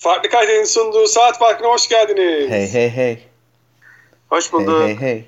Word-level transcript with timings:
Farklı 0.00 0.30
Kaydet'in 0.30 0.64
sunduğu 0.64 1.06
Saat 1.06 1.38
Farkı'na 1.38 1.68
hoş 1.68 1.88
geldiniz. 1.88 2.50
Hey 2.50 2.72
hey 2.72 2.90
hey. 2.90 3.18
Hoş 4.28 4.52
bulduk. 4.52 4.80
Hey 4.82 4.88
hey 4.88 4.96
hey. 5.00 5.24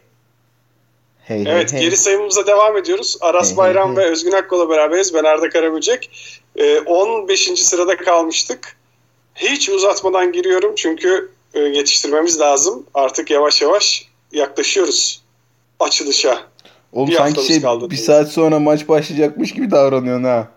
Hey 1.24 1.44
evet 1.46 1.72
hey 1.72 1.80
geri 1.80 1.96
sayımımıza 1.96 2.46
devam 2.46 2.76
ediyoruz. 2.76 3.16
Aras 3.20 3.50
Hey, 3.50 3.56
Bayram 3.56 3.88
hey, 3.88 3.96
hey. 3.96 4.04
ve 4.04 4.10
Özgün 4.10 4.32
Akkol'la 4.32 4.70
beraberiz. 4.70 5.14
Ben 5.14 5.24
Arda 5.24 5.48
Karaböcek. 5.48 6.10
Ee, 6.56 6.80
15. 6.80 7.40
sırada 7.60 7.96
kalmıştık. 7.96 8.76
Hiç 9.34 9.68
uzatmadan 9.68 10.32
giriyorum 10.32 10.74
çünkü 10.76 11.30
e, 11.54 11.60
yetiştirmemiz 11.60 12.40
lazım. 12.40 12.86
Artık 12.94 13.30
yavaş 13.30 13.62
yavaş 13.62 14.08
yaklaşıyoruz 14.32 15.22
açılışa. 15.80 16.40
Oğlum 16.92 17.08
Bir 17.10 17.14
sanki 17.16 17.42
şey 17.46 17.60
kaldı. 17.62 17.90
bir 17.90 17.96
saat 17.96 18.28
sonra 18.32 18.58
maç 18.58 18.88
başlayacakmış 18.88 19.52
gibi 19.54 19.70
davranıyorsun 19.70 20.24
ha. 20.24 20.48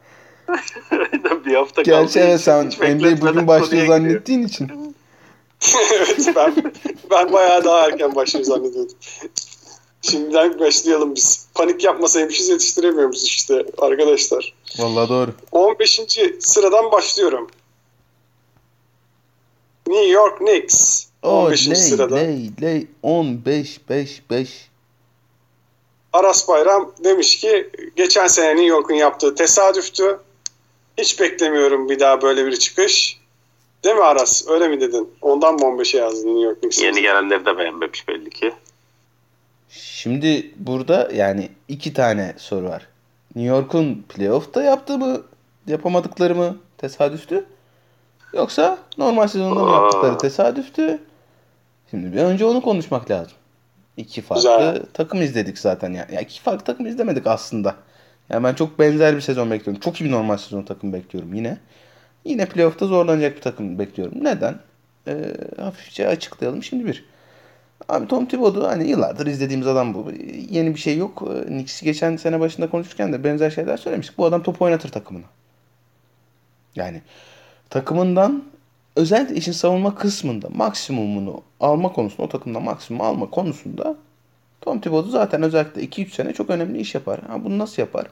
bir 1.46 1.56
hafta 1.56 1.84
kaldı. 1.84 2.02
Gerçi 2.02 2.20
evet 2.20 2.42
sen 2.42 2.70
Hiç 2.70 2.78
NBA 2.78 2.84
bekletmeden 2.84 3.22
bugün 3.22 3.48
başlıyor 3.48 3.88
zannettiğin 3.88 4.48
için. 4.48 4.96
evet 5.94 6.30
ben 6.36 6.54
ben 7.12 7.34
bayağı 7.34 7.64
daha 7.64 7.86
erken 7.86 8.16
başlıyor 8.16 8.46
zannediyordum. 8.46 8.96
Şimdiden 10.02 10.60
başlayalım 10.60 11.16
biz. 11.16 11.48
Panik 11.54 11.84
yapmasaymışız 11.84 12.50
yetiştiremiyoruz 12.50 13.24
işte 13.24 13.66
arkadaşlar. 13.78 14.54
Vallahi 14.78 15.10
doğru. 15.10 15.32
15. 15.52 16.02
sıradan 16.40 16.92
başlıyorum. 16.92 17.48
New 19.88 20.08
York 20.08 20.38
Knicks. 20.38 21.06
O 21.24 21.30
15. 21.30 21.68
ley 21.68 21.76
sırada. 21.76 22.16
ley 22.16 22.52
ley 22.62 22.88
15 23.04 23.80
5 23.90 24.22
5. 24.30 24.70
Aras 26.14 26.48
Bayram 26.48 26.92
demiş 27.04 27.40
ki 27.40 27.70
geçen 27.96 28.28
sene 28.28 28.50
New 28.50 28.66
York'un 28.66 28.96
yaptığı 28.96 29.36
tesadüftü. 29.36 30.20
Hiç 30.98 31.20
beklemiyorum 31.20 31.90
bir 31.90 32.00
daha 32.00 32.22
böyle 32.22 32.46
bir 32.46 32.56
çıkış. 32.56 33.20
Değil 33.84 33.96
mi 33.96 34.04
Aras? 34.04 34.48
Öyle 34.48 34.68
mi 34.68 34.82
dedin? 34.82 35.10
Ondan 35.22 35.54
mı 35.54 35.60
15'e 35.60 36.00
yazdın 36.00 36.28
New 36.28 36.42
York 36.42 36.60
Knicks'i? 36.62 36.86
Yeni 36.86 37.02
gelenleri 37.02 37.46
de 37.46 37.58
beğenmemiş 37.58 38.08
belli 38.08 38.30
ki. 38.30 38.54
Şimdi 39.70 40.52
burada 40.56 41.10
yani 41.14 41.50
iki 41.68 41.94
tane 41.94 42.34
soru 42.38 42.66
var. 42.66 42.88
New 43.36 43.56
York'un 43.56 44.06
playoff'ta 44.10 44.64
yaptığı 44.64 44.98
mı 44.98 45.22
yapamadıkları 45.68 46.36
mı 46.36 46.58
tesadüftü? 46.78 47.46
Yoksa 48.34 48.78
normal 48.98 49.28
sezonda 49.28 49.64
mı 49.64 49.72
yaptıkları 49.72 50.18
tesadüftü? 50.18 51.00
Şimdi 51.92 52.14
bir 52.14 52.22
önce 52.22 52.46
onu 52.46 52.62
konuşmak 52.62 53.12
lazım. 53.12 53.34
İki 53.98 54.22
farklı 54.22 54.42
Güzel. 54.42 54.84
takım 54.94 55.22
izledik 55.22 55.60
zaten 55.60 55.94
yani. 55.94 56.16
Ya 56.16 56.22
iki 56.22 56.42
farklı 56.42 56.66
takım 56.66 56.86
izlemedik 56.86 57.28
aslında. 57.28 57.76
Yani 58.30 58.44
ben 58.44 58.54
çok 58.54 58.80
benzer 58.80 59.16
bir 59.16 59.22
sezon 59.22 59.52
bekliyorum. 59.52 59.82
Çok 59.82 60.02
iyi 60.02 60.06
bir 60.06 60.12
normal 60.12 60.38
sezon 60.38 60.64
takım 60.64 60.94
bekliyorum 60.94 61.34
yine. 61.34 61.58
Yine 62.26 62.46
playoff'ta 62.46 62.86
zorlanacak 62.88 63.36
bir 63.36 63.42
takım 63.42 63.80
bekliyorum. 63.80 64.24
Neden? 64.24 64.60
Ee, 65.08 65.34
hafifçe 65.58 66.08
açıklayalım. 66.08 66.64
Şimdi 66.64 66.86
bir. 66.86 67.06
Abi 67.90 68.08
Tom 68.08 68.26
Thibodeau 68.26 68.68
hani 68.68 68.90
yıllardır 68.90 69.28
izlediğimiz 69.28 69.68
adam 69.68 69.94
bu. 69.94 70.12
Yeni 70.50 70.76
bir 70.76 70.80
şey 70.80 70.98
yok. 70.98 71.24
Ee, 71.36 71.46
Knicks'i 71.48 71.86
geçen 71.86 72.16
sene 72.18 72.40
başında 72.40 72.70
konuşurken 72.70 73.14
de 73.14 73.24
benzer 73.24 73.50
şeyler 73.50 73.78
söylemiştik. 73.78 74.18
Bu 74.18 74.26
adam 74.26 74.44
top 74.44 74.62
oynatır 74.62 74.90
takımına. 74.90 75.26
Yani 76.76 77.02
takımından 77.70 78.44
özellikle 78.96 79.36
işin 79.36 79.52
savunma 79.52 79.96
kısmında 79.96 80.50
maksimumunu 80.50 81.42
alma 81.60 81.94
konusunda 81.94 82.24
o 82.24 82.30
takımdan 82.30 82.64
maksimum 82.64 83.02
alma 83.02 83.30
konusunda 83.30 83.96
Tom 84.62 84.82
Thibodeau 84.82 85.12
zaten 85.12 85.44
özellikle 85.44 85.82
2-3 85.82 86.10
sene 86.10 86.34
çok 86.34 86.50
önemli 86.50 86.80
iş 86.80 86.96
yapar. 86.96 87.20
Ha, 87.28 87.44
bunu 87.44 87.58
nasıl 87.58 87.82
yapar? 87.82 88.08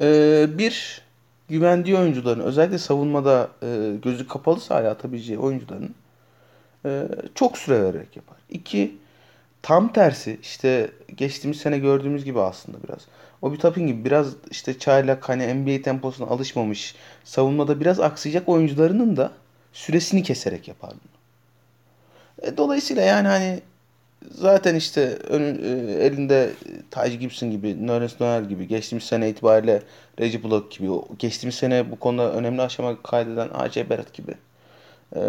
Ee, 0.00 0.46
bir 0.58 1.02
güvendiği 1.48 1.96
oyuncuların 1.96 2.40
özellikle 2.40 2.78
savunmada 2.78 3.50
e, 3.62 3.92
gözü 4.02 4.28
kapalı 4.28 4.60
sahaya 4.60 4.90
atabileceği 4.90 5.38
oyuncuların 5.38 5.94
e, 6.84 7.08
çok 7.34 7.58
süre 7.58 7.82
vererek 7.82 8.16
yapar. 8.16 8.36
İki, 8.50 8.96
tam 9.62 9.92
tersi 9.92 10.38
işte 10.42 10.90
geçtiğimiz 11.16 11.58
sene 11.58 11.78
gördüğümüz 11.78 12.24
gibi 12.24 12.40
aslında 12.40 12.78
biraz. 12.88 13.00
O 13.42 13.52
bir 13.52 13.58
tapin 13.58 13.86
gibi 13.86 14.04
biraz 14.04 14.28
işte 14.50 14.78
çaylak 14.78 15.28
hani 15.28 15.54
NBA 15.54 15.82
temposuna 15.82 16.26
alışmamış 16.26 16.94
savunmada 17.24 17.80
biraz 17.80 18.00
aksayacak 18.00 18.48
oyuncularının 18.48 19.16
da 19.16 19.32
süresini 19.72 20.22
keserek 20.22 20.68
yapar 20.68 20.90
bunu. 20.90 21.16
E, 22.48 22.56
dolayısıyla 22.56 23.02
yani 23.02 23.28
hani 23.28 23.60
zaten 24.30 24.74
işte 24.74 25.16
önün, 25.16 25.62
e, 25.62 25.92
elinde 25.92 26.50
Taj 26.90 27.18
Gibson 27.18 27.50
gibi, 27.50 27.86
Nerlens 27.86 28.20
Noel 28.20 28.44
gibi 28.44 28.68
geçtiğimiz 28.68 29.04
sene 29.04 29.28
itibariyle 29.28 29.82
Reggie 30.20 30.42
Bullock 30.42 30.70
gibi, 30.72 30.88
geçtiğimiz 31.18 31.54
sene 31.54 31.90
bu 31.90 31.98
konuda 31.98 32.32
önemli 32.32 32.62
aşama 32.62 33.02
kaydeden 33.02 33.48
A.J. 33.54 33.90
Barrett 33.90 34.14
gibi 34.14 34.34
e, 35.14 35.20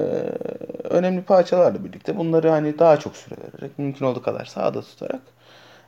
önemli 0.84 1.22
parçalarla 1.22 1.86
birlikte 1.86 2.18
bunları 2.18 2.50
hani 2.50 2.80
daha 2.80 3.00
çok 3.00 3.16
süre 3.16 3.36
vererek 3.38 3.80
mümkün 3.80 4.06
olduğu 4.06 4.22
kadar 4.22 4.46
sahada 4.46 4.82
tutarak 4.82 5.22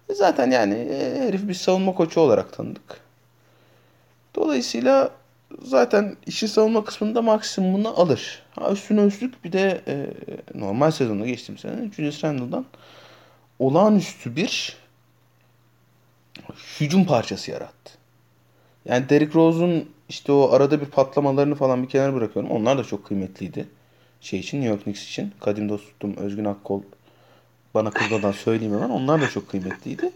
e, 0.10 0.14
zaten 0.14 0.52
yani 0.52 0.74
e, 0.74 1.20
herif 1.20 1.48
bir 1.48 1.54
savunma 1.54 1.94
koçu 1.96 2.20
olarak 2.20 2.54
tanıdık. 2.54 3.00
Dolayısıyla 4.36 5.10
zaten 5.62 6.16
işin 6.26 6.48
savunma 6.48 6.86
kısmında 6.86 7.22
maksimumunu 7.22 8.02
alır. 8.02 8.44
Ha, 8.56 8.72
üstüne 8.72 9.02
üstlük 9.02 9.44
bir 9.44 9.52
de 9.52 9.82
e, 9.88 10.08
normal 10.56 10.92
sezonda 10.92 11.26
geçtiğim 11.26 11.58
sene 11.58 11.92
Julius 11.96 12.24
Randle'dan 12.24 12.66
olağanüstü 13.60 14.36
bir 14.36 14.78
hücum 16.80 17.06
parçası 17.06 17.52
yarattı. 17.52 17.92
Yani 18.86 19.10
Derrick 19.10 19.34
Rose'un 19.34 19.90
işte 20.10 20.32
o 20.32 20.50
arada 20.52 20.82
bir 20.82 20.86
patlamalarını 20.86 21.56
falan 21.56 21.84
bir 21.84 21.90
kenara 21.90 22.14
bırakıyorum. 22.14 22.52
Onlar 22.52 22.78
da 22.78 22.84
çok 22.84 23.06
kıymetliydi. 23.06 23.68
Şey 24.22 24.40
için 24.40 24.58
New 24.58 24.74
York 24.74 24.84
Knicks 24.84 25.04
için. 25.04 25.34
Kadim 25.40 25.70
dostum 25.70 26.18
Özgün 26.18 26.46
Akkol 26.46 26.82
bana 27.74 27.92
kızmadan 27.92 28.32
söyleyeyim 28.32 28.74
hemen. 28.74 28.90
Onlar 28.90 29.22
da 29.22 29.30
çok 29.30 29.50
kıymetliydi. 29.50 30.12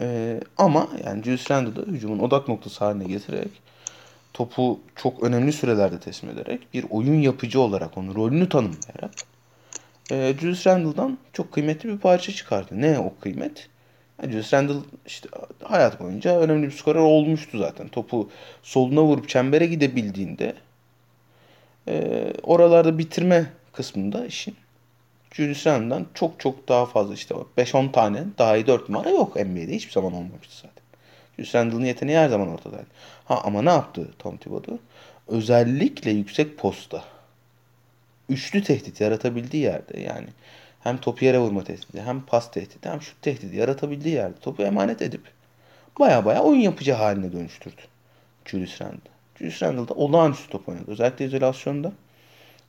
Ee, 0.00 0.40
ama 0.58 0.88
yani 1.04 1.22
Julius 1.22 1.50
Randle'ı 1.50 1.86
hücumun 1.86 2.18
odak 2.18 2.48
noktası 2.48 2.84
haline 2.84 3.04
getirerek 3.04 3.50
topu 4.34 4.80
çok 4.96 5.22
önemli 5.22 5.52
sürelerde 5.52 6.00
teslim 6.00 6.30
ederek 6.30 6.74
bir 6.74 6.84
oyun 6.90 7.14
yapıcı 7.20 7.60
olarak 7.60 7.98
onun 7.98 8.14
rolünü 8.14 8.48
tanımlayarak 8.48 9.10
e, 10.10 10.34
Julius 10.40 10.66
Randle'dan 10.66 11.18
çok 11.32 11.52
kıymetli 11.52 11.88
bir 11.88 11.98
parça 11.98 12.32
çıkardı. 12.32 12.68
Ne 12.72 12.98
o 12.98 13.14
kıymet? 13.20 13.68
Yani 14.22 14.32
Julius 14.32 14.54
Randle 14.54 14.74
işte 15.06 15.28
hayat 15.62 16.00
boyunca 16.00 16.40
önemli 16.40 16.66
bir 16.66 16.72
skorer 16.72 17.00
olmuştu 17.00 17.58
zaten. 17.58 17.88
Topu 17.88 18.30
soluna 18.62 19.02
vurup 19.02 19.28
çembere 19.28 19.66
gidebildiğinde 19.66 20.54
e, 21.88 22.26
oralarda 22.42 22.98
bitirme 22.98 23.50
kısmında 23.72 24.26
işin 24.26 24.54
Julius 25.32 25.66
Randle'dan 25.66 26.06
çok 26.14 26.40
çok 26.40 26.68
daha 26.68 26.86
fazla 26.86 27.14
işte 27.14 27.34
5-10 27.58 27.92
tane 27.92 28.24
daha 28.38 28.56
iyi 28.56 28.66
4 28.66 28.88
numara 28.88 29.10
yok 29.10 29.36
NBA'de 29.36 29.74
hiçbir 29.74 29.92
zaman 29.92 30.12
olmamıştı 30.12 30.56
zaten. 30.56 30.79
Randle'ın 31.40 31.84
yeteneği 31.84 32.18
her 32.18 32.28
zaman 32.28 32.48
ortadaydı. 32.48 32.86
Ha 33.24 33.40
ama 33.44 33.62
ne 33.62 33.70
yaptı 33.70 34.10
Tom 34.18 34.36
Thibodeau? 34.36 34.78
Özellikle 35.28 36.10
yüksek 36.10 36.58
posta 36.58 37.04
üçlü 38.28 38.62
tehdit 38.62 39.00
yaratabildiği 39.00 39.62
yerde 39.62 40.00
yani 40.00 40.26
hem 40.80 40.96
topu 40.96 41.24
yere 41.24 41.38
vurma 41.38 41.64
tehdidi 41.64 42.02
hem 42.02 42.20
pas 42.20 42.50
tehdidi 42.50 42.88
hem 42.88 43.02
şut 43.02 43.22
tehdidi 43.22 43.56
yaratabildiği 43.56 44.14
yerde 44.14 44.38
topu 44.40 44.62
emanet 44.62 45.02
edip 45.02 45.22
baya 46.00 46.24
baya 46.24 46.42
oyun 46.42 46.60
yapıcı 46.60 46.92
haline 46.92 47.32
dönüştürdü 47.32 47.82
Julius 48.44 48.80
Randle. 48.80 49.10
Julius 49.38 49.62
Randle 49.62 49.88
da 49.88 49.94
olağanüstü 49.94 50.50
top 50.50 50.68
oynadı. 50.68 50.84
Özellikle 50.86 51.24
izolasyonda 51.24 51.92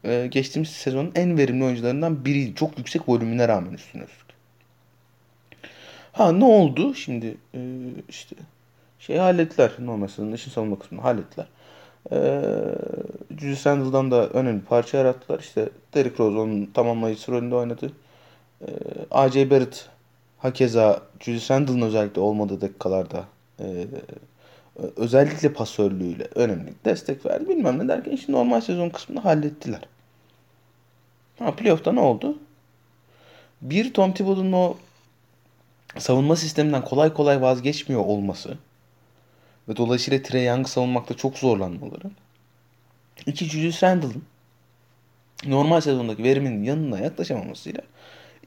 e, 0.03 0.27
geçtiğimiz 0.31 0.69
sezonun 0.69 1.11
en 1.15 1.37
verimli 1.37 1.63
oyuncularından 1.63 2.25
biriydi. 2.25 2.55
Çok 2.55 2.77
yüksek 2.77 3.09
volümüne 3.09 3.47
rağmen 3.47 3.73
üstüne 3.73 4.03
üstlük. 4.03 4.31
Ha 6.11 6.31
ne 6.31 6.45
oldu? 6.45 6.95
Şimdi 6.95 7.37
e, 7.55 7.59
işte 8.09 8.35
şey 9.01 9.17
hallettiler. 9.17 9.71
Normal 9.79 10.07
sezonun 10.07 10.31
işin 10.31 10.51
savunma 10.51 10.79
kısmını 10.79 11.01
hallettiler. 11.01 11.47
Ee, 12.11 12.41
Julius 13.39 13.67
Randle'dan 13.67 14.11
da 14.11 14.29
önemli 14.29 14.61
parça 14.61 14.97
yarattılar. 14.97 15.39
İşte 15.39 15.69
Derrick 15.93 16.23
Rose 16.23 16.37
onun 16.37 16.65
tamamlayıcısı 16.65 17.31
rolünde 17.31 17.55
oynadı. 17.55 17.91
Ee, 18.61 18.67
A.J. 19.11 19.49
Barrett 19.49 19.89
hakeza 20.37 21.01
Julius 21.19 21.51
Randle'ın 21.51 21.81
özellikle 21.81 22.21
olmadığı 22.21 22.61
dakikalarda 22.61 23.25
e, 23.59 23.87
özellikle 24.95 25.53
pasörlüğüyle 25.53 26.27
önemli 26.35 26.73
destek 26.85 27.25
verdi. 27.25 27.49
Bilmem 27.49 27.79
ne 27.79 27.87
derken 27.87 28.15
şimdi 28.15 28.31
normal 28.31 28.61
sezon 28.61 28.89
kısmını 28.89 29.19
hallettiler. 29.19 29.81
Ha 31.39 31.55
playoff'ta 31.55 31.91
ne 31.91 31.99
oldu? 31.99 32.37
Bir 33.61 33.93
Tom 33.93 34.13
Thibodeau'nun 34.13 34.51
o 34.51 34.77
savunma 35.97 36.35
sisteminden 36.35 36.83
kolay 36.83 37.13
kolay 37.13 37.41
vazgeçmiyor 37.41 38.05
olması 38.05 38.57
ve 39.71 39.77
dolayısıyla 39.77 40.23
Trey 40.23 40.45
Young'ı 40.45 40.69
savunmakta 40.69 41.13
çok 41.13 41.37
zorlanmaları. 41.37 42.11
İki 43.25 43.45
Julius 43.45 43.83
Randle'ın 43.83 44.23
normal 45.45 45.81
sezondaki 45.81 46.23
veriminin 46.23 46.63
yanına 46.63 46.99
yaklaşamamasıyla 46.99 47.81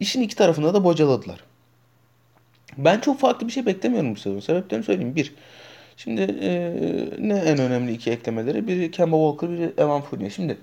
işin 0.00 0.22
iki 0.22 0.36
tarafında 0.36 0.74
da 0.74 0.84
bocaladılar. 0.84 1.40
Ben 2.78 3.00
çok 3.00 3.20
farklı 3.20 3.46
bir 3.46 3.52
şey 3.52 3.66
beklemiyorum 3.66 4.14
bu 4.14 4.20
sezon. 4.20 4.40
Sebeplerini 4.40 4.84
söyleyeyim. 4.84 5.16
Bir, 5.16 5.34
şimdi 5.96 6.22
e, 6.22 6.50
ne 7.18 7.34
en 7.34 7.58
önemli 7.58 7.92
iki 7.92 8.10
eklemeleri? 8.10 8.68
Biri 8.68 8.90
Kemba 8.90 9.16
Walker, 9.16 9.50
biri 9.50 9.72
Evan 9.78 10.00
Fournier. 10.00 10.30
Şimdi 10.30 10.58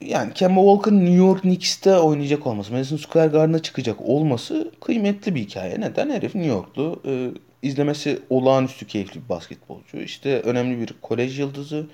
yani 0.00 0.34
Kemba 0.34 0.60
Walker'ın 0.60 1.00
New 1.00 1.14
York 1.14 1.42
Knicks'te 1.42 1.96
oynayacak 1.96 2.46
olması, 2.46 2.72
Madison 2.72 2.96
Square 2.96 3.28
Garden'a 3.28 3.58
çıkacak 3.58 4.00
olması 4.00 4.72
kıymetli 4.80 5.34
bir 5.34 5.40
hikaye. 5.40 5.80
Neden? 5.80 6.10
Herif 6.10 6.34
New 6.34 6.50
Yorklu. 6.50 7.02
E, 7.06 7.30
izlemesi 7.64 8.18
olağanüstü 8.30 8.86
keyifli 8.86 9.24
bir 9.24 9.28
basketbolcu. 9.28 9.96
İşte 9.96 10.40
önemli 10.40 10.80
bir 10.80 10.94
kolej 11.02 11.38
yıldızı. 11.38 11.86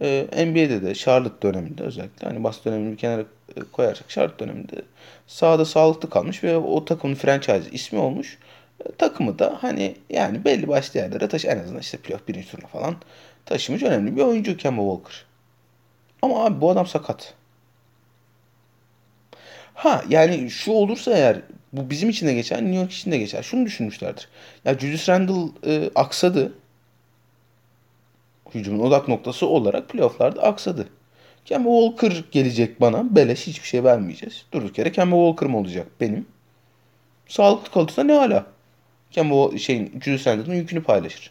E, 0.00 0.26
NBA'de 0.46 0.82
de 0.82 0.94
Charlotte 0.94 1.48
döneminde 1.48 1.82
özellikle 1.82 2.26
hani 2.26 2.44
bas 2.44 2.64
dönemini 2.64 2.92
bir 2.92 2.96
kenara 2.96 3.20
e, 3.56 3.60
koyarsak 3.72 4.08
Charlotte 4.08 4.44
döneminde 4.44 4.82
sahada 5.26 5.64
sağlıklı 5.64 6.10
kalmış 6.10 6.44
ve 6.44 6.56
o 6.56 6.84
takımın 6.84 7.14
franchise 7.14 7.70
ismi 7.72 7.98
olmuş. 7.98 8.38
E, 8.86 8.92
takımı 8.92 9.38
da 9.38 9.58
hani 9.60 9.94
yani 10.10 10.44
belli 10.44 10.68
başlı 10.68 11.00
yerlere 11.00 11.28
taşı 11.28 11.48
en 11.48 11.58
azından 11.58 11.80
işte 11.80 11.98
playoff 11.98 12.28
birinci 12.28 12.50
turuna 12.50 12.66
falan 12.66 12.96
taşımış 13.46 13.82
önemli 13.82 14.16
bir 14.16 14.22
oyuncu 14.22 14.56
Kemba 14.56 14.82
Walker. 14.82 15.24
Ama 16.22 16.44
abi 16.44 16.60
bu 16.60 16.70
adam 16.70 16.86
sakat. 16.86 17.34
Ha 19.76 20.04
yani 20.08 20.50
şu 20.50 20.72
olursa 20.72 21.16
eğer 21.16 21.40
bu 21.72 21.90
bizim 21.90 22.08
için 22.10 22.26
de 22.26 22.34
geçer, 22.34 22.62
New 22.62 22.76
York 22.76 22.92
için 22.92 23.12
de 23.12 23.18
geçer. 23.18 23.42
Şunu 23.42 23.66
düşünmüşlerdir. 23.66 24.28
Ya 24.64 24.78
Julius 24.78 25.08
Randle 25.08 25.52
e, 25.66 25.90
aksadı. 25.94 26.52
Hücumun 28.54 28.78
odak 28.78 29.08
noktası 29.08 29.46
olarak 29.46 29.88
playofflarda 29.88 30.42
aksadı. 30.42 30.88
Kemba 31.44 31.68
Walker 31.68 32.24
gelecek 32.30 32.80
bana. 32.80 33.16
Beleş 33.16 33.46
hiçbir 33.46 33.68
şey 33.68 33.84
vermeyeceğiz. 33.84 34.44
Durduk 34.52 34.78
yere 34.78 34.92
Kemba 34.92 35.16
Walker 35.16 35.48
mı 35.48 35.58
olacak 35.58 35.86
benim? 36.00 36.26
Sağlıklı 37.28 37.72
kalırsa 37.72 38.04
ne 38.04 38.12
hala? 38.12 38.46
Kemba 39.10 39.58
şeyin 39.58 40.00
Julius 40.04 40.26
Randle'ın 40.26 40.54
yükünü 40.54 40.82
paylaşır. 40.82 41.30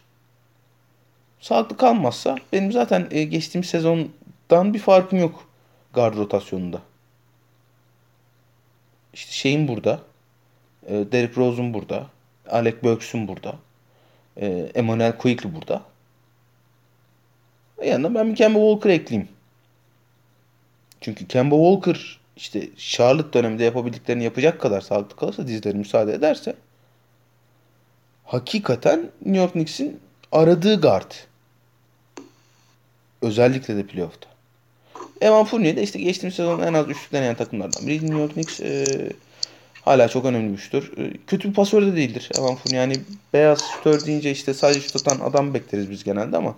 Sağlıklı 1.40 1.76
kalmazsa 1.76 2.36
benim 2.52 2.72
zaten 2.72 3.06
e, 3.10 3.24
geçtiğimiz 3.24 3.68
sezondan 3.68 4.74
bir 4.74 4.78
farkım 4.78 5.18
yok 5.18 5.48
guard 5.94 6.16
rotasyonunda. 6.16 6.80
İşte 9.16 9.32
şeyin 9.32 9.68
burada. 9.68 10.00
E, 10.86 10.92
Derrick 11.12 11.36
Rose'un 11.36 11.74
burada. 11.74 12.06
Alec 12.50 12.76
Burks'un 12.82 13.28
burada. 13.28 13.54
E, 14.36 14.46
Emmanuel 14.74 15.18
Quickly 15.18 15.54
burada. 15.54 15.82
Yanına 17.84 18.14
ben 18.14 18.30
bir 18.30 18.36
Kemba 18.36 18.58
Walker 18.58 18.90
ekleyeyim. 18.90 19.28
Çünkü 21.00 21.26
Kemba 21.26 21.56
Walker 21.56 22.20
işte 22.36 22.68
Charlotte 22.76 23.32
döneminde 23.32 23.64
yapabildiklerini 23.64 24.24
yapacak 24.24 24.60
kadar 24.60 24.80
sağlıklı 24.80 25.16
kalırsa 25.16 25.46
dizleri 25.46 25.76
müsaade 25.76 26.12
ederse 26.12 26.56
hakikaten 28.24 29.10
New 29.24 29.42
York 29.42 29.52
Knicks'in 29.52 30.00
aradığı 30.32 30.80
guard. 30.80 31.12
Özellikle 33.22 33.76
de 33.76 33.86
playoff'ta. 33.86 34.35
Evan 35.20 35.44
Fournier 35.44 35.76
de 35.76 35.82
işte 35.82 35.98
geçtiğimiz 35.98 36.34
sezon 36.34 36.62
en 36.62 36.74
az 36.74 36.88
üçlük 36.88 37.12
deneyen 37.12 37.34
takımlardan 37.34 37.86
biri. 37.86 38.06
New 38.06 38.18
York 38.18 38.32
Knicks 38.32 38.60
e, 38.60 38.84
hala 39.82 40.08
çok 40.08 40.24
önemli 40.24 40.52
bir 40.52 40.58
şutör. 40.58 40.92
E, 40.98 41.12
kötü 41.26 41.48
bir 41.48 41.54
pasör 41.54 41.82
de 41.82 41.96
değildir 41.96 42.30
Evan 42.38 42.56
Fournier. 42.56 42.80
Yani 42.80 42.96
beyaz 43.32 43.62
şutör 43.76 44.06
deyince 44.06 44.30
işte 44.30 44.54
sadece 44.54 44.80
şut 44.80 44.96
atan 44.96 45.30
adam 45.30 45.54
bekleriz 45.54 45.90
biz 45.90 46.04
genelde 46.04 46.36
ama 46.36 46.54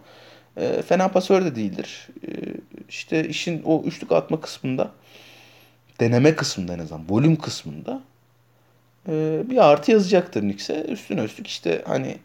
e, 0.57 0.83
fena 0.83 1.09
pasör 1.09 1.45
de 1.45 1.57
değildir. 1.57 2.09
E, 2.29 2.31
işte 2.89 3.29
işin 3.29 3.63
o 3.65 3.83
üçlük 3.87 4.13
atma 4.13 4.41
kısmında 4.41 4.91
deneme 6.01 6.37
kısmında 6.37 6.75
en 6.75 6.79
azından 6.79 7.05
volüm 7.09 7.37
kısmında 7.37 8.03
e, 9.09 9.43
bir 9.51 9.71
artı 9.71 9.91
yazacaktır 9.91 10.41
Knicks'e. 10.41 10.83
Üstüne 10.83 11.25
üstlük 11.25 11.47
işte 11.47 11.83
hani 11.87 12.17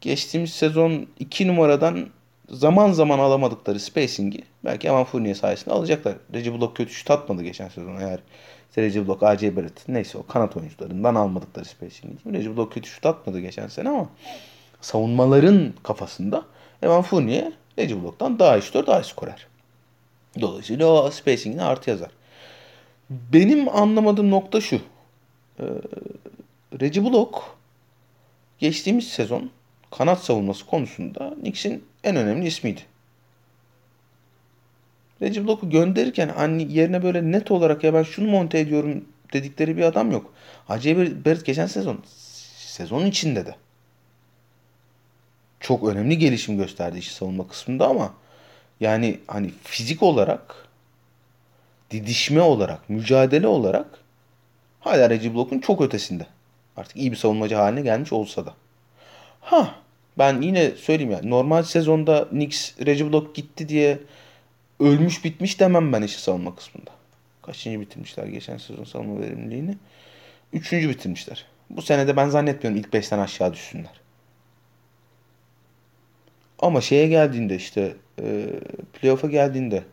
geçtiğimiz 0.00 0.52
sezon 0.52 1.06
2 1.18 1.48
numaradan 1.48 2.06
zaman 2.48 2.92
zaman 2.92 3.18
alamadıkları 3.18 3.80
spacing'i 3.80 4.40
belki 4.64 4.88
Evan 4.88 5.04
Fournier 5.04 5.34
sayesinde 5.34 5.74
alacaklar. 5.74 6.14
Reggie 6.34 6.60
Block 6.60 6.76
kötü 6.76 6.92
şut 6.92 7.10
atmadı 7.10 7.42
geçen 7.42 7.68
sezon 7.68 7.96
eğer 7.96 8.20
işte 8.68 8.82
Reggie 8.82 9.06
Block, 9.06 9.22
A.J. 9.22 9.56
Barrett 9.56 9.88
neyse 9.88 10.18
o 10.18 10.26
kanat 10.26 10.56
oyuncularından 10.56 11.14
almadıkları 11.14 11.64
spacing'i. 11.64 12.34
Reggie 12.34 12.56
Block 12.56 12.72
kötü 12.72 12.88
şut 12.88 13.06
atmadı 13.06 13.40
geçen 13.40 13.68
sene 13.68 13.88
ama 13.88 14.08
savunmaların 14.80 15.74
kafasında 15.82 16.44
Evan 16.82 17.02
Fournier 17.02 17.52
Reggie 17.78 18.02
Block'tan 18.02 18.38
daha 18.38 18.56
iyi 18.56 18.62
şutör, 18.62 18.86
daha 18.86 19.00
iyi 19.00 19.04
skorer. 19.04 19.46
Dolayısıyla 20.40 20.86
o 20.86 21.10
spacing'ine 21.10 21.62
artı 21.62 21.90
yazar. 21.90 22.10
Benim 23.10 23.76
anlamadığım 23.76 24.30
nokta 24.30 24.60
şu. 24.60 24.80
Ee, 25.60 25.64
Reggie 26.80 27.04
Block 27.04 27.42
geçtiğimiz 28.58 29.08
sezon 29.08 29.50
kanat 29.90 30.24
savunması 30.24 30.66
konusunda 30.66 31.34
Knicks'in 31.40 31.84
en 32.04 32.16
önemli 32.16 32.46
ismiydi. 32.46 32.80
Reggie 35.22 35.46
Block'u 35.46 35.70
gönderirken 35.70 36.28
hani 36.28 36.72
yerine 36.72 37.02
böyle 37.02 37.32
net 37.32 37.50
olarak 37.50 37.84
ya 37.84 37.94
ben 37.94 38.02
şunu 38.02 38.30
monte 38.30 38.58
ediyorum 38.58 39.04
dedikleri 39.32 39.76
bir 39.76 39.82
adam 39.82 40.10
yok. 40.10 40.34
Acayip 40.68 41.26
Barrett 41.26 41.46
geçen 41.46 41.66
sezon 41.66 42.02
sezonun 42.56 43.06
içinde 43.06 43.46
de 43.46 43.54
çok 45.60 45.88
önemli 45.88 46.18
gelişim 46.18 46.58
gösterdi 46.58 46.98
işi 46.98 47.14
savunma 47.14 47.48
kısmında 47.48 47.88
ama 47.88 48.14
yani 48.80 49.20
hani 49.26 49.50
fizik 49.62 50.02
olarak 50.02 50.68
didişme 51.90 52.40
olarak, 52.40 52.90
mücadele 52.90 53.46
olarak 53.46 53.86
hala 54.80 55.10
Reggie 55.10 55.34
Block'un 55.34 55.58
çok 55.58 55.80
ötesinde. 55.80 56.26
Artık 56.76 56.96
iyi 56.96 57.12
bir 57.12 57.16
savunmacı 57.16 57.54
haline 57.54 57.80
gelmiş 57.80 58.12
olsa 58.12 58.46
da. 58.46 58.54
Ha 59.40 59.74
ben 60.18 60.42
yine 60.42 60.70
söyleyeyim 60.70 61.12
yani 61.12 61.30
normal 61.30 61.62
sezonda 61.62 62.28
Knicks 62.28 62.72
Reggie 62.86 63.12
Block 63.12 63.34
gitti 63.34 63.68
diye 63.68 63.98
ölmüş 64.80 65.24
bitmiş 65.24 65.60
demem 65.60 65.92
ben 65.92 66.02
işi 66.02 66.20
savunma 66.20 66.56
kısmında. 66.56 66.90
Kaçıncı 67.42 67.80
bitirmişler 67.80 68.26
geçen 68.26 68.56
sezon 68.56 68.84
savunma 68.84 69.20
verimliliğini? 69.20 69.76
Üçüncü 70.52 70.88
bitirmişler. 70.88 71.46
Bu 71.70 71.82
senede 71.82 72.16
ben 72.16 72.28
zannetmiyorum 72.28 72.80
ilk 72.80 72.92
beşten 72.92 73.18
aşağı 73.18 73.52
düşsünler. 73.52 74.00
Ama 76.58 76.80
şeye 76.80 77.08
geldiğinde 77.08 77.56
işte 77.56 77.96
e, 78.22 78.46
playoff'a 78.92 79.28
geldiğinde 79.28 79.84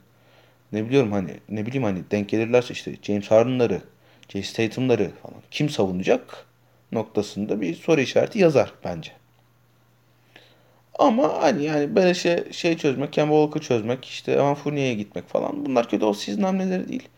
ne 0.71 0.85
biliyorum 0.85 1.11
hani 1.11 1.31
ne 1.49 1.65
bileyim 1.65 1.83
hani 1.83 2.03
denk 2.11 2.29
gelirlerse 2.29 2.73
işte 2.73 2.95
James 3.01 3.31
Harden'ları, 3.31 3.81
Jason 4.29 4.53
Tatum'ları 4.53 5.11
falan 5.23 5.41
kim 5.51 5.69
savunacak 5.69 6.45
noktasında 6.91 7.61
bir 7.61 7.75
soru 7.75 8.01
işareti 8.01 8.39
yazar 8.39 8.73
bence. 8.83 9.20
Ama 11.01 11.41
hani 11.41 11.63
yani 11.63 11.95
böyle 11.95 12.13
şey, 12.51 12.77
çözmek, 12.77 13.13
Kemba 13.13 13.33
Walker 13.33 13.67
çözmek, 13.67 14.05
işte 14.05 14.31
Evan 14.31 14.55
Fournier'e 14.55 14.93
gitmek 14.93 15.27
falan 15.27 15.65
bunlar 15.65 15.89
kötü 15.89 16.05
o 16.05 16.13
sizin 16.13 16.43
hamleleri 16.43 16.89
değil. 16.89 17.09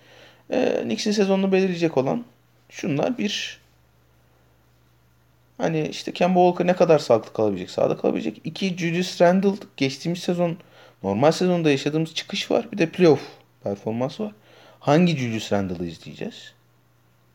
Ee, 0.51 0.79
Knicks'in 0.83 1.11
sezonunu 1.11 1.51
belirleyecek 1.51 1.97
olan 1.97 2.25
şunlar 2.69 3.17
bir 3.17 3.59
hani 5.57 5.87
işte 5.87 6.13
Kemba 6.13 6.39
Walker 6.39 6.67
ne 6.67 6.75
kadar 6.75 6.99
sağlıklı 6.99 7.33
kalabilecek, 7.33 7.69
sağda 7.69 7.97
kalabilecek. 7.97 8.41
İki 8.43 8.77
Julius 8.77 9.21
Randle 9.21 9.53
geçtiğimiz 9.77 10.19
sezon 10.19 10.57
normal 11.03 11.31
sezonda 11.31 11.71
yaşadığımız 11.71 12.13
çıkış 12.13 12.51
var. 12.51 12.71
Bir 12.71 12.77
de 12.77 12.89
playoff 12.89 13.21
performansı 13.63 14.23
var. 14.23 14.31
Hangi 14.79 15.17
Julius 15.17 15.51
Randle'ı 15.51 15.85
izleyeceğiz? 15.87 16.53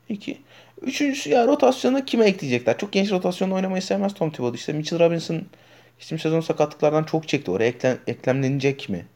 İki. 0.09 0.39
Üçüncüsü 0.83 1.31
ya 1.31 1.47
rotasyona 1.47 2.05
kime 2.05 2.25
ekleyecekler? 2.25 2.79
Çok 2.79 2.93
genç 2.93 3.11
rotasyonda 3.11 3.55
oynamayı 3.55 3.83
sevmez 3.83 4.15
Tom 4.15 4.31
Thibodeau. 4.31 4.55
İşte 4.55 4.73
Mitchell 4.73 4.99
Robinson 4.99 5.43
Geçtiğimiz 5.99 6.23
sezon 6.23 6.41
sakatlıklardan 6.41 7.05
çok 7.05 7.29
çekti. 7.29 7.51
Oraya 7.51 7.69
eklem, 7.69 7.99
eklemlenecek 8.07 8.89
mi? 8.89 9.07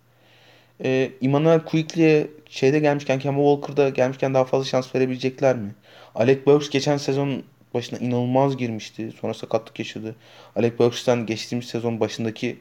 Ee, 0.84 1.10
Emmanuel 1.22 1.60
Quickly'e 1.60 2.26
şeyde 2.48 2.78
gelmişken 2.78 3.18
Kemba 3.18 3.40
Walker'da 3.40 3.88
gelmişken 3.88 4.34
daha 4.34 4.44
fazla 4.44 4.64
şans 4.64 4.94
verebilecekler 4.94 5.56
mi? 5.56 5.74
Alec 6.14 6.46
Burks 6.46 6.70
geçen 6.70 6.96
sezon 6.96 7.42
başına 7.74 7.98
inanılmaz 7.98 8.56
girmişti. 8.56 9.12
Sonra 9.20 9.34
sakatlık 9.34 9.78
yaşadı. 9.78 10.16
Alec 10.56 10.78
Burks'ten 10.78 11.26
geçtiğimiz 11.26 11.66
sezon 11.66 12.00
başındaki 12.00 12.58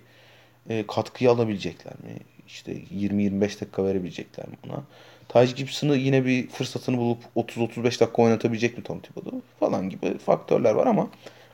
e, 0.70 0.88
katkıyı 0.88 1.32
alabilecekler 1.32 1.94
mi? 1.94 2.18
İşte 2.48 2.72
20-25 2.74 3.42
dakika 3.42 3.86
verebilecekler 3.86 4.48
mi 4.48 4.56
ona? 4.68 4.84
Taj 5.28 5.56
Gibson'ı 5.56 5.96
yine 5.96 6.26
bir 6.26 6.48
fırsatını 6.48 6.98
bulup 6.98 7.18
30-35 7.36 7.84
dakika 7.84 8.22
oynatabilecek 8.22 8.78
mi 8.78 8.84
Tom 8.84 9.00
Thibodeau? 9.00 9.42
Falan 9.60 9.90
gibi 9.90 10.18
faktörler 10.18 10.72
var 10.74 10.88
ama 10.88 11.10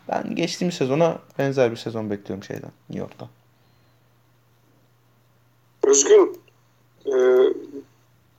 ben 0.09 0.35
geçtiğimiz 0.35 0.75
sezona 0.75 1.19
benzer 1.39 1.71
bir 1.71 1.77
sezon 1.77 2.09
bekliyorum 2.09 2.43
şeyden 2.43 2.71
New 2.89 2.99
York'tan. 2.99 3.29
Özgün 5.83 6.41
e, 7.05 7.13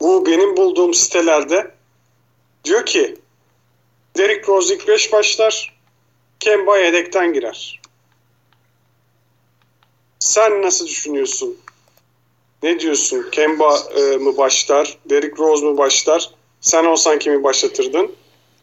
bu 0.00 0.26
benim 0.26 0.56
bulduğum 0.56 0.94
sitelerde 0.94 1.70
diyor 2.64 2.87
ki 2.87 3.16
Derrick 4.16 4.52
Rose 4.52 4.75
ilk 4.75 4.88
5 4.88 5.12
başlar 5.12 5.78
Kemba 6.40 6.78
yedekten 6.78 7.32
girer. 7.32 7.80
Sen 10.18 10.62
nasıl 10.62 10.87
düşünüyorsun? 10.87 11.58
Ne 12.62 12.80
diyorsun? 12.80 13.26
Kemba 13.32 13.78
e, 13.96 14.16
mı 14.16 14.37
başlar? 14.37 14.98
Derrick 15.10 15.42
Rose 15.42 15.64
mu 15.64 15.78
başlar? 15.78 16.30
Sen 16.60 16.84
olsan 16.84 17.18
kimi 17.18 17.42
başlatırdın? 17.42 18.12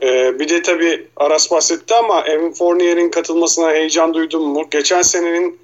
Ee, 0.01 0.39
bir 0.39 0.49
de 0.49 0.61
tabii 0.61 1.07
Aras 1.17 1.51
bahsetti 1.51 1.95
ama 1.95 2.21
Evan 2.21 2.53
Fournier'in 2.53 3.09
katılmasına 3.09 3.71
heyecan 3.71 4.13
duydun 4.13 4.43
mu? 4.47 4.67
Geçen 4.71 5.01
senenin 5.01 5.59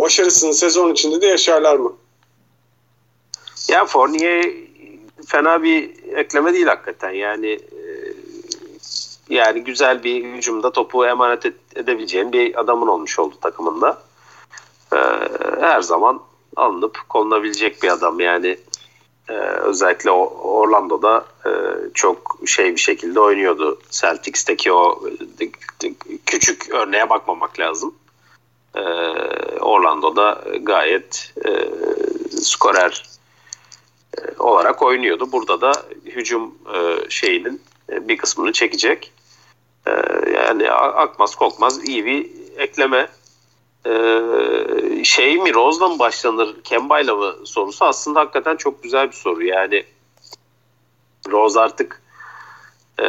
başarısını 0.00 0.54
sezon 0.54 0.92
içinde 0.92 1.20
de 1.20 1.26
yaşarlar 1.26 1.76
mı? 1.76 1.96
Ya 3.68 3.84
Fournier 3.84 4.52
fena 5.26 5.62
bir 5.62 5.90
ekleme 6.16 6.52
değil 6.52 6.66
hakikaten. 6.66 7.10
Yani 7.10 7.48
e, 7.48 7.80
yani 9.28 9.64
güzel 9.64 10.04
bir 10.04 10.24
hücumda 10.24 10.72
topu 10.72 11.06
emanet 11.06 11.46
edebileceğin 11.76 12.32
bir 12.32 12.60
adamın 12.60 12.86
olmuş 12.86 13.18
oldu 13.18 13.34
takımında. 13.40 14.02
E, 14.92 14.98
her 15.60 15.80
zaman 15.80 16.20
alınıp 16.56 16.98
konulabilecek 17.08 17.82
bir 17.82 17.88
adam. 17.88 18.20
Yani 18.20 18.58
e, 19.28 19.32
özellikle 19.32 20.10
Orlando'da 20.10 21.26
e, 21.46 21.50
çok 21.94 22.38
şey 22.46 22.72
bir 22.72 22.80
şekilde 22.80 23.20
oynuyordu. 23.20 23.80
Celtics'teki 23.90 24.72
o 24.72 25.02
küçük 26.26 26.70
örneğe 26.70 27.10
bakmamak 27.10 27.60
lazım. 27.60 27.94
E, 28.74 28.80
Orlando'da 29.60 30.44
gayet 30.60 31.34
e, 31.46 31.50
skorer 32.42 33.02
e, 34.18 34.42
olarak 34.42 34.82
oynuyordu. 34.82 35.32
Burada 35.32 35.60
da 35.60 35.72
hücum 36.04 36.54
e, 36.74 37.10
şeyinin 37.10 37.62
e, 37.90 38.08
bir 38.08 38.16
kısmını 38.16 38.52
çekecek. 38.52 39.12
E, 39.86 39.90
yani 40.34 40.70
akmaz 40.70 41.34
kokmaz 41.34 41.88
iyi 41.88 42.04
bir 42.04 42.30
ekleme. 42.56 43.08
E, 43.86 45.04
şey 45.04 45.38
mi 45.38 45.54
Rose'la 45.54 45.88
mı 45.88 45.98
başlanır 45.98 46.62
Kemba'yla 46.64 47.16
mı 47.16 47.34
sorusu 47.44 47.84
aslında 47.84 48.20
hakikaten 48.20 48.56
çok 48.56 48.82
güzel 48.82 49.06
bir 49.08 49.16
soru. 49.16 49.44
Yani 49.44 49.84
Rose 51.30 51.60
artık 51.60 52.02
e, 53.02 53.06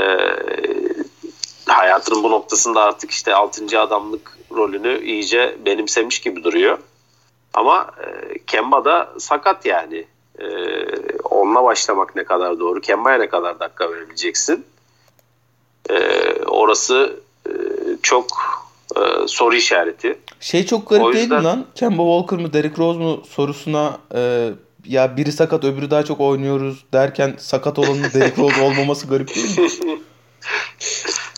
hayatının 1.65 2.23
bu 2.23 2.31
noktasında 2.31 2.81
artık 2.81 3.11
işte 3.11 3.35
6. 3.35 3.79
adamlık 3.79 4.37
rolünü 4.51 5.03
iyice 5.03 5.57
benimsemiş 5.65 6.19
gibi 6.21 6.43
duruyor. 6.43 6.77
Ama 7.53 7.91
e, 8.05 8.37
Kemba 8.47 8.85
da 8.85 9.13
sakat 9.19 9.65
yani. 9.65 10.05
E, 10.39 10.47
onunla 11.23 11.63
başlamak 11.63 12.15
ne 12.15 12.23
kadar 12.23 12.59
doğru? 12.59 12.81
Kemba'ya 12.81 13.17
ne 13.17 13.29
kadar 13.29 13.59
dakika 13.59 13.91
verebileceksin? 13.91 14.65
E, 15.89 16.23
orası 16.45 17.19
e, 17.47 17.51
çok 18.01 18.27
e, 18.97 19.27
soru 19.27 19.55
işareti. 19.55 20.19
Şey 20.39 20.65
çok 20.65 20.89
garip 20.89 21.05
yüzden... 21.05 21.29
değil 21.29 21.41
mi 21.41 21.43
lan? 21.43 21.65
Kemba 21.75 22.03
Walker 22.03 22.39
mı 22.39 22.53
Derrick 22.53 22.77
Rose 22.77 22.99
mu 22.99 23.23
sorusuna 23.29 23.97
e, 24.15 24.49
ya 24.85 25.17
biri 25.17 25.31
sakat 25.31 25.63
öbürü 25.63 25.91
daha 25.91 26.05
çok 26.05 26.19
oynuyoruz 26.19 26.85
derken 26.93 27.35
sakat 27.37 27.79
olanın 27.79 28.03
Derrick 28.13 28.41
Rose 28.41 28.61
olmaması 28.61 29.07
garip 29.07 29.35
değil 29.35 29.59
mi? 29.83 29.99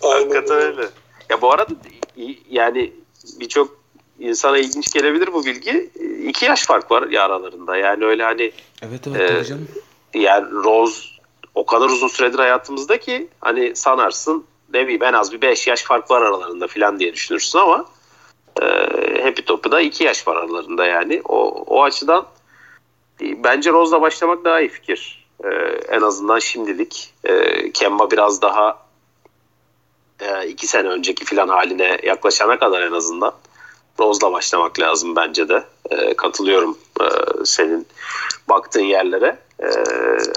Hakikaten 0.04 0.58
öyle. 0.58 0.82
Ya 1.30 1.42
bu 1.42 1.52
arada 1.52 1.74
yani 2.50 2.94
birçok 3.40 3.78
insana 4.20 4.58
ilginç 4.58 4.94
gelebilir 4.94 5.34
bu 5.34 5.46
bilgi. 5.46 5.90
İki 6.28 6.46
yaş 6.46 6.66
fark 6.66 6.92
var 6.92 7.10
ya 7.10 7.26
aralarında. 7.26 7.78
Yani 7.78 8.06
öyle 8.06 8.24
hani 8.24 8.52
Evet 8.82 9.08
evet 9.08 9.32
e, 9.32 9.44
canım. 9.44 9.68
Yani 10.14 10.52
Rose 10.52 11.02
o 11.56 11.66
kadar 11.66 11.86
uzun 11.86 12.08
süredir 12.08 12.40
hayatımızda 12.40 13.00
ki 13.00 13.28
hani 13.42 13.76
sanarsın 13.76 14.46
ne 14.74 14.84
bileyim 14.84 15.04
en 15.04 15.14
az 15.14 15.34
bir 15.34 15.42
5 15.42 15.68
yaş 15.68 15.84
fark 15.84 16.12
var 16.12 16.22
aralarında 16.22 16.68
falan 16.68 17.00
diye 17.00 17.14
düşünürsün 17.14 17.60
ama 17.60 17.86
e, 18.62 18.66
Happy 19.24 19.42
Top'u 19.42 19.72
da 19.72 19.82
2 19.82 20.04
yaş 20.04 20.28
var 20.28 20.36
aralarında 20.36 20.86
yani. 20.86 21.22
O, 21.26 21.50
o 21.50 21.84
açıdan 21.84 22.28
e, 23.22 23.44
bence 23.44 23.72
Rose'la 23.72 24.02
başlamak 24.02 24.46
daha 24.46 24.60
iyi 24.60 24.70
fikir. 24.70 25.28
E, 25.44 25.48
en 25.90 26.02
azından 26.02 26.40
şimdilik. 26.40 27.14
E, 27.24 27.72
Kemba 27.72 28.12
biraz 28.12 28.42
daha 28.42 28.88
e, 30.20 30.48
iki 30.48 30.68
sene 30.68 30.88
önceki 30.88 31.26
filan 31.26 31.48
haline 31.48 32.00
yaklaşana 32.04 32.60
kadar 32.60 32.82
en 32.82 32.92
azından 32.92 33.34
Rose'la 34.00 34.32
başlamak 34.32 34.80
lazım 34.80 35.16
bence 35.16 35.50
de. 35.50 35.64
E, 35.90 36.14
katılıyorum 36.14 36.78
e, 37.02 37.06
senin 37.46 37.88
baktığın 38.50 38.84
yerlere. 38.84 39.47
E, 39.64 39.68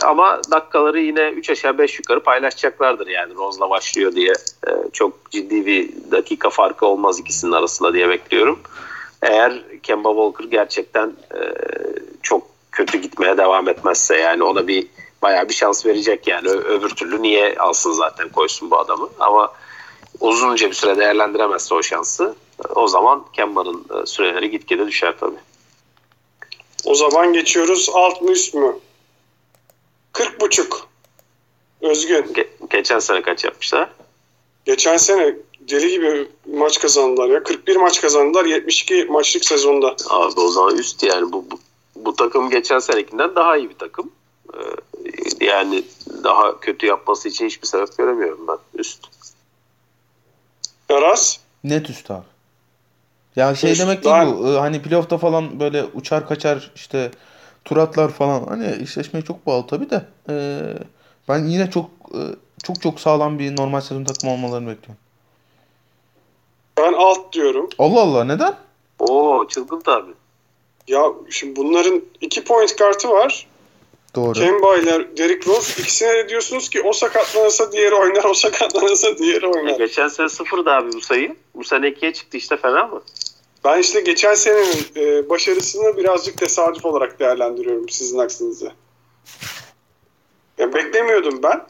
ama 0.05 0.41
dakikaları 0.50 1.00
yine 1.00 1.31
3 1.31 1.50
aşağı 1.50 1.79
5 1.79 1.99
yukarı 1.99 2.23
paylaşacaklardır 2.23 3.07
yani 3.07 3.35
Rose'la 3.35 3.71
başlıyor 3.71 4.12
diye. 4.12 4.33
E, 4.69 4.71
çok 4.93 5.31
ciddi 5.31 5.67
bir 5.67 5.91
dakika 6.11 6.50
farkı 6.50 6.87
olmaz 6.87 7.21
ikisinin 7.21 7.53
arasında 7.53 7.95
diye 7.95 8.09
bekliyorum. 8.09 8.61
Eğer 9.23 9.62
Kemba 9.83 10.09
Walker 10.09 10.45
gerçekten 10.45 11.07
e, 11.09 11.41
çok 12.23 12.43
kötü 12.73 12.99
gitmeye 12.99 13.39
devam 13.39 13.69
etmezse 13.69 14.17
yani 14.17 14.43
ona 14.43 14.69
bir 14.69 14.87
bayağı 15.23 15.49
bir 15.49 15.55
şans 15.55 15.87
verecek 15.87 16.27
yani. 16.27 16.49
Ö- 16.49 16.65
öbür 16.79 16.89
türlü 16.89 17.23
niye 17.23 17.57
alsın 17.59 17.93
zaten 17.93 18.29
koysun 18.29 18.71
bu 18.71 18.79
adamı 18.79 19.09
ama 19.21 19.53
uzunca 20.21 20.69
bir 20.69 20.75
süre 20.75 20.97
değerlendiremezse 20.97 21.75
o 21.75 21.83
şansı 21.83 22.35
o 22.75 22.89
zaman 22.89 23.25
Kemba'nın 23.33 23.85
e, 24.03 24.07
süreleri 24.07 24.50
gitgide 24.50 24.87
düşer 24.87 25.15
tabii. 25.21 25.39
O 26.85 26.95
zaman 26.95 27.33
geçiyoruz 27.33 27.91
alt 27.95 28.23
mı 28.23 28.31
üst 28.31 28.55
mü? 28.55 28.77
40 30.12 30.40
buçuk. 30.40 30.88
Özgün. 31.81 32.23
Ge- 32.23 32.49
geçen 32.71 32.99
sene 32.99 33.23
kaç 33.23 33.45
yapmışlar? 33.45 33.90
Geçen 34.64 34.97
sene 34.97 35.37
deli 35.61 35.90
gibi 35.90 36.29
maç 36.57 36.81
kazandılar 36.81 37.29
ya. 37.29 37.43
41 37.43 37.76
maç 37.76 38.00
kazandılar 38.00 38.45
72 38.45 39.05
maçlık 39.05 39.45
sezonda. 39.45 39.97
Abi 40.09 40.40
o 40.40 40.49
zaman 40.49 40.76
üst 40.76 41.02
yani 41.02 41.33
bu, 41.33 41.45
bu, 41.50 41.61
bu 41.97 42.17
takım 42.17 42.50
geçen 42.50 42.79
senekinden 42.79 43.35
daha 43.35 43.57
iyi 43.57 43.71
bir 43.71 43.79
takım. 43.79 44.11
Ee, 44.55 45.45
yani 45.45 45.85
daha 46.25 46.61
kötü 46.61 46.87
yapması 46.87 47.29
için 47.29 47.47
hiçbir 47.47 47.67
sebep 47.67 47.99
göremiyorum 47.99 48.49
ben 48.49 48.59
üst. 48.75 49.00
Aras? 50.88 51.38
Net 51.64 51.90
üst 51.90 52.11
abi. 52.11 52.25
Ya 53.37 53.55
şey 53.55 53.73
üst, 53.73 53.81
demek 53.81 54.05
değil 54.05 54.17
ben... 54.17 54.38
bu. 54.38 54.61
Hani 54.61 54.83
playoff'ta 54.83 55.19
falan 55.19 55.61
böyle 55.61 55.85
uçar 55.85 56.29
kaçar 56.29 56.71
işte 56.75 57.11
turatlar 57.64 58.09
falan. 58.09 58.45
Hani 58.45 58.76
eşleşmeye 58.83 59.25
çok 59.25 59.47
bağlı 59.47 59.67
tabii 59.67 59.90
de. 59.90 60.07
Ee, 60.31 60.61
ben 61.29 61.45
yine 61.45 61.71
çok 61.71 61.90
çok 62.64 62.83
çok 62.83 63.00
sağlam 63.00 63.38
bir 63.38 63.57
normal 63.57 63.81
sezon 63.81 64.05
takım 64.05 64.29
olmalarını 64.29 64.69
bekliyorum. 64.69 65.02
Ben 66.79 66.93
alt 66.93 67.33
diyorum. 67.33 67.69
Allah 67.79 68.00
Allah 68.00 68.25
neden? 68.25 68.55
Oo 68.99 69.49
çılgın 69.49 69.81
tabi. 69.81 70.11
Ya 70.88 71.02
şimdi 71.31 71.57
bunların 71.57 72.02
iki 72.21 72.45
point 72.45 72.76
kartı 72.76 73.09
var. 73.09 73.47
Doğru. 74.14 74.33
Kemba 74.33 74.76
ile 74.76 75.17
Derrick 75.17 75.50
Rose 75.50 75.83
ikisine 75.83 76.09
de 76.09 76.29
diyorsunuz 76.29 76.69
ki 76.69 76.83
o 76.83 76.93
sakatlanırsa 76.93 77.73
diğeri 77.73 77.95
oynar, 77.95 78.25
o 78.25 78.35
sakatlanırsa 78.35 79.19
diğeri 79.19 79.47
oynar. 79.47 79.75
E, 79.75 79.87
geçen 79.87 80.09
sene 80.09 80.29
sıfırdı 80.29 80.71
abi 80.71 80.93
bu 80.93 81.00
sayı. 81.00 81.37
Bu 81.55 81.64
sene 81.64 81.88
ikiye 81.88 82.12
çıktı 82.12 82.37
işte 82.37 82.57
fena 82.57 82.87
mı? 82.87 83.02
Ben 83.64 83.79
işte 83.79 84.00
geçen 84.00 84.35
senenin 84.35 84.87
e, 84.97 85.29
başarısını 85.29 85.97
birazcık 85.97 86.38
tesadüf 86.38 86.85
olarak 86.85 87.21
değerlendiriyorum 87.21 87.88
sizin 87.88 88.19
aksınıza. 88.19 88.73
Yani 90.59 90.75
beklemiyordum 90.75 91.43
ben. 91.43 91.67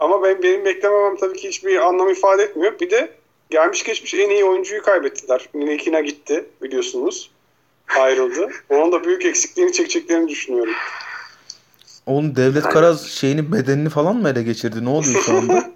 Ama 0.00 0.22
ben, 0.22 0.42
benim 0.42 0.64
beklememem 0.64 1.16
tabii 1.16 1.36
ki 1.36 1.48
hiçbir 1.48 1.86
anlam 1.86 2.08
ifade 2.08 2.42
etmiyor. 2.42 2.80
Bir 2.80 2.90
de 2.90 3.12
gelmiş 3.50 3.84
geçmiş 3.84 4.14
en 4.14 4.30
iyi 4.30 4.44
oyuncuyu 4.44 4.82
kaybettiler. 4.82 5.48
Nilekina 5.54 6.00
gitti 6.00 6.44
biliyorsunuz. 6.62 7.30
Ayrıldı. 8.00 8.50
Onun 8.68 8.92
da 8.92 9.04
büyük 9.04 9.24
eksikliğini 9.24 9.72
çekeceklerini 9.72 10.28
düşünüyorum. 10.28 10.74
Oğlum 12.06 12.36
Devlet 12.36 12.62
Karaz 12.62 13.06
şeyini 13.06 13.52
bedenini 13.52 13.88
falan 13.88 14.16
mı 14.16 14.28
ele 14.28 14.42
geçirdi? 14.42 14.84
Ne 14.84 14.88
oluyor 14.88 15.22
şu 15.22 15.36
anda? 15.36 15.70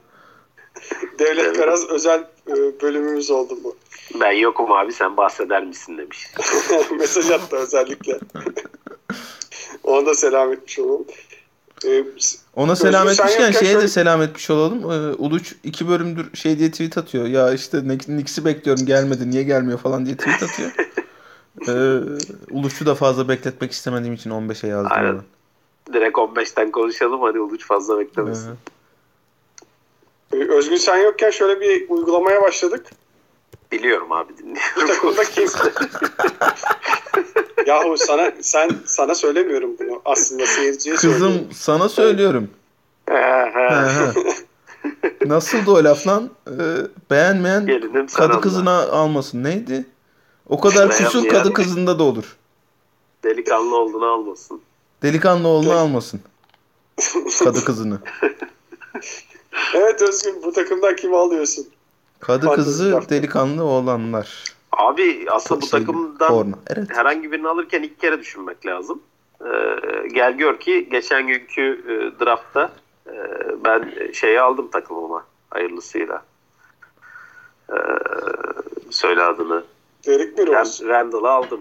Devlet 1.18 1.56
Karaz 1.56 1.90
özel 1.90 2.20
e, 2.48 2.80
bölümümüz 2.82 3.30
oldu 3.30 3.58
bu. 3.64 3.76
Ben 4.20 4.32
yokum 4.32 4.72
abi 4.72 4.92
sen 4.92 5.16
bahseder 5.16 5.64
misin 5.64 5.98
demiş. 5.98 6.26
Mesaj 6.98 7.30
attı 7.30 7.56
özellikle. 7.56 8.18
Ona 9.82 10.06
da 10.06 10.14
selam 10.14 10.52
etmiş 10.52 10.78
olalım. 10.78 11.06
Ee, 11.86 12.04
Ona 12.56 12.76
selam 12.76 13.08
etmişken 13.08 13.50
şeye 13.50 13.80
de 13.80 13.88
selam 13.88 14.22
etmiş 14.22 14.50
olalım. 14.50 14.78
Ee, 14.78 15.14
Uluç 15.14 15.54
iki 15.64 15.88
bölümdür 15.88 16.34
şey 16.34 16.58
diye 16.58 16.70
tweet 16.70 16.98
atıyor. 16.98 17.26
Ya 17.26 17.52
işte 17.52 17.88
Nix'i 18.08 18.44
bekliyorum 18.44 18.86
gelmedi 18.86 19.30
niye 19.30 19.42
gelmiyor 19.42 19.78
falan 19.78 20.06
diye 20.06 20.16
tweet 20.16 20.42
atıyor. 20.42 20.70
ee, 21.68 22.00
Uluç'u 22.50 22.86
da 22.86 22.94
fazla 22.94 23.28
bekletmek 23.28 23.72
istemediğim 23.72 24.14
için 24.14 24.30
15'e 24.30 24.68
yazdım. 24.68 24.92
Aynen. 24.92 25.12
Ona. 25.12 25.22
Direkt 25.92 26.18
15'ten 26.18 26.70
konuşalım 26.70 27.22
hadi 27.22 27.40
Uluç 27.40 27.66
fazla 27.66 27.98
beklemesin. 27.98 28.48
Evet. 28.48 28.58
Ee, 30.50 30.52
Özgün 30.52 30.76
sen 30.76 30.96
yokken 30.96 31.30
şöyle 31.30 31.60
bir 31.60 31.88
uygulamaya 31.88 32.42
başladık. 32.42 32.86
Biliyorum 33.72 34.12
abi 34.12 34.38
dinliyorum. 34.38 34.60
Bu 34.76 34.86
takımda 34.86 35.24
kim? 35.24 35.48
Yahu 37.66 37.96
sana 37.98 38.32
sen 38.40 38.70
sana 38.86 39.14
söylemiyorum 39.14 39.70
bunu. 39.78 40.02
Aslında 40.04 40.46
seyirciye 40.46 40.94
Kızım 40.94 41.18
söylüyorum. 41.20 41.48
sana 41.54 41.88
söylüyorum. 41.88 42.50
Nasıldı 45.26 45.70
o 45.70 45.84
laf 45.84 46.06
lan? 46.06 46.30
Ee, 46.48 46.52
beğenmeyen 47.10 47.66
Gelinim 47.66 48.06
kadı 48.06 48.40
kızına 48.40 48.78
almasın. 48.82 49.44
Neydi? 49.44 49.86
O 50.48 50.60
kadar 50.60 50.88
kusur 50.90 51.28
kadı 51.28 51.52
kızında 51.52 51.98
da 51.98 52.02
olur. 52.02 52.36
Delikanlı 53.24 53.76
olduğunu 53.76 54.06
almasın. 54.06 54.60
Delikanlı 55.02 55.48
oğlunu 55.48 55.72
almasın. 55.72 56.20
Kadı 57.44 57.64
kızını. 57.64 57.98
evet 59.74 60.02
Özgün 60.02 60.42
bu 60.42 60.52
takımdan 60.52 60.96
kimi 60.96 61.16
alıyorsun? 61.16 61.66
Kadı 62.22 62.54
kızı 62.54 63.00
delikanlı 63.10 63.64
oğlanlar. 63.64 64.44
Abi 64.72 65.26
aslında 65.30 65.60
bu 65.60 65.66
şey, 65.66 65.80
takımdan 65.80 66.54
evet. 66.66 66.88
herhangi 66.90 67.32
birini 67.32 67.48
alırken 67.48 67.82
ilk 67.82 68.00
kere 68.00 68.18
düşünmek 68.20 68.66
lazım. 68.66 69.02
Ee, 69.40 69.48
gel 70.12 70.32
gör 70.32 70.60
ki 70.60 70.88
geçen 70.90 71.26
günkü 71.26 71.62
e, 71.62 72.24
draftta 72.24 72.72
e, 73.06 73.14
ben 73.64 73.92
şeyi 74.12 74.40
aldım 74.40 74.70
takımıma 74.70 75.26
hayırlısıyla. 75.50 76.22
Ee, 77.70 77.74
söyle 78.90 79.22
adını. 79.22 79.64
Derek 80.06 80.38
mi 80.38 80.46
Rose? 80.46 80.84
Rand- 80.84 80.88
Randall'ı 80.88 81.30
aldım. 81.30 81.60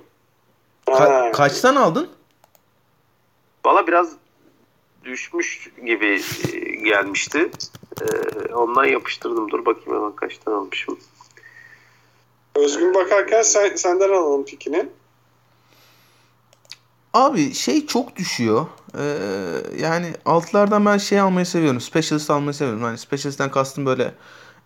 Ka- 0.88 1.26
Ha. 1.26 1.32
kaçtan 1.32 1.76
aldın? 1.76 2.10
Valla 3.66 3.88
biraz 3.88 4.16
düşmüş 5.04 5.70
gibi 5.86 6.22
e, 6.54 6.58
gelmişti. 6.76 7.52
Ee, 8.02 8.54
ondan 8.54 8.86
yapıştırdım. 8.86 9.52
Dur 9.52 9.66
bakayım 9.66 10.00
hemen 10.00 10.16
kaçtan 10.16 10.52
almışım. 10.52 11.00
Özgün 12.56 12.94
bakarken 12.94 13.42
sen, 13.42 13.76
senden 13.76 14.10
alalım 14.10 14.46
pikini. 14.46 14.90
Abi 17.14 17.54
şey 17.54 17.88
çok 17.88 18.16
düşüyor. 18.16 18.66
Ee, 18.98 19.02
yani 19.80 20.14
altlardan 20.26 20.86
ben 20.86 20.98
şey 20.98 21.20
almayı 21.20 21.46
seviyorum. 21.46 21.82
Specialist 21.82 22.30
almayı 22.30 22.54
seviyorum. 22.54 22.82
Yani 22.84 22.98
specialist'ten 22.98 23.52
kastım 23.52 23.86
böyle 23.86 24.14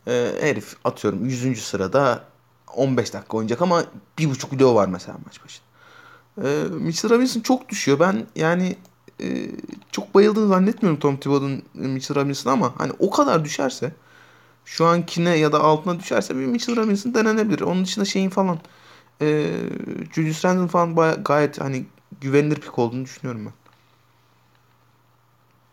e, 0.07 0.31
herif 0.39 0.75
atıyorum 0.83 1.25
100. 1.25 1.63
sırada 1.63 2.23
15 2.75 3.13
dakika 3.13 3.37
oynayacak 3.37 3.61
ama 3.61 3.83
1.5 4.17 4.49
kilo 4.49 4.75
var 4.75 4.87
mesela 4.87 5.17
maç 5.25 5.43
başında. 5.43 5.65
Ee, 6.43 6.63
Mitchell 6.69 7.11
Robinson 7.11 7.41
çok 7.41 7.69
düşüyor. 7.69 7.99
Ben 7.99 8.27
yani 8.35 8.77
e, 9.21 9.51
çok 9.91 10.15
bayıldığını 10.15 10.47
zannetmiyorum 10.47 10.99
Tom 10.99 11.17
Thibodeau'nun 11.17 11.63
Mitchell 11.73 12.15
Robinson'a 12.17 12.53
ama 12.53 12.73
hani 12.77 12.91
o 12.99 13.09
kadar 13.09 13.45
düşerse 13.45 13.91
şu 14.65 14.85
ankine 14.85 15.37
ya 15.37 15.51
da 15.51 15.59
altına 15.63 15.99
düşerse 15.99 16.35
bir 16.35 16.45
Mitchell 16.45 16.75
Robinson 16.75 17.13
denenebilir. 17.13 17.61
Onun 17.61 17.85
dışında 17.85 18.05
şeyin 18.05 18.29
falan 18.29 18.59
e, 19.21 19.51
Julius 20.15 20.45
Randle 20.45 20.67
falan 20.67 20.95
baya- 20.97 21.15
gayet 21.25 21.61
hani 21.61 21.85
güvenilir 22.21 22.55
pik 22.55 22.79
olduğunu 22.79 23.05
düşünüyorum 23.05 23.45
ben. 23.45 23.53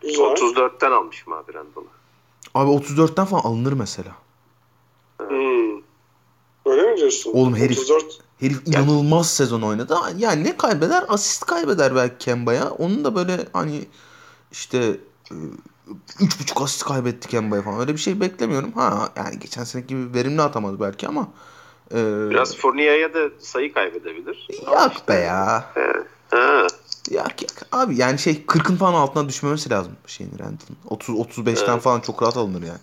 Güzel. 0.01 0.23
34'ten 0.23 0.91
almışım 0.91 1.33
abi 1.33 1.53
Randall'ı. 1.53 1.85
Abi 2.53 2.69
34'ten 2.71 3.25
falan 3.25 3.41
alınır 3.41 3.73
mesela. 3.73 4.11
Hmm. 5.19 5.81
Öyle 6.65 6.91
mi 6.91 6.97
diyorsun? 6.97 7.31
Oğlum 7.33 7.55
herif- 7.55 7.79
34. 7.79 8.19
Herif 8.39 8.67
inanılmaz 8.67 9.29
sezon 9.33 9.61
oynadı. 9.61 9.97
Yani 10.17 10.43
ne 10.43 10.57
kaybeder? 10.57 11.05
Asist 11.07 11.45
kaybeder 11.45 11.95
belki 11.95 12.17
Kemba'ya. 12.17 12.69
Onun 12.71 13.03
da 13.05 13.15
böyle 13.15 13.47
hani 13.53 13.85
işte 14.51 14.77
e, 15.31 15.35
üç 16.19 16.39
buçuk 16.39 16.61
asist 16.61 16.83
kaybetti 16.83 17.27
Kemba'ya 17.29 17.61
falan. 17.61 17.79
Öyle 17.79 17.93
bir 17.93 17.97
şey 17.97 18.19
beklemiyorum. 18.21 18.71
Ha 18.71 19.09
yani 19.15 19.39
geçen 19.39 19.63
seneki 19.63 19.87
gibi 19.87 20.13
verimli 20.13 20.41
atamadı 20.41 20.79
belki 20.79 21.07
ama 21.07 21.27
e, 21.91 21.95
Biraz 22.29 22.55
Fournier'e 22.57 23.13
de 23.13 23.29
sayı 23.39 23.73
kaybedebilir. 23.73 24.47
yak 24.71 25.07
be 25.09 25.13
ya. 25.13 25.71
Ha. 26.31 26.67
Yak 27.11 27.41
yak. 27.41 27.67
Abi 27.71 27.97
yani 27.97 28.19
şey 28.19 28.43
40'ın 28.47 28.75
falan 28.75 28.93
altına 28.93 29.29
düşmemesi 29.29 29.69
lazım 29.69 29.93
şeyin 30.07 30.31
Randall'ın. 30.39 30.77
30 30.89 31.15
35'ten 31.15 31.71
Evet. 31.73 31.81
falan 31.83 31.99
çok 31.99 32.23
rahat 32.23 32.37
alınır 32.37 32.61
yani. 32.63 32.79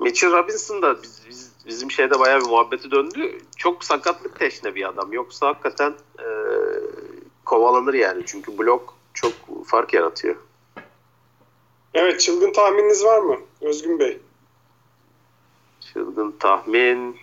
Mitchell 0.00 0.32
Robinson 0.32 0.82
da 0.82 1.02
biz, 1.02 1.20
biz- 1.28 1.49
bizim 1.70 1.90
şeyde 1.90 2.20
bayağı 2.20 2.40
bir 2.40 2.46
muhabbeti 2.46 2.90
döndü. 2.90 3.38
Çok 3.56 3.84
sakatlık 3.84 4.38
teşne 4.38 4.74
bir 4.74 4.88
adam. 4.88 5.12
Yoksa 5.12 5.46
hakikaten 5.46 5.94
e, 6.18 6.26
kovalanır 7.44 7.94
yani. 7.94 8.22
Çünkü 8.26 8.58
blok 8.58 8.94
çok 9.14 9.32
fark 9.66 9.94
yaratıyor. 9.94 10.36
Evet 11.94 12.20
çılgın 12.20 12.52
tahmininiz 12.52 13.04
var 13.04 13.18
mı 13.18 13.36
Özgün 13.60 13.98
Bey? 13.98 14.20
Çılgın 15.92 16.32
tahmin. 16.38 17.16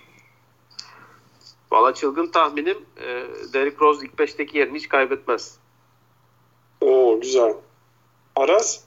Valla 1.71 1.93
çılgın 1.93 2.27
tahminim 2.27 2.77
e, 2.97 3.05
Derrick 3.53 3.77
Rose 3.79 4.05
ilk 4.05 4.13
5'teki 4.13 4.57
yerini 4.57 4.77
hiç 4.77 4.89
kaybetmez. 4.89 5.57
Oo 6.81 7.19
güzel. 7.21 7.53
Aras? 8.35 8.79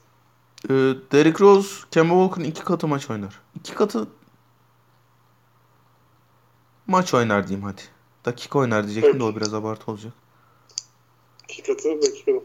Ee, 0.64 0.72
Derrick 1.12 1.44
Rose, 1.44 1.74
Kemba 1.90 2.14
Walker'ın 2.14 2.50
iki 2.50 2.64
katı 2.64 2.88
maç 2.88 3.10
oynar. 3.10 3.40
İki 3.54 3.74
katı 3.74 4.08
maç 6.90 7.14
oynar 7.14 7.48
diyeyim 7.48 7.66
hadi. 7.66 7.80
Dakika 8.24 8.58
oynar 8.58 8.84
diyecektim 8.84 9.20
de 9.20 9.24
o 9.24 9.36
biraz 9.36 9.54
abartı 9.54 9.90
olacak. 9.90 10.12
Dakikatı 11.48 12.02
dakikatı. 12.02 12.40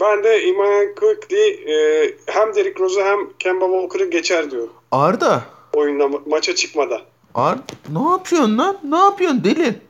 Ben 0.00 0.24
de 0.24 0.42
Iman 0.48 0.94
Quickly 0.94 1.48
e, 1.48 2.14
hem 2.26 2.54
Derrick 2.54 2.80
Rose'u 2.84 3.04
hem 3.04 3.18
Kemba 3.38 3.64
Walker'ı 3.66 4.10
geçer 4.10 4.50
diyor. 4.50 4.68
Arda, 4.90 5.42
Oyunda 5.72 6.04
ma- 6.04 6.28
maça 6.28 6.54
çıkmadan. 6.54 7.00
Arda 7.34 7.62
ne 7.88 8.10
yapıyorsun 8.10 8.58
lan? 8.58 8.78
Ne 8.84 8.96
yapıyorsun 8.96 9.44
deli? 9.44 9.80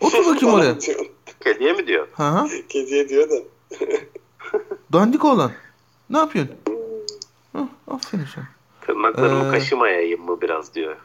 Otur 0.00 0.26
bakayım 0.26 0.54
oraya. 0.60 0.78
Kediye 1.44 1.72
mi 1.72 1.86
diyor? 1.86 2.08
Ha 2.12 2.32
ha. 2.32 2.46
Kediye 2.68 3.08
diyor 3.08 3.30
da. 3.30 3.34
Dandik 4.92 5.24
olan. 5.24 5.52
Ne 6.10 6.18
yapıyorsun? 6.18 6.54
Hah, 7.52 7.66
aferin 7.88 8.26
sana. 8.34 8.48
Tırnaklarımı 8.86 9.48
Ee, 9.48 9.50
kaşımayayım 9.50 10.20
mı 10.24 10.40
biraz 10.40 10.74
diyor. 10.74 10.96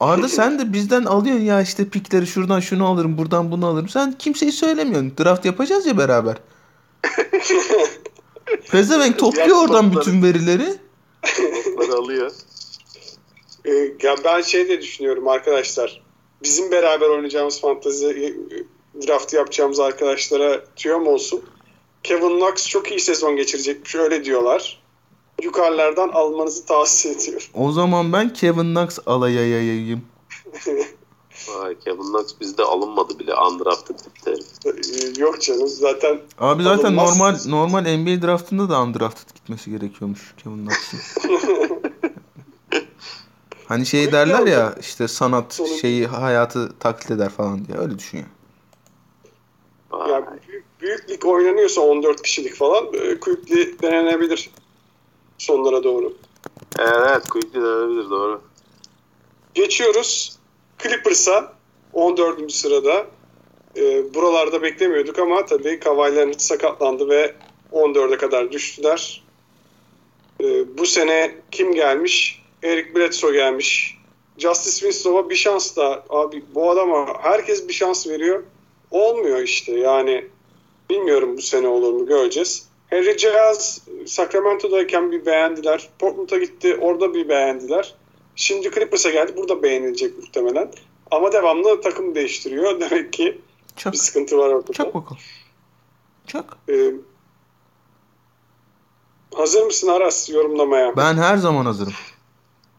Arda 0.00 0.28
sen 0.28 0.58
de 0.58 0.72
bizden 0.72 1.04
alıyorsun 1.04 1.44
ya 1.44 1.60
işte 1.62 1.88
pikleri 1.88 2.26
şuradan 2.26 2.60
şunu 2.60 2.86
alırım 2.86 3.18
buradan 3.18 3.50
bunu 3.50 3.66
alırım. 3.66 3.88
Sen 3.88 4.12
kimseyi 4.18 4.52
söylemiyorsun. 4.52 5.12
Draft 5.18 5.44
yapacağız 5.44 5.86
ya 5.86 5.98
beraber. 5.98 6.36
Pezevenk 8.70 9.18
topluyor 9.18 9.56
oradan 9.56 9.96
bütün 9.96 10.22
verileri. 10.22 10.74
Bunları 11.76 11.92
alıyor. 11.92 12.30
E, 13.64 13.70
ya 14.02 14.16
ben 14.24 14.40
şey 14.40 14.68
de 14.68 14.80
düşünüyorum 14.80 15.28
arkadaşlar. 15.28 16.02
Bizim 16.42 16.70
beraber 16.70 17.08
oynayacağımız 17.08 17.60
fantezi 17.60 18.06
e, 18.06 19.06
draft 19.06 19.32
yapacağımız 19.32 19.80
arkadaşlara 19.80 20.64
tüyom 20.76 21.06
olsun. 21.06 21.42
Kevin 22.02 22.38
Knox 22.38 22.68
çok 22.68 22.90
iyi 22.90 23.00
sezon 23.00 23.36
geçirecekmiş 23.36 23.94
öyle 23.94 24.24
diyorlar. 24.24 24.79
Yukarılardan 25.42 26.08
almanızı 26.08 26.66
tavsiye 26.66 27.14
ediyorum. 27.14 27.46
O 27.54 27.72
zaman 27.72 28.12
ben 28.12 28.32
Kevin 28.32 28.74
Knox 28.74 28.98
alayayayayım. 29.06 30.02
Vay 31.48 31.78
Kevin 31.78 32.02
Knox 32.02 32.34
bizde 32.40 32.62
alınmadı 32.62 33.18
bile 33.18 33.34
undrafted 33.34 33.98
tipte. 33.98 34.30
E, 34.66 35.20
Yok 35.20 35.42
canım 35.42 35.68
zaten 35.68 36.20
Abi 36.38 36.62
zaten 36.62 36.84
Alınmaz. 36.96 37.46
normal 37.46 37.60
normal 37.60 37.96
NBA 37.98 38.26
draftında 38.26 38.68
da 38.70 38.82
undrafted 38.82 39.34
gitmesi 39.34 39.70
gerekiyormuş 39.70 40.34
Kevin 40.44 40.66
Knox'ın. 40.66 41.00
hani 43.66 43.86
şey 43.86 44.12
derler 44.12 44.46
ya 44.46 44.74
işte 44.80 45.08
sanat 45.08 45.54
Sonunda- 45.54 45.76
şeyi 45.80 46.06
hayatı 46.06 46.78
taklit 46.78 47.10
eder 47.10 47.28
falan 47.28 47.64
diye 47.64 47.78
öyle 47.78 47.98
düşün 47.98 48.18
ya. 48.18 48.24
Yani 50.08 50.26
büyük, 50.48 50.64
büyük 50.80 51.10
lig 51.10 51.24
oynanıyorsa 51.26 51.80
14 51.80 52.22
kişilik 52.22 52.54
falan 52.54 52.84
e, 52.94 53.20
quickly 53.20 53.78
denenebilir 53.82 54.50
sonlara 55.40 55.84
doğru. 55.84 56.12
Evet 56.78 57.28
Quickly 57.28 57.62
denebilir 57.62 58.10
doğru. 58.10 58.42
Geçiyoruz 59.54 60.38
Clippers'a 60.82 61.52
14. 61.92 62.52
sırada. 62.52 63.06
E, 63.76 64.14
buralarda 64.14 64.62
beklemiyorduk 64.62 65.18
ama 65.18 65.46
tabii 65.46 65.80
Kawhi 65.80 66.16
Leonard 66.16 66.38
sakatlandı 66.38 67.08
ve 67.08 67.34
14'e 67.72 68.16
kadar 68.16 68.52
düştüler. 68.52 69.24
E, 70.40 70.78
bu 70.78 70.86
sene 70.86 71.34
kim 71.50 71.74
gelmiş? 71.74 72.42
Eric 72.62 72.94
Bledsoe 72.94 73.32
gelmiş. 73.32 73.98
Justice 74.38 74.76
Winslow'a 74.76 75.30
bir 75.30 75.36
şans 75.36 75.76
da 75.76 76.04
abi 76.10 76.44
bu 76.54 76.70
adama 76.70 77.06
herkes 77.22 77.68
bir 77.68 77.72
şans 77.72 78.06
veriyor. 78.06 78.42
Olmuyor 78.90 79.38
işte 79.38 79.72
yani 79.78 80.26
bilmiyorum 80.90 81.36
bu 81.36 81.42
sene 81.42 81.68
olur 81.68 81.92
mu 81.92 82.06
göreceğiz. 82.06 82.69
Harry 82.90 83.16
Giles 83.16 83.80
Sacramento'dayken 84.06 85.12
bir 85.12 85.26
beğendiler. 85.26 85.88
Portland'a 85.98 86.38
gitti 86.38 86.76
orada 86.80 87.14
bir 87.14 87.28
beğendiler. 87.28 87.94
Şimdi 88.36 88.70
Clippers'a 88.70 89.10
geldi. 89.10 89.36
Burada 89.36 89.62
beğenilecek 89.62 90.18
muhtemelen. 90.18 90.72
Ama 91.10 91.32
devamlı 91.32 91.80
takım 91.80 92.14
değiştiriyor. 92.14 92.80
Demek 92.90 93.12
ki 93.12 93.40
Çak. 93.76 93.92
bir 93.92 93.98
sıkıntı 93.98 94.38
var 94.38 94.48
ortada. 94.48 94.72
Çak 94.72 94.94
bakalım. 94.94 95.18
Çak. 96.26 96.44
Ee, 96.68 96.92
hazır 99.34 99.62
mısın 99.62 99.88
Aras 99.88 100.30
yorumlamaya? 100.30 100.96
Ben 100.96 101.14
her 101.16 101.36
zaman 101.36 101.64
hazırım. 101.64 101.92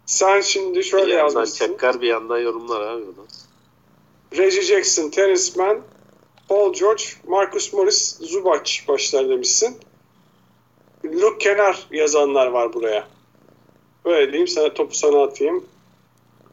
Sen 0.06 0.42
şimdi 0.42 0.80
Bir 0.80 0.84
şöyle 0.84 1.14
yandan 1.14 1.40
yazmışsın. 1.40 1.68
çakar 1.68 2.02
bir 2.02 2.08
yandan 2.08 2.40
yorumlar 2.40 2.82
abi. 2.82 3.02
da. 3.02 3.22
Reggie 4.38 4.62
Jackson, 4.62 5.10
Terence 5.10 5.44
Mann, 5.56 5.82
Paul 6.50 6.74
George, 6.74 7.04
Marcus 7.28 7.74
Morris, 7.74 8.18
Zubac 8.22 8.72
başlar 8.88 9.30
demişsin. 9.30 9.78
Luke 11.04 11.38
Kenar 11.40 11.88
yazanlar 11.92 12.48
var 12.48 12.74
buraya. 12.74 13.08
Böyle 14.06 14.28
diyeyim 14.28 14.48
sana 14.48 14.74
topu 14.74 14.96
sana 14.96 15.24
atayım. 15.24 15.64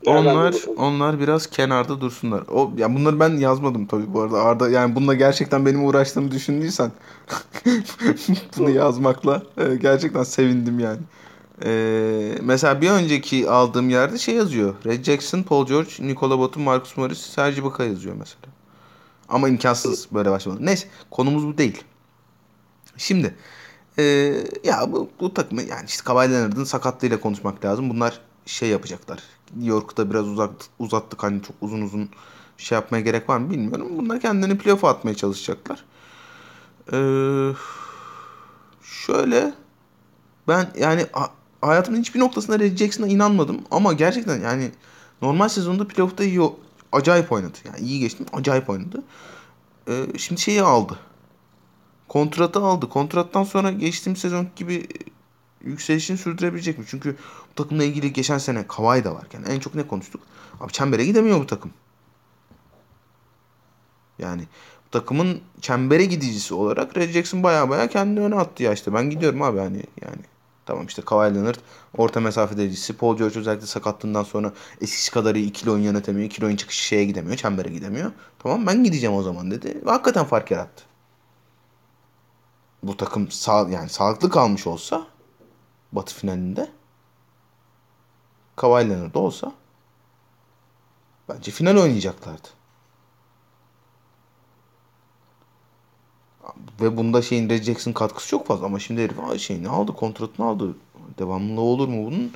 Onlar 0.07 0.55
onlar 0.77 1.21
biraz 1.21 1.47
kenarda 1.47 2.01
dursunlar. 2.01 2.43
O 2.51 2.73
ya 2.77 2.95
bunları 2.95 3.21
ben 3.21 3.37
yazmadım 3.37 3.87
tabii 3.87 4.15
bu 4.15 4.21
arada. 4.21 4.43
Arda 4.43 4.71
yani 4.71 4.95
bununla 4.95 5.15
gerçekten 5.15 5.67
benim 5.67 5.85
uğraştığımı 5.85 6.31
düşündüysen 6.31 6.93
bunu 8.59 8.71
yazmakla 8.71 9.43
e, 9.57 9.77
gerçekten 9.77 10.23
sevindim 10.23 10.81
yani. 10.81 11.01
E, 11.65 11.71
mesela 12.43 12.81
bir 12.81 12.91
önceki 12.91 13.51
aldığım 13.51 13.91
yerde 13.91 14.19
şey 14.19 14.35
yazıyor. 14.35 14.75
Red 14.87 15.05
Jackson, 15.05 15.43
Paul 15.43 15.67
George, 15.67 15.91
Nikola 16.01 16.39
Batum, 16.39 16.63
Marcus 16.63 16.97
Morris, 16.97 17.19
Serge 17.19 17.61
Ibaka 17.61 17.85
yazıyor 17.85 18.15
mesela. 18.19 18.53
Ama 19.29 19.49
imkansız 19.49 20.09
böyle 20.13 20.31
başlamadı. 20.31 20.67
Neyse 20.67 20.89
konumuz 21.11 21.47
bu 21.47 21.59
değil. 21.59 21.85
Şimdi 22.97 23.35
e, 23.99 24.05
ya 24.65 24.93
bu, 24.93 25.11
bu 25.21 25.35
takımı 25.35 25.63
yani 25.63 25.87
işte 25.87 26.05
Kawhi 26.05 26.31
Leonard'ın 26.31 26.65
sakatlığıyla 26.65 27.21
konuşmak 27.21 27.65
lazım. 27.65 27.91
Bunlar 27.91 28.21
şey 28.47 28.69
yapacaklar. 28.69 29.23
New 29.57 29.69
York'ta 29.69 30.11
biraz 30.11 30.29
uzak, 30.29 30.51
uzattık 30.79 31.23
hani 31.23 31.43
çok 31.43 31.57
uzun 31.61 31.83
uzun 31.83 32.09
şey 32.59 32.77
yapmaya 32.77 33.01
gerek 33.01 33.29
var 33.29 33.39
mı 33.39 33.51
bilmiyorum. 33.51 33.89
Bunlar 33.91 34.21
kendini 34.21 34.59
playoff'a 34.59 34.89
atmaya 34.89 35.15
çalışacaklar. 35.15 35.85
Ee, 36.93 37.53
şöyle 38.83 39.55
ben 40.49 40.71
yani 40.79 41.07
hayatımın 41.61 42.01
hiçbir 42.01 42.21
noktasında 42.21 42.59
Red 42.59 42.77
Jackson'a 42.77 43.07
inanmadım 43.07 43.61
ama 43.71 43.93
gerçekten 43.93 44.41
yani 44.41 44.71
normal 45.23 45.49
sezonda 45.49 45.89
playoff'ta 45.89 46.25
iyi 46.25 46.41
acayip 46.93 47.33
oynadı. 47.33 47.59
Yani 47.65 47.79
iyi 47.79 48.01
geçtim 48.01 48.27
acayip 48.33 48.71
oynadı. 48.71 49.03
Ee, 49.89 50.19
şimdi 50.19 50.41
şeyi 50.41 50.63
aldı. 50.63 50.99
Kontratı 52.09 52.61
aldı. 52.61 52.89
Kontrattan 52.89 53.45
sonra 53.45 53.71
geçtiğim 53.71 54.17
sezon 54.17 54.49
gibi 54.57 54.87
yükselişini 55.65 56.19
sürdürebilecek 56.19 56.79
mi? 56.79 56.85
Çünkü 56.89 57.17
bu 57.51 57.55
takımla 57.55 57.85
ilgili 57.85 58.13
geçen 58.13 58.39
sene 58.39 58.67
Kawhi 58.67 59.05
da 59.05 59.15
varken 59.15 59.43
en 59.49 59.61
çok 59.61 59.75
ne 59.75 59.87
konuştuk? 59.87 60.21
Abi 60.61 60.73
çembere 60.73 61.05
gidemiyor 61.05 61.41
bu 61.41 61.47
takım. 61.47 61.71
Yani 64.19 64.43
bu 64.87 64.91
takımın 64.91 65.41
çembere 65.61 66.05
gidicisi 66.05 66.55
olarak 66.55 66.97
Red 66.97 67.11
Jackson 67.11 67.43
baya 67.43 67.71
baya 67.71 67.89
kendini 67.89 68.21
öne 68.21 68.35
attı 68.35 68.63
ya 68.63 68.73
işte. 68.73 68.95
Ben 68.95 69.11
gidiyorum 69.11 69.43
abi 69.43 69.59
hani 69.59 69.83
yani. 70.03 70.23
Tamam 70.67 70.87
işte 70.87 71.03
Kawhi 71.03 71.35
Leonard 71.35 71.57
orta 71.97 72.21
mesafe 72.21 72.57
delicisi. 72.57 72.93
Paul 72.97 73.17
George 73.17 73.39
özellikle 73.39 73.67
sakatlığından 73.67 74.23
sonra 74.23 74.53
eskisi 74.81 75.11
kadar 75.11 75.35
iyi 75.35 75.47
ikili 75.47 75.71
oyun 75.71 75.83
yönetemiyor. 75.83 76.27
İkili 76.27 76.47
oyun 76.47 76.57
çıkışı 76.57 76.85
şeye 76.85 77.05
gidemiyor. 77.05 77.37
Çembere 77.37 77.69
gidemiyor. 77.69 78.13
Tamam 78.39 78.67
ben 78.67 78.85
gideceğim 78.85 79.17
o 79.17 79.23
zaman 79.23 79.51
dedi. 79.51 79.83
Ve 79.87 79.91
hakikaten 79.91 80.25
fark 80.25 80.51
yarattı. 80.51 80.88
Bu 82.83 82.97
takım 82.97 83.31
sağ, 83.31 83.69
yani 83.69 83.89
sağlıklı 83.89 84.31
kalmış 84.31 84.67
olsa 84.67 85.07
Batı 85.93 86.15
finalinde 86.15 86.71
Kawhi 88.57 88.91
Leonard 88.91 89.15
olsa 89.15 89.53
bence 91.29 91.51
final 91.51 91.77
oynayacaklardı. 91.77 92.49
Ve 96.81 96.97
bunda 96.97 97.23
şeyin 97.23 97.49
Red 97.49 97.63
Jackson 97.63 97.93
katkısı 97.93 98.29
çok 98.29 98.47
fazla 98.47 98.67
ama 98.67 98.79
şimdi 98.79 99.03
herif 99.03 99.41
şeyini 99.41 99.69
aldı, 99.69 99.93
kontratını 99.93 100.47
aldı. 100.47 100.77
Devamlı 101.19 101.61
olur 101.61 101.89
mu 101.89 102.07
bunun? 102.07 102.33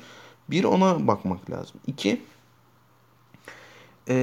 Bir 0.49 0.63
ona 0.63 1.07
bakmak 1.07 1.51
lazım. 1.51 1.75
İki 1.87 2.21
e, 4.09 4.15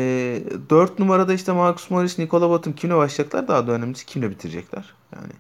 dört 0.71 0.99
numarada 0.99 1.35
işte 1.35 1.53
Marcus 1.53 1.91
Morris, 1.91 2.19
Nikola 2.19 2.51
Batum 2.51 2.73
kimle 2.73 2.97
başlayacaklar? 2.97 3.49
Daha 3.49 3.67
da 3.67 3.73
önemlisi 3.73 4.07
kimle 4.07 4.31
bitirecekler? 4.31 4.95
Yani 5.17 5.33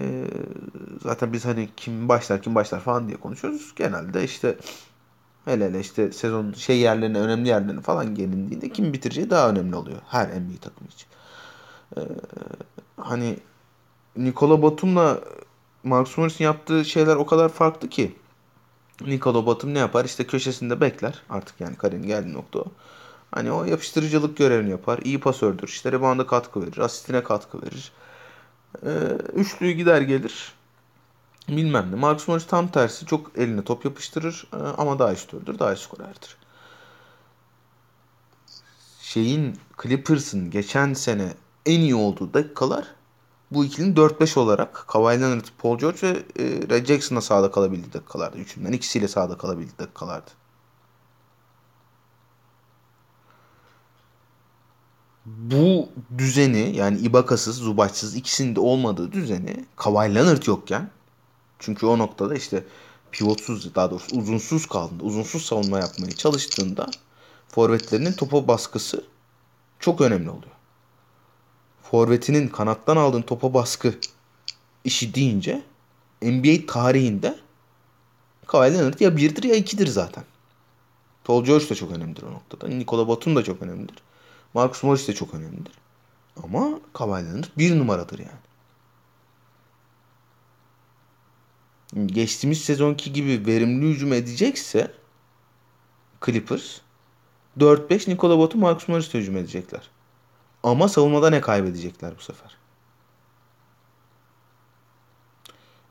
e, 0.00 0.24
zaten 1.02 1.32
biz 1.32 1.44
hani 1.44 1.68
kim 1.76 2.08
başlar 2.08 2.42
kim 2.42 2.54
başlar 2.54 2.80
falan 2.80 3.08
diye 3.08 3.16
konuşuyoruz. 3.16 3.72
Genelde 3.76 4.24
işte 4.24 4.56
hele 5.44 5.64
hele 5.64 5.80
işte 5.80 6.12
sezon 6.12 6.52
şey 6.52 6.78
yerlerine 6.78 7.18
önemli 7.18 7.48
yerlerine 7.48 7.80
falan 7.80 8.14
gelindiğinde 8.14 8.68
kim 8.68 8.92
bitireceği 8.92 9.30
daha 9.30 9.50
önemli 9.50 9.76
oluyor. 9.76 9.98
Her 10.08 10.26
NBA 10.26 10.60
takımı 10.60 10.88
için. 10.88 11.08
Ee, 11.96 12.00
hani 12.96 13.36
Nikola 14.16 14.62
Batum'la 14.62 15.20
Marcus 15.84 16.18
Morris'in 16.18 16.44
yaptığı 16.44 16.84
şeyler 16.84 17.16
o 17.16 17.26
kadar 17.26 17.48
farklı 17.48 17.88
ki. 17.88 18.16
Nikola 19.00 19.46
Batum 19.46 19.74
ne 19.74 19.78
yapar? 19.78 20.04
İşte 20.04 20.26
köşesinde 20.26 20.80
bekler. 20.80 21.22
Artık 21.30 21.60
yani 21.60 21.76
kariyerin 21.76 22.06
geldiği 22.06 22.32
nokta 22.32 22.58
o. 22.58 22.64
Hani 23.30 23.52
o 23.52 23.64
yapıştırıcılık 23.64 24.36
görevini 24.36 24.70
yapar. 24.70 24.98
İyi 25.04 25.20
pasördür. 25.20 25.68
İşte 25.68 25.92
rebounda 25.92 26.26
katkı 26.26 26.62
verir. 26.62 26.78
Asistine 26.78 27.22
katkı 27.22 27.62
verir. 27.62 27.92
Ee, 28.86 28.88
üçlüyü 29.34 29.72
gider 29.72 30.00
gelir. 30.00 30.52
Bilmem 31.48 31.92
ne. 31.92 31.96
Marcus 31.96 32.28
Morris 32.28 32.46
tam 32.46 32.68
tersi. 32.68 33.06
Çok 33.06 33.38
eline 33.38 33.64
top 33.64 33.84
yapıştırır. 33.84 34.48
Ee, 34.54 34.56
ama 34.56 34.98
daha 34.98 35.16
şutördür. 35.16 35.58
Daha 35.58 35.76
skorerdir. 35.76 36.36
Şeyin 39.00 39.58
Clippers'ın 39.82 40.50
geçen 40.50 40.94
sene 40.94 41.34
en 41.66 41.80
iyi 41.80 41.94
olduğu 41.94 42.34
dakikalar 42.34 42.86
bu 43.50 43.64
ikilinin 43.64 43.94
4-5 43.94 44.38
olarak 44.38 44.84
Kawhi 44.88 45.20
Leonard, 45.20 45.44
Paul 45.58 45.78
George 45.78 45.98
ve 46.02 46.08
e, 46.08 46.44
Red 46.68 46.86
Jackson'la 46.86 47.20
sahada 47.20 47.50
kalabildiği 47.50 47.92
dakikalardı. 47.92 48.38
Üçünden 48.38 48.72
ikisiyle 48.72 49.08
sahada 49.08 49.38
kalabildiği 49.38 49.78
dakikalardı. 49.78 50.30
Bu 55.26 55.88
düzeni 56.18 56.76
yani 56.76 56.98
Ibaka'sız, 56.98 57.56
Zubac'sız 57.56 58.16
ikisinin 58.16 58.56
de 58.56 58.60
olmadığı 58.60 59.12
düzeni 59.12 59.64
Kawhi 59.76 60.14
Leonard 60.14 60.42
yokken 60.46 60.90
çünkü 61.58 61.86
o 61.86 61.98
noktada 61.98 62.34
işte 62.34 62.64
pivotsuz 63.12 63.74
daha 63.74 63.90
doğrusu 63.90 64.16
uzunsuz 64.16 64.66
kaldığında, 64.66 65.04
uzunsuz 65.04 65.44
savunma 65.44 65.78
yapmaya 65.78 66.12
çalıştığında 66.12 66.86
forvetlerinin 67.48 68.12
topa 68.12 68.48
baskısı 68.48 69.04
çok 69.80 70.00
önemli 70.00 70.30
oluyor 70.30 70.56
forvetinin 71.90 72.48
kanattan 72.48 72.96
aldığın 72.96 73.22
topa 73.22 73.54
baskı 73.54 73.94
işi 74.84 75.14
deyince 75.14 75.62
NBA 76.22 76.66
tarihinde 76.66 77.38
Kawhi 78.46 78.74
Leonard 78.74 79.00
ya 79.00 79.16
birdir 79.16 79.42
ya 79.42 79.54
ikidir 79.54 79.86
zaten. 79.86 80.24
Paul 81.24 81.44
George 81.44 81.70
da 81.70 81.74
çok 81.74 81.92
önemlidir 81.92 82.22
o 82.22 82.32
noktada. 82.32 82.68
Nikola 82.68 83.08
Batum 83.08 83.36
da 83.36 83.44
çok 83.44 83.62
önemlidir. 83.62 83.96
Marcus 84.56 84.82
Morris 84.82 85.08
de 85.08 85.14
çok 85.14 85.34
önemlidir. 85.34 85.72
Ama 86.42 86.80
Kawhi 86.92 87.24
Leonard 87.24 87.44
bir 87.58 87.78
numaradır 87.78 88.18
yani. 88.18 88.46
Geçtiğimiz 92.06 92.60
sezonki 92.60 93.12
gibi 93.12 93.46
verimli 93.46 93.86
hücum 93.86 94.12
edecekse 94.12 94.92
Clippers 96.26 96.80
4-5 97.58 98.10
Nikola 98.10 98.38
Batum 98.38 98.60
Marcus 98.60 98.88
Morris 98.88 99.14
hücum 99.14 99.36
edecekler. 99.36 99.90
Ama 100.62 100.88
savunmada 100.88 101.30
ne 101.30 101.40
kaybedecekler 101.40 102.12
bu 102.18 102.22
sefer? 102.22 102.56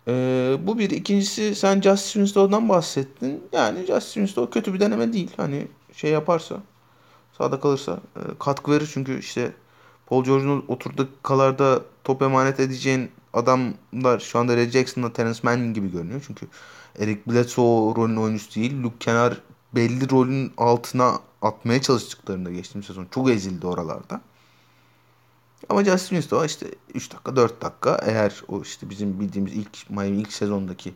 Ee, 0.07 0.57
bu 0.61 0.79
bir. 0.79 0.89
ikincisi 0.89 1.55
sen 1.55 1.81
Justin 1.81 2.19
Winslow'dan 2.19 2.69
bahsettin. 2.69 3.43
Yani 3.51 3.79
Justin 3.79 4.25
Winslow 4.25 4.59
kötü 4.59 4.73
bir 4.73 4.79
deneme 4.79 5.13
değil. 5.13 5.31
Hani 5.37 5.67
şey 5.93 6.11
yaparsa 6.11 6.61
sağda 7.37 7.59
kalırsa 7.59 7.99
e, 8.15 8.19
katkı 8.39 8.71
verir. 8.71 8.89
Çünkü 8.93 9.19
işte 9.19 9.53
Paul 10.05 10.23
George'un 10.23 10.65
oturduğu 10.67 11.09
kalarda 11.23 11.81
top 12.03 12.21
emanet 12.21 12.59
edeceğin 12.59 13.11
adamlar 13.33 14.19
şu 14.19 14.39
anda 14.39 14.57
Red 14.57 14.71
Jackson'la 14.71 15.13
Terence 15.13 15.39
Manning 15.43 15.75
gibi 15.75 15.91
görünüyor. 15.91 16.23
Çünkü 16.27 16.47
Eric 16.99 17.21
Bledsoe 17.27 17.95
rolün 17.95 18.15
oyuncusu 18.15 18.55
değil. 18.55 18.83
Luke 18.83 18.95
Kenar 18.99 19.41
belli 19.75 20.09
rolün 20.09 20.53
altına 20.57 21.19
atmaya 21.41 21.81
çalıştıklarında 21.81 22.51
geçtiğimiz 22.51 22.87
sezon 22.87 23.07
çok 23.11 23.29
ezildi 23.29 23.67
oralarda. 23.67 24.21
Ama 25.69 25.83
Justin 25.83 26.15
Winslow 26.15 26.45
işte 26.45 26.67
3 26.93 27.11
dakika 27.11 27.35
4 27.35 27.61
dakika 27.61 27.99
eğer 28.05 28.43
o 28.47 28.61
işte 28.61 28.89
bizim 28.89 29.19
bildiğimiz 29.19 29.53
ilk 29.53 29.89
Miami 29.89 30.17
ilk 30.17 30.33
sezondaki 30.33 30.93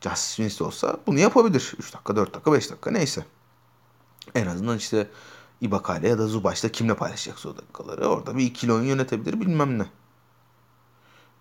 Justin 0.00 0.44
Winslow 0.44 0.64
olsa 0.64 0.96
bunu 1.06 1.18
yapabilir. 1.18 1.74
3 1.78 1.94
dakika 1.94 2.16
4 2.16 2.34
dakika 2.34 2.52
5 2.52 2.70
dakika 2.70 2.90
neyse. 2.90 3.24
En 4.34 4.46
azından 4.46 4.76
işte 4.76 5.06
Ibaka 5.60 5.98
ya 5.98 6.18
da 6.18 6.26
Zubaç'la 6.26 6.68
kimle 6.68 6.94
paylaşacak 6.94 7.46
o 7.46 7.56
dakikaları. 7.56 8.06
Orada 8.08 8.36
bir 8.36 8.44
ikili 8.44 8.72
oyun 8.72 8.84
yönetebilir 8.84 9.40
bilmem 9.40 9.78
ne. 9.78 9.86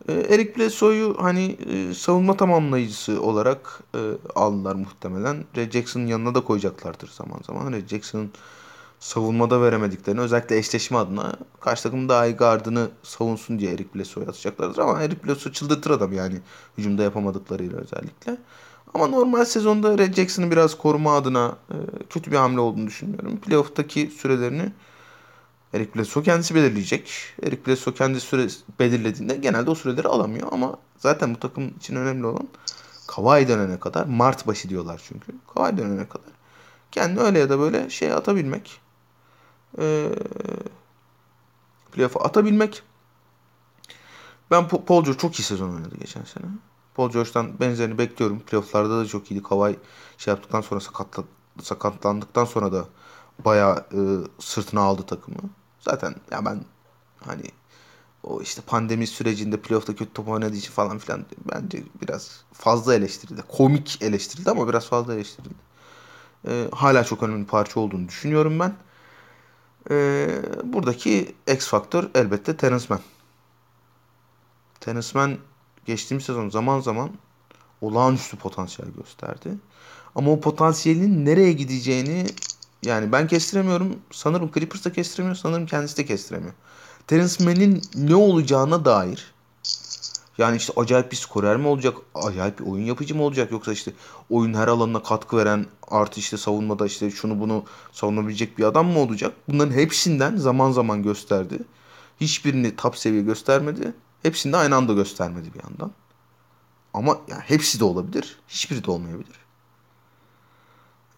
Ee, 0.08 0.13
Eric 0.13 0.56
Bledsoe'yu 0.58 1.15
hani 1.19 1.58
e, 1.69 1.93
savunma 1.93 2.38
tamamlayıcısı 2.38 3.21
olarak 3.21 3.80
e, 3.95 3.99
aldılar 4.36 4.75
muhtemelen. 4.75 5.45
Red 5.56 5.71
Jackson'ın 5.71 6.08
yanına 6.08 6.36
da 6.36 6.43
koyacaklardır 6.43 7.08
zaman 7.08 7.39
zaman. 7.47 7.71
Red 7.71 7.88
Jackson'ın 7.88 8.32
savunmada 8.99 9.62
veremediklerini 9.62 10.21
özellikle 10.21 10.58
eşleşme 10.58 10.97
adına 10.97 11.34
karşı 11.60 11.84
takım 11.84 12.10
daha 12.10 12.25
iyi 12.25 12.36
gardını 12.36 12.89
savunsun 13.03 13.60
diye 13.60 13.73
Eric 13.73 13.89
Bledsoe'yu 13.95 14.30
atacaklardır. 14.30 14.77
Ama 14.77 15.01
Eric 15.01 15.23
Bledsoe 15.27 15.53
çıldırtır 15.53 15.91
adam 15.91 16.13
yani 16.13 16.41
hücumda 16.77 17.03
yapamadıklarıyla 17.03 17.77
özellikle. 17.77 18.38
Ama 18.97 19.07
normal 19.07 19.45
sezonda 19.45 19.97
Red 19.97 20.13
Jackson'ı 20.13 20.51
biraz 20.51 20.77
koruma 20.77 21.17
adına 21.17 21.57
e, 21.69 21.75
kötü 22.10 22.31
bir 22.31 22.38
hamle 22.38 22.60
olduğunu 22.60 22.88
düşünmüyorum. 22.88 23.38
Playoff'taki 23.38 24.07
sürelerini 24.07 24.71
Eric 25.73 25.95
Bledsoe 25.95 26.23
kendisi 26.23 26.55
belirleyecek. 26.55 27.12
Eric 27.43 27.65
Bledsoe 27.67 27.93
kendi 27.93 28.19
süre 28.19 28.47
belirlediğinde 28.79 29.36
genelde 29.36 29.69
o 29.69 29.75
süreleri 29.75 30.07
alamıyor 30.07 30.47
ama 30.51 30.77
zaten 30.97 31.36
bu 31.36 31.39
takım 31.39 31.67
için 31.77 31.95
önemli 31.95 32.25
olan 32.25 32.47
Kawhi 33.07 33.47
dönene 33.47 33.79
kadar 33.79 34.05
Mart 34.05 34.47
başı 34.47 34.69
diyorlar 34.69 35.01
çünkü. 35.07 35.31
Kawhi 35.55 35.77
dönene 35.77 36.07
kadar 36.07 36.31
kendi 36.91 37.19
öyle 37.19 37.39
ya 37.39 37.49
da 37.49 37.60
böyle 37.60 37.89
şey 37.89 38.13
atabilmek 38.13 38.81
e, 39.79 40.10
playoff'a 41.91 42.19
atabilmek. 42.19 42.83
Ben 44.51 44.67
Paul 44.67 45.03
George 45.03 45.19
çok 45.19 45.39
iyi 45.39 45.43
sezon 45.43 45.69
oynadı 45.69 45.95
geçen 45.99 46.23
sene. 46.23 46.45
Paul 46.97 47.12
George'dan 47.12 47.60
benzerini 47.60 47.97
bekliyorum. 47.97 48.39
Playoff'larda 48.39 48.99
da 48.99 49.05
çok 49.05 49.31
iyiydi. 49.31 49.43
Kawhi 49.43 49.79
şey 50.17 50.31
yaptıktan 50.33 50.62
sonra 50.62 50.79
sakatla, 50.79 51.23
sakatlandıktan 51.62 52.45
sonra 52.45 52.71
da 52.73 52.86
bayağı 53.45 53.77
e, 53.77 53.99
sırtına 54.39 54.81
aldı 54.81 55.03
takımı. 55.03 55.39
Zaten 55.79 56.15
ya 56.31 56.45
ben 56.45 56.63
Hani 57.27 57.43
o 58.23 58.41
işte 58.41 58.62
pandemi 58.62 59.07
sürecinde 59.07 59.62
playoff'ta 59.62 59.95
kötü 59.95 60.13
top 60.13 60.27
oynadığı 60.29 60.55
için 60.55 60.71
falan 60.71 60.97
filan 60.97 61.25
bence 61.53 61.83
biraz 62.01 62.43
fazla 62.53 62.95
eleştirildi. 62.95 63.41
Komik 63.41 64.01
eleştirildi 64.01 64.51
ama 64.51 64.67
biraz 64.67 64.86
fazla 64.88 65.13
eleştirildi. 65.13 65.55
Ee, 66.47 66.67
hala 66.71 67.03
çok 67.03 67.23
önemli 67.23 67.41
bir 67.41 67.47
parça 67.47 67.79
olduğunu 67.79 68.07
düşünüyorum 68.07 68.60
ben. 68.60 68.75
Ee, 69.91 70.41
buradaki 70.63 71.36
X 71.53 71.67
faktör 71.67 72.10
elbette 72.15 72.57
Terence 72.57 72.86
Mann. 72.89 73.01
Terence 74.79 75.07
Mann 75.13 75.38
geçtiğimiz 75.88 76.26
sezon 76.26 76.50
zaman 76.50 76.80
zaman 76.80 77.10
olağanüstü 77.82 78.38
potansiyel 78.38 78.91
gösterdi. 78.91 79.50
Ama 80.15 80.32
o 80.32 80.39
potansiyelin 80.39 81.26
nereye 81.26 81.54
gideceğini 81.54 82.26
yani 82.84 83.12
ben 83.12 83.28
kestiremiyorum. 83.28 83.95
Sanırım 84.12 84.52
Clippers 84.54 84.86
da 84.86 84.93
kestiremiyor. 84.93 85.36
Sanırım 85.36 85.65
kendisi 85.65 85.97
de 85.97 86.06
kestiremiyor. 86.06 86.54
Terence 87.08 87.43
Mann'in 87.43 87.82
ne 87.95 88.15
olacağına 88.15 88.86
dair 88.86 89.34
yani 90.38 90.58
işte 90.58 90.73
acayip 90.76 91.12
bir 91.12 91.17
skorer 91.17 91.58
mi 91.58 91.67
olacak? 91.67 91.97
Acayip 92.15 92.60
bir 92.60 92.65
oyun 92.65 92.86
yapıcı 92.86 93.15
mı 93.15 93.23
olacak? 93.23 93.52
Yoksa 93.52 93.73
işte 93.73 93.91
oyun 94.30 94.54
her 94.54 94.67
alanına 94.67 95.04
katkı 95.04 95.38
veren 95.38 95.65
artı 95.88 96.19
işte 96.19 96.38
savunmada 96.38 96.86
işte 96.86 97.12
şunu 97.12 97.39
bunu 97.39 97.63
savunabilecek 97.91 98.58
bir 98.58 98.63
adam 98.63 98.88
mı 98.88 99.00
olacak? 99.00 99.34
Bunların 99.50 99.71
hepsinden 99.71 100.36
zaman 100.36 100.71
zaman 100.71 101.04
gösterdi. 101.04 101.60
Hiçbirini 102.21 102.76
top 102.76 102.97
seviye 102.97 103.21
göstermedi. 103.21 103.93
Hepsini 104.23 104.53
de 104.53 104.58
aynı 104.58 104.75
anda 104.75 104.93
göstermedi 104.93 105.53
bir 105.53 105.63
yandan. 105.63 105.91
Ama 106.93 107.17
yani 107.27 107.41
hepsi 107.41 107.80
de 107.80 107.84
olabilir. 107.84 108.39
Hiçbiri 108.47 108.84
de 108.84 108.91
olmayabilir. 108.91 109.39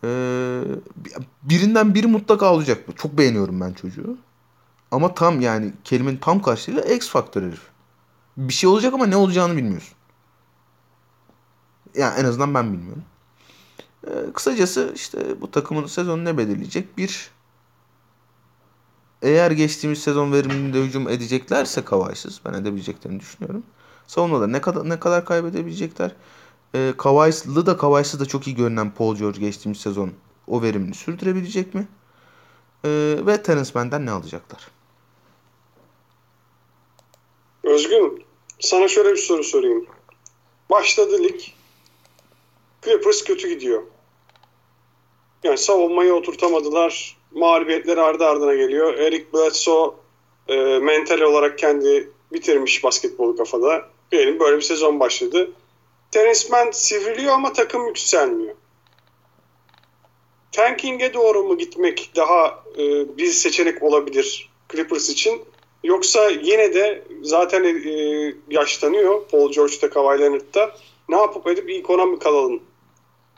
Ee, 0.04 0.64
birinden 1.44 1.96
biri 1.96 2.08
mutlaka 2.08 2.54
olacak. 2.54 2.84
Çok 2.98 3.18
beğeniyorum 3.18 3.62
ben 3.62 3.74
çocuğu. 3.74 4.18
Ama 4.92 5.14
tam 5.14 5.42
yani 5.42 5.74
kelimenin 5.84 6.18
tam 6.18 6.42
karşılığıyla 6.42 6.96
X 6.96 7.10
faktör 7.10 7.44
herif. 7.44 7.62
Bir 8.38 8.54
şey 8.54 8.70
olacak 8.70 8.94
ama 8.94 9.06
ne 9.06 9.16
olacağını 9.16 9.58
bilmiyorsun. 9.58 9.98
Yani 11.96 12.20
en 12.20 12.26
azından 12.26 12.54
ben 12.54 12.74
bilmiyorum. 12.74 13.04
Ee, 14.08 14.34
kısacası 14.34 14.92
işte 14.96 15.42
bu 15.42 15.52
takımın 15.52 15.86
sezonu 15.86 16.26
ne 16.26 16.38
belirleyecek? 16.38 16.98
Bir 16.98 17.32
eğer 19.22 19.52
geçtiğimiz 19.52 20.00
sezon 20.04 20.34
veriminde 20.34 20.82
hücum 20.82 21.10
edeceklerse 21.10 21.86
Kavay'sız 21.86 22.42
ben 22.46 22.54
edebileceklerini 22.54 23.20
düşünüyorum. 23.20 23.64
Savunmada 24.08 24.48
ne 24.48 24.62
kadar 24.62 24.90
ne 24.90 25.00
kadar 25.00 25.26
kaybedebilecekler? 25.26 26.12
E, 26.76 26.94
Kavay'lı 26.98 27.66
da 27.66 27.78
Kavay'sız 27.78 28.20
da 28.20 28.26
çok 28.26 28.48
iyi 28.48 28.56
görünen 28.56 28.92
Paul 28.92 29.16
George 29.16 29.40
geçtiğimiz 29.40 29.80
sezon 29.80 30.12
o 30.48 30.62
verimini 30.62 30.96
sürdürebilecek 30.96 31.74
mi? 31.74 31.88
E, 32.86 32.90
ve 33.26 33.44
Terence 33.44 33.72
Mann'den 33.74 34.06
ne 34.06 34.12
alacaklar? 34.12 34.68
Özgün, 37.64 38.24
sana 38.60 38.88
şöyle 38.88 39.12
bir 39.12 39.18
soru 39.18 39.44
sorayım. 39.44 39.86
Başladı 40.70 41.24
lig. 41.24 41.42
Clippers 42.86 43.24
kötü 43.24 43.50
gidiyor. 43.50 43.84
Yani 45.44 45.58
savunmayı 45.58 46.14
oturtamadılar. 46.14 47.19
Mağlubiyetler 47.32 47.98
ardı 47.98 48.26
ardına 48.26 48.56
geliyor. 48.56 48.94
Eric 48.94 49.26
Bledsoe 49.34 49.94
e, 50.48 50.56
mental 50.80 51.22
olarak 51.22 51.58
kendi 51.58 52.12
bitirmiş 52.34 52.84
basketbolu 52.84 53.36
kafada. 53.36 53.86
Diyelim 54.12 54.40
böyle 54.40 54.58
bir 54.58 54.62
sezon 54.62 55.00
başladı. 55.00 55.52
Terence 56.12 56.50
Mann 56.52 56.72
sivriliyor 56.72 57.34
ama 57.34 57.54
takım 57.54 57.88
yükselmiyor. 57.88 58.56
Tanking'e 60.52 61.14
doğru 61.14 61.44
mu 61.44 61.58
gitmek 61.58 62.12
daha 62.16 62.64
e, 62.78 63.18
bir 63.18 63.28
seçenek 63.28 63.84
olabilir 63.84 64.50
Clippers 64.72 65.10
için? 65.10 65.42
Yoksa 65.84 66.30
yine 66.30 66.74
de 66.74 67.04
zaten 67.22 67.64
e, 67.64 68.34
yaşlanıyor 68.50 69.28
Paul 69.32 69.52
George'da 69.52 69.90
Kawhi 69.90 70.20
Leonard'da. 70.20 70.76
Ne 71.10 71.16
yapıp 71.16 71.48
edip 71.48 71.70
ilk 71.70 71.90
ona 71.90 72.06
mı 72.06 72.20
kalalım? 72.20 72.64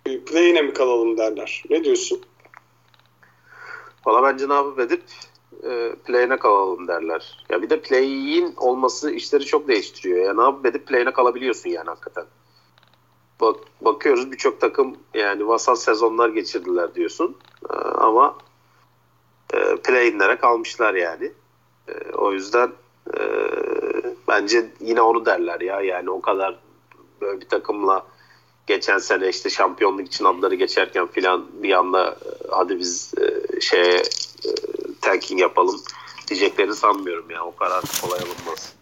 E, 0.05 0.19
play'ine 0.19 0.61
mi 0.61 0.73
kalalım 0.73 1.17
derler. 1.17 1.63
Ne 1.69 1.83
diyorsun? 1.83 2.21
Valla 4.05 4.23
bence 4.23 4.49
ne 4.49 4.53
yapıp 4.53 4.79
edip 4.79 5.03
e, 5.63 5.95
play'ine 6.05 6.37
kalalım 6.39 6.87
derler. 6.87 7.45
Ya 7.49 7.61
bir 7.61 7.69
de 7.69 7.81
play'in 7.81 8.55
olması 8.57 9.11
işleri 9.11 9.45
çok 9.45 9.67
değiştiriyor. 9.67 10.25
Ya 10.25 10.33
ne 10.33 10.41
yapıp 10.41 10.65
edip 10.65 10.87
play'ine 10.87 11.13
kalabiliyorsun 11.13 11.69
yani 11.69 11.89
hakikaten. 11.89 12.25
Bak, 13.41 13.55
bakıyoruz 13.81 14.31
birçok 14.31 14.61
takım 14.61 14.95
yani 15.13 15.47
vasat 15.47 15.79
sezonlar 15.79 16.29
geçirdiler 16.29 16.95
diyorsun. 16.95 17.37
E, 17.69 17.73
ama 17.77 18.37
e, 19.53 19.57
play-in'lere 19.75 20.35
kalmışlar 20.35 20.93
yani. 20.93 21.31
E, 21.87 22.11
o 22.13 22.31
yüzden 22.31 22.71
e, 23.17 23.21
bence 24.27 24.69
yine 24.79 25.01
onu 25.01 25.25
derler 25.25 25.61
ya. 25.61 25.81
Yani 25.81 26.09
o 26.09 26.21
kadar 26.21 26.59
böyle 27.21 27.41
bir 27.41 27.49
takımla 27.49 28.05
geçen 28.75 28.97
sene 28.97 29.29
işte 29.29 29.49
şampiyonluk 29.49 30.07
için 30.07 30.25
adları 30.25 30.55
geçerken 30.55 31.07
filan 31.07 31.47
bir 31.63 31.71
anda 31.71 32.09
e, 32.09 32.47
hadi 32.49 32.79
biz 32.79 33.13
e, 33.21 33.61
şeye 33.61 33.95
e, 33.95 34.51
tanking 35.01 35.41
yapalım 35.41 35.81
diyeceklerini 36.27 36.75
sanmıyorum 36.75 37.31
ya. 37.31 37.45
O 37.45 37.55
kadar 37.55 37.83
kolay 38.01 38.19
alınmaz. 38.19 38.73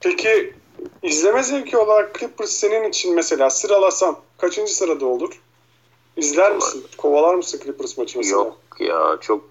Peki 0.00 0.54
izleme 1.02 1.42
zevki 1.42 1.78
olarak 1.78 2.18
Clippers 2.18 2.50
senin 2.50 2.88
için 2.88 3.14
mesela 3.14 3.50
sıralasam 3.50 4.20
kaçıncı 4.38 4.74
sırada 4.74 5.06
olur? 5.06 5.40
İzler 6.16 6.56
misin? 6.56 6.84
Kovalar 6.96 7.34
mısın 7.34 7.60
Clippers 7.64 7.98
maçı 7.98 8.18
mesela? 8.18 8.36
Yok 8.36 8.58
ya 8.78 9.18
çok 9.20 9.44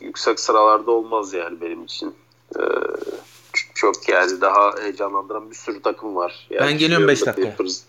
yüksek 0.00 0.40
sıralarda 0.40 0.90
olmaz 0.90 1.32
yani 1.32 1.60
benim 1.60 1.84
için. 1.84 2.14
Ee, 2.56 2.62
çok 3.74 4.08
yani 4.08 4.40
daha 4.40 4.74
heyecanlandıran 4.82 5.50
bir 5.50 5.56
sürü 5.56 5.82
takım 5.82 6.16
var. 6.16 6.46
Yani 6.50 6.66
ben 6.66 6.78
geliyorum 6.78 7.08
5 7.08 7.26
dakika. 7.26 7.42
Clippers, 7.42 7.82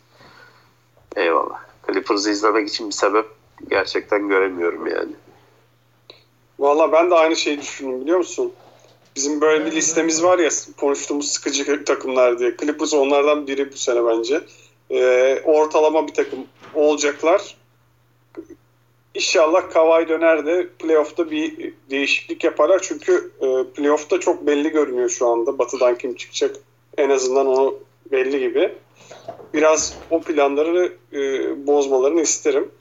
eyvallah. 1.20 1.60
Clippers'ı 1.88 2.32
izlemek 2.32 2.70
için 2.70 2.88
bir 2.88 2.94
sebep 2.94 3.26
gerçekten 3.70 4.30
göremiyorum 4.30 4.88
yani. 4.88 5.12
Valla 6.60 6.92
ben 6.92 7.12
de 7.12 7.16
aynı 7.16 7.36
şeyi 7.36 7.62
düşündüm 7.62 8.02
biliyor 8.02 8.18
musun? 8.18 8.54
Bizim 9.16 9.42
böyle 9.42 9.66
bir 9.66 9.72
listemiz 9.72 10.24
var 10.24 10.40
ya 10.40 10.50
konuştuğumuz 10.78 11.32
sıkıcı 11.32 11.86
takımlar 11.86 12.40
diye. 12.40 12.58
Clippers 12.58 12.94
onlardan 12.94 13.48
biri 13.48 13.72
bu 13.72 13.78
sene 13.78 14.06
bence. 14.06 14.42
Ee, 14.92 15.42
ortalama 15.46 16.08
bir 16.08 16.14
takım 16.14 16.40
olacaklar. 16.74 17.56
İnşallah 19.14 19.70
Kawhi 19.70 20.10
döner 20.10 20.46
de 20.46 20.68
playoff'ta 20.80 21.32
bir 21.32 21.74
değişiklik 21.90 22.44
yaparlar. 22.44 22.80
Çünkü 22.82 23.32
e, 23.42 23.74
playoff'ta 23.76 24.20
çok 24.20 24.48
belli 24.48 24.70
görünüyor 24.70 25.10
şu 25.10 25.28
anda. 25.28 25.58
Batı'dan 25.58 25.98
kim 25.98 26.16
çıkacak 26.16 26.56
en 26.98 27.10
azından 27.10 27.48
onu 27.48 27.80
belli 28.12 28.40
gibi. 28.40 28.76
Biraz 29.54 29.98
o 30.10 30.22
planları 30.22 30.94
e, 31.14 31.20
bozmalarını 31.68 32.22
isterim. 32.22 32.72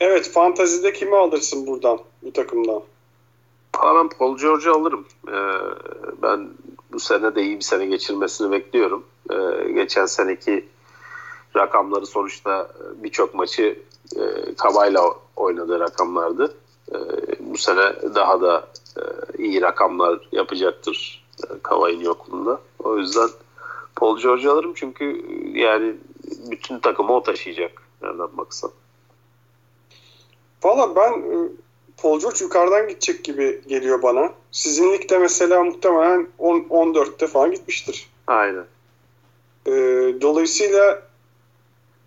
Evet 0.00 0.30
fantazide 0.30 0.92
kimi 0.92 1.16
alırsın 1.16 1.66
buradan 1.66 1.98
bu 2.22 2.32
takımdan? 2.32 2.82
Ben 3.82 4.08
Paul 4.08 4.38
George'u 4.38 4.72
alırım. 4.72 5.06
Ee, 5.28 5.32
ben 6.22 6.50
bu 6.92 7.00
sene 7.00 7.34
de 7.34 7.42
iyi 7.42 7.56
bir 7.56 7.64
sene 7.64 7.86
geçirmesini 7.86 8.50
bekliyorum. 8.50 9.04
Ee, 9.30 9.70
geçen 9.72 10.06
seneki 10.06 10.68
rakamları 11.56 12.06
sonuçta 12.06 12.68
birçok 12.96 13.34
maçı 13.34 13.78
e, 14.16 14.54
Kavay'la 14.54 15.14
oynadığı 15.36 15.80
rakamlardı. 15.80 16.54
E, 16.92 16.98
bu 17.40 17.58
sene 17.58 18.14
daha 18.14 18.40
da 18.40 18.68
e, 18.96 19.02
iyi 19.38 19.62
rakamlar 19.62 20.28
yapacaktır 20.32 21.24
e, 21.44 21.58
Kavay'ın 21.62 22.00
yokluğunda. 22.00 22.60
O 22.84 22.98
yüzden 22.98 23.28
Paul 23.96 24.18
George'u 24.18 24.50
alırım 24.50 24.72
çünkü 24.74 25.24
yani 25.54 25.94
bütün 26.50 26.78
takımı 26.78 27.12
o 27.12 27.22
taşıyacak. 27.22 27.82
Nereden 28.02 28.36
baksan. 28.36 28.70
Valla 30.62 30.96
ben 30.96 31.12
e, 31.12 31.48
Paul 31.96 32.20
George 32.20 32.44
yukarıdan 32.44 32.88
gidecek 32.88 33.24
gibi 33.24 33.60
geliyor 33.66 34.02
bana. 34.02 34.32
Sizin 34.52 34.92
ligde 34.92 35.18
mesela 35.18 35.64
muhtemelen 35.64 36.28
10, 36.38 36.58
14'te 36.58 37.26
falan 37.26 37.52
gitmiştir. 37.52 38.08
Aynen. 38.26 38.64
E, 39.66 39.72
dolayısıyla 40.20 41.02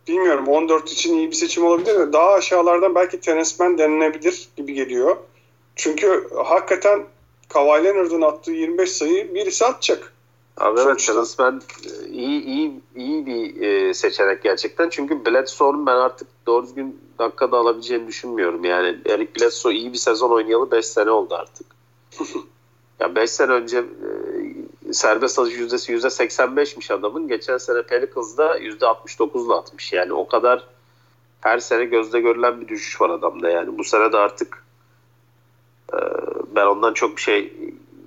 bilmiyorum 0.08 0.48
14 0.48 0.92
için 0.92 1.18
iyi 1.18 1.32
bir 1.32 1.36
seçim 1.36 1.66
olabilir 1.66 1.98
mi? 1.98 2.14
Daha 2.14 2.34
aşağılardan 2.34 2.96
belki 2.96 3.20
Tenesmen 3.20 3.78
denilebilir 3.78 4.50
gibi 4.58 4.74
geliyor. 4.74 5.18
Çünkü 5.76 6.30
hakikaten 6.46 7.06
Kawhi 7.50 7.84
Leonard'ın 7.84 8.22
attığı 8.22 8.52
25 8.52 8.92
sayı 8.92 9.36
birisi 9.36 9.66
atacak. 9.66 10.14
Abi 10.58 10.80
evet 10.80 11.00
Tenesmen 11.08 11.62
iyi, 12.12 12.44
iyi, 12.44 12.82
iyi 12.96 13.26
bir 13.26 13.62
e, 13.62 13.94
seçenek 13.94 14.44
gerçekten. 14.44 14.90
Çünkü 14.90 15.26
Bledsoe'nun 15.26 15.86
ben 15.86 15.96
artık 15.96 16.28
doğru 16.48 16.66
düzgün 16.66 17.02
dakikada 17.20 17.58
alabileceğini 17.58 18.08
düşünmüyorum. 18.08 18.66
Yani 18.66 18.98
Eric 19.06 19.40
Bledsoe 19.40 19.74
iyi 19.74 19.94
bir 19.94 19.98
sezon 19.98 20.32
oynayalı 20.32 20.72
5 20.72 20.86
sene 20.86 21.12
oldu 21.12 21.36
artık. 21.36 21.68
ya 23.00 23.16
5 23.16 23.30
sene 23.30 23.52
önce 23.52 23.78
e, 23.78 24.94
serbest 24.94 25.40
atış 25.40 25.58
yüzdesi 25.58 25.94
%85'miş 25.94 26.94
adamın. 26.94 27.28
Geçen 27.28 27.58
sene 27.58 27.82
Pelicans'da 27.82 28.60
%69'la 28.60 29.58
atmış. 29.58 29.94
Yani 29.94 30.14
o 30.14 30.28
kadar 30.28 30.68
her 31.42 31.60
sene 31.60 31.86
gözde 31.86 32.20
görülen 32.20 32.62
bir 32.62 32.68
düşüş 32.68 33.02
var 33.02 33.10
adamda. 33.10 33.50
Yani 33.50 33.78
bu 33.78 33.84
sene 33.84 34.12
de 34.12 34.18
artık 34.18 34.64
e, 35.94 35.98
ben 36.56 36.66
ondan 36.66 36.94
çok 36.94 37.18
bir 37.18 37.22
şey 37.22 37.54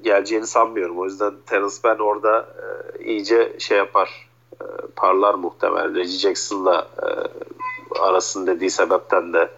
geleceğini 0.02 0.46
sanmıyorum. 0.46 0.98
O 0.98 1.04
yüzden 1.04 1.34
Terence 1.46 1.76
Mann 1.84 1.98
orada 1.98 2.48
e, 2.98 3.04
iyice 3.04 3.56
şey 3.58 3.78
yapar. 3.78 4.28
E, 4.61 4.64
parlar 4.96 5.34
muhtemelen. 5.34 5.94
Reggie 5.94 6.18
Jackson'la 6.18 6.88
e, 7.02 7.06
arasın 8.00 8.46
dediği 8.46 8.70
sebepten 8.70 9.32
de 9.32 9.50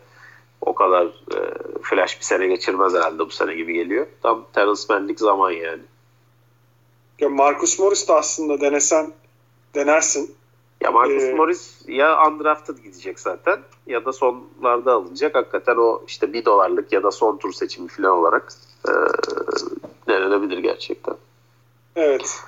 o 0.61 0.75
kadar 0.75 1.07
e, 1.07 1.39
flash 1.83 2.19
bir 2.19 2.25
sene 2.25 2.47
geçirmez 2.47 2.95
herhalde 2.95 3.19
bu 3.19 3.31
sene 3.31 3.55
gibi 3.55 3.73
geliyor. 3.73 4.07
Tam 4.23 4.47
Terence 4.53 4.83
Mann'lik 4.89 5.21
zaman 5.21 5.51
yani. 5.51 5.83
Ya 7.19 7.29
Marcus 7.29 7.79
Morris 7.79 8.09
de 8.09 8.13
aslında 8.13 8.61
denesen 8.61 9.13
denersin. 9.75 10.35
Ya 10.81 10.91
Marcus 10.91 11.23
Ee, 11.23 11.35
Morris 11.35 11.83
ya 11.89 12.29
undrafted 12.29 12.79
gidecek 12.79 13.21
zaten 13.21 13.59
ya 13.87 14.05
da 14.05 14.13
sonlarda 14.13 14.93
alınacak. 14.93 15.35
Hakikaten 15.35 15.77
o 15.77 16.03
işte 16.07 16.33
bir 16.33 16.45
dolarlık 16.45 16.93
ya 16.93 17.03
da 17.03 17.11
son 17.11 17.37
tur 17.37 17.53
seçimi 17.53 17.89
falan 17.89 18.11
olarak 18.11 18.53
e, 18.89 18.93
denenebilir 20.11 20.59
gerçekten. 20.59 21.15
Evet. 21.97 22.41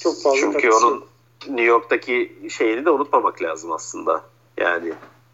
Çok 0.00 0.22
fazla 0.22 0.40
Çünkü 0.40 0.68
katkısı 0.68 0.86
onun. 0.86 1.04
New 1.48 1.64
York'taki 1.64 2.38
şeyini 2.50 2.84
de 2.84 2.90
unutmamak 2.90 3.42
lazım 3.42 3.72
aslında. 3.72 4.24
Yani 4.58 4.92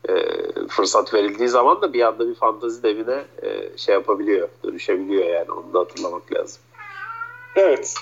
e, 0.09 0.15
fırsat 0.69 1.15
verildiği 1.15 1.49
zaman 1.49 1.83
da 1.83 1.93
bir 1.93 2.01
anda 2.01 2.29
bir 2.29 2.35
fantazi 2.35 2.83
devine 2.83 3.25
e, 3.43 3.79
şey 3.79 3.95
yapabiliyor, 3.95 4.49
dönüşebiliyor 4.65 5.27
yani 5.27 5.53
onu 5.53 5.75
da 5.75 5.79
hatırlamak 5.79 6.33
lazım. 6.33 6.63
Evet. 7.57 7.95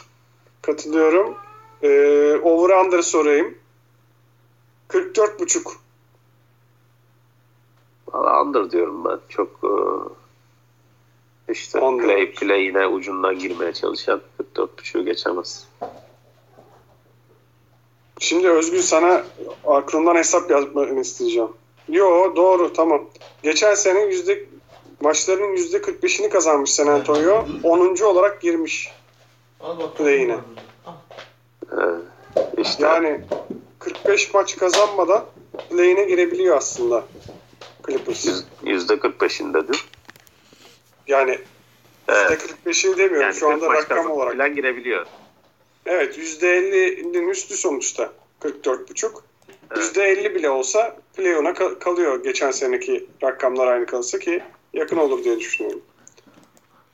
Katılıyorum. 0.62 1.36
Ee, 1.82 2.36
over 2.42 2.84
under 2.84 3.02
sorayım. 3.02 3.58
44.5. 4.88 5.72
Valla 8.12 8.42
under 8.42 8.70
diyorum 8.70 9.04
ben. 9.04 9.18
Çok 9.28 9.48
e, 9.64 9.72
işte 11.48 11.78
play 11.80 12.32
play 12.32 12.62
yine 12.64 12.86
ucundan 12.86 13.38
girmeye 13.38 13.72
çalışan 13.72 14.20
44.5'u 14.54 15.04
geçemez. 15.04 15.66
Şimdi 18.20 18.48
Özgür 18.48 18.78
sana 18.82 19.22
aklından 19.66 20.14
hesap 20.16 20.50
yazmanı 20.50 21.00
isteyeceğim. 21.00 21.48
Yo 21.88 22.36
doğru 22.36 22.72
tamam. 22.72 23.04
Geçen 23.42 23.74
sene 23.74 24.00
yüzde 24.00 24.44
maçlarının 25.00 25.52
yüzde 25.52 25.76
45'ini 25.76 26.28
kazanmış 26.28 26.70
San 26.70 26.86
Antonio. 26.86 27.44
10. 27.62 28.02
olarak 28.04 28.40
girmiş. 28.40 28.92
Play'ine. 29.98 30.36
İşte 32.58 32.84
Yani 32.86 33.20
45 33.78 34.34
maç 34.34 34.56
kazanmadan 34.56 35.24
play'ine 35.70 36.04
girebiliyor 36.04 36.56
aslında 36.56 37.04
Clippers. 37.86 38.26
yüz- 38.26 38.44
yüzde 38.64 38.94
45'indedir. 38.94 39.84
Yani 41.08 41.38
Evet. 42.08 42.54
%45'ini 42.66 42.96
demiyorum 42.98 43.20
Yani 43.22 43.34
şu 43.34 43.40
40 43.48 43.52
anda 43.62 43.74
rakam 43.74 44.10
olarak. 44.10 44.32
falan 44.36 44.54
girebiliyor. 44.54 45.06
Evet 45.86 46.18
%50'nin 46.18 47.28
üstü 47.28 47.56
sonuçta 47.56 48.12
44.5. 48.40 49.10
Evet. 49.70 49.96
%50 49.96 50.34
bile 50.34 50.50
olsa 50.50 50.96
play-on'a 51.16 51.50
ka- 51.50 51.78
kalıyor 51.78 52.22
geçen 52.24 52.50
seneki 52.50 53.06
rakamlar 53.22 53.66
aynı 53.66 53.86
kalırsa 53.86 54.18
ki 54.18 54.42
yakın 54.72 54.96
olur 54.96 55.24
diye 55.24 55.38
düşünüyorum. 55.38 55.80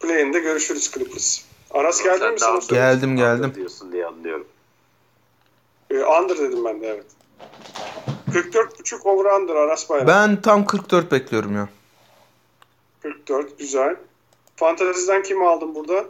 Play-in'de 0.01 0.41
görüşürüz 0.41 0.91
Clippers. 0.93 1.41
Aras 1.71 2.03
geldi 2.03 2.19
Sen 2.19 2.33
mi 2.33 2.41
sana? 2.41 2.59
Geldim, 2.71 3.17
geldim. 3.17 3.45
under 3.45 3.55
diyorsun 3.55 3.93
diye 3.93 4.07
anlıyorum. 4.07 4.47
Ee, 5.91 5.95
under 6.05 6.39
dedim 6.39 6.65
ben 6.65 6.81
de 6.81 6.87
evet. 6.89 7.07
44.5 8.33 9.03
over 9.09 9.41
under 9.41 9.55
Aras 9.55 9.91
Bayram. 9.91 10.07
Ben 10.07 10.43
tam 10.43 10.67
44 10.67 11.13
bekliyorum 11.13 11.57
ya. 11.57 11.69
44 13.05 13.59
güzel. 13.59 13.97
Fanteziden 14.57 15.23
kimi 15.23 15.47
aldın 15.47 15.75
burada? 15.75 16.05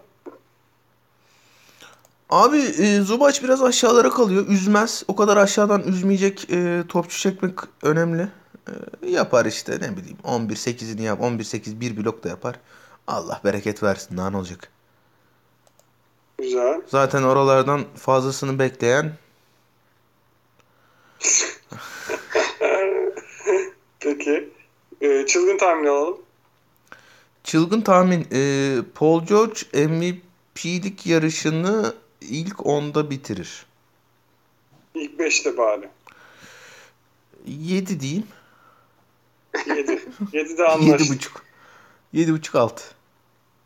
Abi 2.31 2.59
e, 2.59 3.01
Zubac 3.01 3.43
biraz 3.43 3.63
aşağılara 3.63 4.11
kalıyor. 4.11 4.49
Üzmez. 4.49 5.05
O 5.09 5.17
kadar 5.17 5.37
aşağıdan 5.37 5.83
üzmeyecek 5.83 6.51
e, 6.51 6.83
topçu 6.89 7.19
çekmek 7.19 7.55
önemli. 7.83 8.29
E, 8.69 8.73
yapar 9.09 9.47
işte 9.47 9.73
ne 9.73 9.97
bileyim. 9.97 10.19
11-8'ini 10.25 11.03
yap. 11.03 11.21
11-8 11.21 11.81
bir 11.81 11.97
blok 11.97 12.25
da 12.25 12.29
yapar. 12.29 12.61
Allah 13.07 13.41
bereket 13.45 13.83
versin. 13.83 14.17
Daha 14.17 14.31
ne 14.31 14.37
olacak? 14.37 14.71
Güzel. 16.39 16.81
Zaten 16.87 17.23
oralardan 17.23 17.85
fazlasını 17.97 18.59
bekleyen 18.59 19.13
Peki. 24.01 24.51
Ee, 25.01 25.27
çılgın 25.27 25.59
tahmin 25.59 25.87
alalım. 25.87 26.24
Çılgın 27.45 27.81
tahmin. 27.81 28.27
E, 28.33 28.77
Paul 28.95 29.27
George 29.27 29.87
MVP'lik 29.87 31.07
yarışını 31.07 31.95
ilk 32.21 32.55
10'da 32.57 33.11
bitirir. 33.11 33.67
İlk 34.95 35.21
5'te 35.21 35.57
bari. 35.57 35.89
7 37.47 38.01
diyeyim. 38.01 38.27
7. 39.67 40.03
7 40.33 40.59
de 40.59 40.65
anlaştık. 40.65 41.43
7.5. 42.15 42.27
7.5 42.29 42.59
alt. 42.59 42.83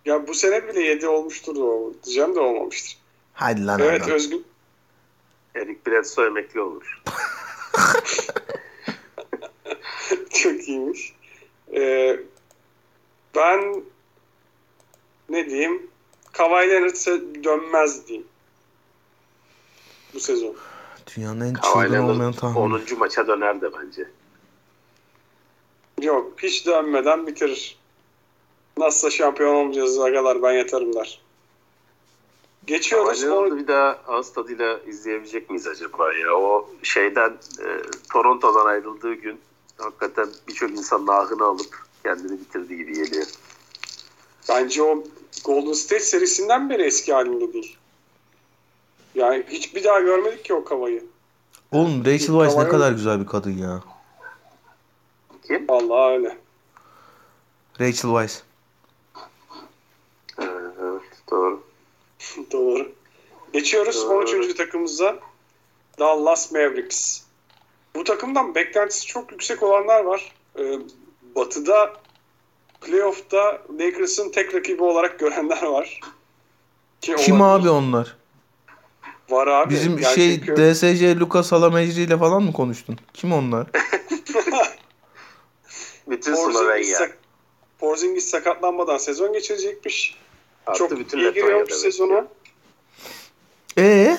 Ya 0.04 0.28
bu 0.28 0.34
sene 0.34 0.68
bile 0.68 0.80
7 0.80 1.08
olmuştur 1.08 1.56
da 1.56 1.60
o. 1.60 1.92
Diyeceğim 2.04 2.34
de 2.34 2.40
olmamıştır. 2.40 2.98
Hadi 3.34 3.66
lan 3.66 3.80
Evet 3.80 4.02
oradan. 4.02 4.14
Özgün. 4.14 4.44
Eric 5.54 5.78
Bledsoe 5.86 6.26
emekli 6.26 6.60
olur. 6.60 7.02
Çok 10.30 10.68
iyiymiş. 10.68 11.14
Ee, 11.74 12.20
ben 13.38 13.82
ne 15.28 15.50
diyeyim? 15.50 15.90
Kawhi 16.32 16.70
Leonard'e 16.70 17.44
dönmez 17.44 18.08
diyeyim. 18.08 18.26
Bu 20.14 20.20
sezon. 20.20 20.56
Dünyanın 21.16 21.40
en 21.40 21.54
çılgın 21.54 21.68
olmayan 21.70 22.08
Leonard 22.08 22.34
tahmini. 22.34 22.74
10. 22.92 22.98
maça 22.98 23.26
döner 23.26 23.60
de 23.60 23.70
bence. 23.72 24.08
Yok 26.02 26.32
hiç 26.42 26.66
dönmeden 26.66 27.26
bitirir. 27.26 27.78
Nasılsa 28.76 29.10
şampiyon 29.10 29.54
olmayacağız 29.54 30.00
agalar 30.00 30.42
ben 30.42 30.52
yatarım 30.52 30.94
der. 30.94 31.20
Geçiyoruz. 32.66 33.20
Kawhi 33.20 33.30
Leonard'ı 33.30 33.56
bir 33.56 33.66
daha 33.68 33.98
ağız 34.08 34.32
tadıyla 34.32 34.78
izleyebilecek 34.86 35.50
miyiz 35.50 35.66
acaba 35.66 36.12
ya? 36.12 36.34
O 36.34 36.70
şeyden 36.82 37.30
e, 37.60 37.66
Toronto'dan 38.12 38.66
ayrıldığı 38.66 39.14
gün 39.14 39.40
hakikaten 39.78 40.28
birçok 40.48 40.70
insanın 40.70 41.06
ahını 41.06 41.44
alıp 41.44 41.87
kendini 42.08 42.40
bitirdi 42.40 42.76
gibi 42.76 42.94
geliyor. 42.94 43.26
Bence 44.48 44.82
o 44.82 45.04
Golden 45.44 45.72
State 45.72 46.04
serisinden 46.04 46.70
beri 46.70 46.82
eski 46.82 47.12
halinde 47.12 47.52
değil. 47.52 47.76
Yani 49.14 49.44
hiç 49.48 49.74
bir 49.74 49.84
daha 49.84 50.00
görmedik 50.00 50.44
ki 50.44 50.54
o 50.54 50.64
Kavayı. 50.64 51.04
Oğlum 51.72 52.04
Rachel 52.04 52.26
Weisz 52.26 52.56
ne 52.56 52.68
kadar 52.68 52.92
güzel 52.92 53.20
bir 53.20 53.26
kadın 53.26 53.58
ya. 53.58 53.82
Kim? 55.46 55.68
Vallahi 55.68 56.16
öyle. 56.16 56.38
Rachel 57.80 58.10
Weisz. 58.10 58.42
Ee, 60.38 60.44
evet 60.82 61.02
doğru. 61.30 61.62
Doğru. 62.52 62.92
Geçiyoruz 63.52 64.04
Doğru. 64.04 64.18
13. 64.18 64.56
takımımıza. 64.56 65.18
Dallas 65.98 66.52
Mavericks. 66.52 67.20
Bu 67.94 68.04
takımdan 68.04 68.54
beklentisi 68.54 69.06
çok 69.06 69.32
yüksek 69.32 69.62
olanlar 69.62 70.04
var. 70.04 70.32
Ee, 70.58 70.78
batı'da 71.36 71.92
playoff'ta 72.80 73.62
Lakers'ın 73.80 74.30
tek 74.30 74.54
rakibi 74.54 74.82
olarak 74.82 75.18
görenler 75.18 75.62
var. 75.62 76.00
Ki 77.00 77.14
Kim 77.18 77.40
olabilir. 77.40 77.66
abi 77.68 77.70
onlar? 77.70 78.16
Var 79.30 79.46
abi. 79.46 79.74
Bizim 79.74 79.98
Yani 79.98 80.14
şey 80.14 80.40
çünkü 80.40 80.56
DSC 80.74 81.16
Lucas 81.20 81.52
Alamecri 81.52 82.02
ile 82.02 82.18
falan 82.18 82.42
mı 82.42 82.52
konuştun? 82.52 82.98
Kim 83.14 83.32
onlar? 83.32 83.66
Bütün 86.08 86.34
Slovenya. 86.34 86.98
sak- 86.98 87.18
Porzingis 87.78 88.26
sakatlanmadan 88.30 88.98
sezon 88.98 89.32
geçirecekmiş. 89.32 90.16
Attı 90.66 90.78
Çok 90.78 90.98
bütün 90.98 91.18
iyi 91.18 91.32
giriyormuş 91.34 91.72
sezona. 91.72 92.26
Ee? 93.78 94.18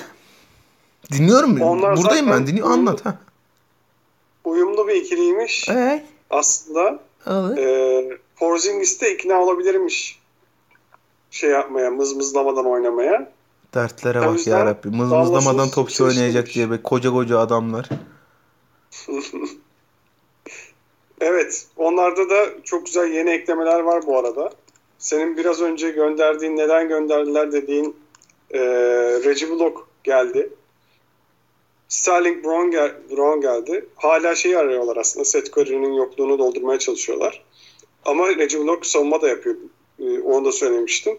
Dinliyorum. 1.11 1.61
Onlar 1.61 1.97
Buradayım 1.97 2.29
ben. 2.31 2.47
Dinliyorum. 2.47 2.71
Anlat. 2.71 3.05
Ha. 3.05 3.17
Uyumlu 4.43 4.87
bir 4.87 4.95
ikiliymiş. 4.95 5.69
Ee? 5.69 6.05
Aslında 6.29 6.99
Alır. 7.25 7.57
e, 7.57 8.17
Porzingis 8.35 9.01
de 9.01 9.13
ikna 9.13 9.41
olabilirmiş. 9.41 10.19
Şey 11.31 11.49
yapmaya, 11.49 11.91
mızmızlamadan 11.91 12.65
oynamaya. 12.65 13.31
Dertlere 13.73 14.19
o 14.19 14.33
bak 14.33 14.47
ya 14.47 14.65
Rabbi. 14.65 14.87
Mızmızlamadan 14.87 15.69
topçu 15.69 16.05
oynayacak 16.05 16.53
diye 16.53 16.71
be 16.71 16.81
koca 16.81 17.11
koca 17.11 17.39
adamlar. 17.39 17.89
Evet, 21.21 21.67
onlarda 21.77 22.29
da 22.29 22.45
çok 22.63 22.85
güzel 22.85 23.11
yeni 23.11 23.29
eklemeler 23.29 23.79
var 23.79 24.07
bu 24.07 24.17
arada. 24.17 24.49
Senin 24.97 25.37
biraz 25.37 25.61
önce 25.61 25.91
gönderdiğin, 25.91 26.57
neden 26.57 26.87
gönderdiler 26.87 27.51
dediğin 27.51 27.95
e, 28.51 28.59
Reggie 29.23 29.49
Bullock 29.49 29.87
geldi. 30.03 30.49
Sterling 31.89 32.45
Brown, 32.45 32.71
gel, 32.71 32.95
Brown 33.11 33.41
geldi. 33.41 33.85
Hala 33.95 34.35
şeyi 34.35 34.57
arıyorlar 34.57 34.97
aslında. 34.97 35.25
Seth 35.25 35.57
Curry'nin 35.57 35.93
yokluğunu 35.93 36.39
doldurmaya 36.39 36.79
çalışıyorlar. 36.79 37.43
Ama 38.05 38.27
Reggie 38.27 38.59
Bullock 38.59 38.85
savunma 38.85 39.21
da 39.21 39.27
yapıyor. 39.27 39.55
E, 39.99 40.19
onu 40.19 40.45
da 40.45 40.51
söylemiştim. 40.51 41.17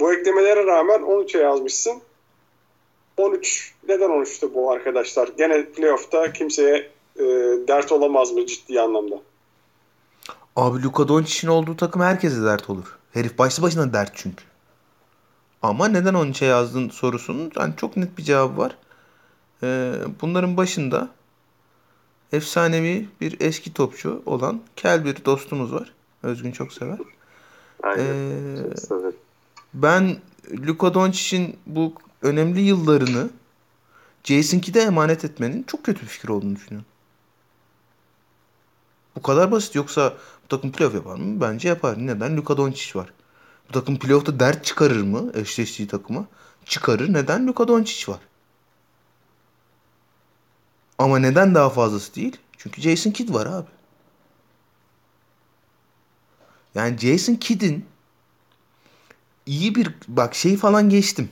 Bu 0.00 0.12
eklemelere 0.12 0.66
rağmen 0.66 1.00
13'e 1.00 1.40
yazmışsın. 1.40 2.02
13 3.16 3.74
neden 3.88 4.10
13'te 4.10 4.54
bu 4.54 4.70
arkadaşlar? 4.70 5.28
Gene 5.38 5.64
playoff'ta 5.64 6.32
kimseye 6.32 6.90
e, 7.16 7.24
dert 7.68 7.92
olamaz 7.92 8.32
mı 8.32 8.46
ciddi 8.46 8.80
anlamda? 8.80 9.16
Abi 10.56 10.82
Luka 10.82 11.08
Doncic'in 11.08 11.50
olduğu 11.50 11.76
takım 11.76 12.02
herkese 12.02 12.42
dert 12.42 12.70
olur. 12.70 12.98
Herif 13.12 13.38
başlı 13.38 13.62
başına 13.62 13.92
dert 13.92 14.12
çünkü. 14.14 14.44
Ama 15.62 15.88
neden 15.88 16.14
13'e 16.14 16.46
yazdın 16.46 16.88
sorusunun 16.88 17.52
yani 17.56 17.74
çok 17.76 17.96
net 17.96 18.18
bir 18.18 18.22
cevabı 18.22 18.58
var. 18.58 18.76
Ee, 19.62 19.94
bunların 20.20 20.56
başında 20.56 21.08
efsanevi 22.32 23.08
bir 23.20 23.40
eski 23.40 23.72
topçu 23.72 24.22
olan 24.26 24.60
Kel 24.76 25.04
bir 25.04 25.24
dostumuz 25.24 25.72
var. 25.72 25.92
Özgün 26.22 26.52
çok 26.52 26.72
sever. 26.72 26.98
Aynen. 27.82 28.04
Ee, 28.04 28.76
Çok 28.88 29.14
ben 29.74 30.16
Luka 30.66 30.94
Doncic'in 30.94 31.56
bu 31.66 31.94
önemli 32.22 32.60
yıllarını 32.60 33.30
Jason 34.24 34.58
Kidd'e 34.58 34.80
emanet 34.80 35.24
etmenin 35.24 35.62
çok 35.62 35.84
kötü 35.84 36.00
bir 36.02 36.06
fikir 36.06 36.28
olduğunu 36.28 36.56
düşünüyorum. 36.56 36.86
Bu 39.16 39.22
kadar 39.22 39.50
basit. 39.50 39.74
Yoksa 39.74 40.14
bu 40.44 40.48
takım 40.48 40.72
playoff 40.72 40.94
yapar 40.94 41.16
mı? 41.16 41.40
Bence 41.40 41.68
yapar. 41.68 41.96
Neden? 41.98 42.36
Luka 42.36 42.56
Doncic 42.56 42.98
var. 42.98 43.12
Bu 43.68 43.72
takım 43.72 43.98
playoff'ta 43.98 44.40
dert 44.40 44.64
çıkarır 44.64 45.02
mı 45.02 45.32
eşleştiği 45.34 45.88
takıma? 45.88 46.26
Çıkarır. 46.64 47.12
Neden? 47.12 47.46
Luka 47.46 47.68
Doncic 47.68 48.12
var. 48.12 48.20
Ama 51.00 51.18
neden 51.18 51.54
daha 51.54 51.70
fazlası 51.70 52.14
değil? 52.14 52.36
Çünkü 52.58 52.80
Jason 52.80 53.10
Kidd 53.10 53.34
var 53.34 53.46
abi. 53.46 53.68
Yani 56.74 56.98
Jason 56.98 57.34
Kidd'in 57.34 57.84
iyi 59.46 59.74
bir 59.74 59.94
bak 60.08 60.34
şey 60.34 60.56
falan 60.56 60.90
geçtim. 60.90 61.30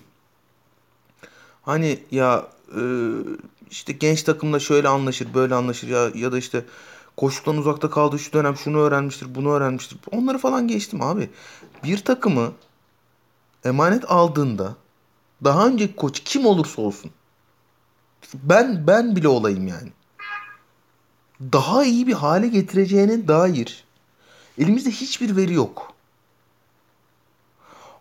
Hani 1.62 1.98
ya 2.10 2.48
e, 2.76 2.82
işte 3.70 3.92
genç 3.92 4.22
takımla 4.22 4.60
şöyle 4.60 4.88
anlaşır, 4.88 5.34
böyle 5.34 5.54
anlaşır 5.54 5.88
ya 5.88 6.10
ya 6.14 6.32
da 6.32 6.38
işte 6.38 6.64
koşuktan 7.16 7.56
uzakta 7.56 7.90
kaldı 7.90 8.18
şu 8.18 8.32
dönem 8.32 8.56
şunu 8.56 8.78
öğrenmiştir, 8.78 9.34
bunu 9.34 9.52
öğrenmiştir. 9.52 9.98
Onları 10.12 10.38
falan 10.38 10.68
geçtim 10.68 11.02
abi. 11.02 11.30
Bir 11.84 11.98
takımı 11.98 12.52
emanet 13.64 14.10
aldığında 14.10 14.76
daha 15.44 15.66
önceki 15.66 15.96
koç 15.96 16.20
kim 16.24 16.46
olursa 16.46 16.82
olsun 16.82 17.10
ben 18.34 18.86
ben 18.86 19.16
bile 19.16 19.28
olayım 19.28 19.66
yani. 19.66 19.92
Daha 21.40 21.84
iyi 21.84 22.06
bir 22.06 22.12
hale 22.12 22.48
getireceğine 22.48 23.28
dair 23.28 23.84
elimizde 24.58 24.90
hiçbir 24.90 25.36
veri 25.36 25.54
yok. 25.54 25.94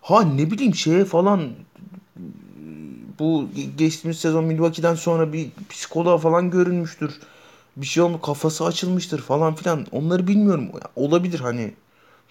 Ha 0.01 0.21
ne 0.21 0.51
bileyim 0.51 0.75
şeye 0.75 1.05
falan 1.05 1.51
bu 3.19 3.49
geçtiğimiz 3.77 4.19
sezon 4.19 4.43
Milwaukee'den 4.43 4.95
sonra 4.95 5.33
bir 5.33 5.49
psikoloğa 5.69 6.17
falan 6.17 6.51
görünmüştür. 6.51 7.19
Bir 7.77 7.85
şey 7.85 8.03
olmuş 8.03 8.21
kafası 8.21 8.65
açılmıştır 8.65 9.21
falan 9.21 9.55
filan. 9.55 9.85
Onları 9.91 10.27
bilmiyorum. 10.27 10.71
Olabilir 10.95 11.39
hani. 11.39 11.73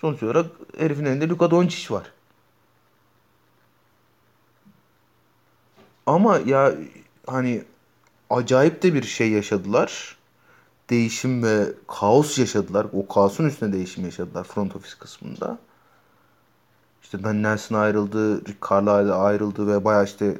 Sonuç 0.00 0.22
olarak 0.22 0.46
herifin 0.78 1.04
elinde 1.04 1.28
Luka 1.28 1.50
Doncic 1.50 1.94
var. 1.94 2.12
Ama 6.06 6.38
ya 6.46 6.74
hani 7.26 7.64
acayip 8.30 8.82
de 8.82 8.94
bir 8.94 9.02
şey 9.02 9.30
yaşadılar. 9.30 10.16
Değişim 10.90 11.42
ve 11.42 11.66
kaos 11.88 12.38
yaşadılar. 12.38 12.86
O 12.92 13.08
kaosun 13.08 13.44
üstüne 13.44 13.72
değişim 13.72 14.04
yaşadılar 14.04 14.44
front 14.44 14.76
office 14.76 14.94
kısmında. 14.98 15.58
İşte 17.02 17.24
Dan 17.24 17.42
Nelson 17.42 17.76
ayrıldı, 17.76 18.46
Rick 18.46 18.68
Carlisle 18.70 19.12
ayrıldı 19.12 19.66
ve 19.66 19.84
bayağı 19.84 20.04
işte 20.04 20.38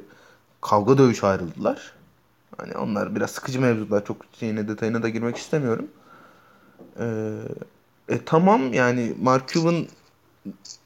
kavga 0.61 0.97
dövüş 0.97 1.23
ayrıldılar. 1.23 1.93
Hani 2.57 2.77
onlar 2.77 3.15
biraz 3.15 3.31
sıkıcı 3.31 3.61
mevzular. 3.61 4.05
Çok 4.05 4.17
şeyine 4.39 4.67
detayına 4.67 5.03
da 5.03 5.09
girmek 5.09 5.37
istemiyorum. 5.37 5.87
Ee, 6.99 7.37
e 8.09 8.25
tamam 8.25 8.73
yani 8.73 9.13
Mark 9.21 9.47
Cuban 9.47 9.87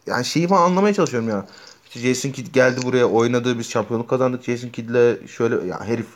yani 0.08 0.26
şeyi 0.26 0.48
falan 0.48 0.70
anlamaya 0.70 0.94
çalışıyorum 0.94 1.30
ya. 1.30 1.46
İşte 1.86 2.00
Jason 2.00 2.32
Kidd 2.32 2.54
geldi 2.54 2.82
buraya 2.86 3.06
oynadı 3.06 3.60
biz 3.60 3.70
şampiyonluk 3.70 4.10
kazandık. 4.10 4.44
Jason 4.44 4.70
Kidd'le 4.70 5.28
şöyle 5.28 5.68
ya 5.68 5.84
herif 5.86 6.08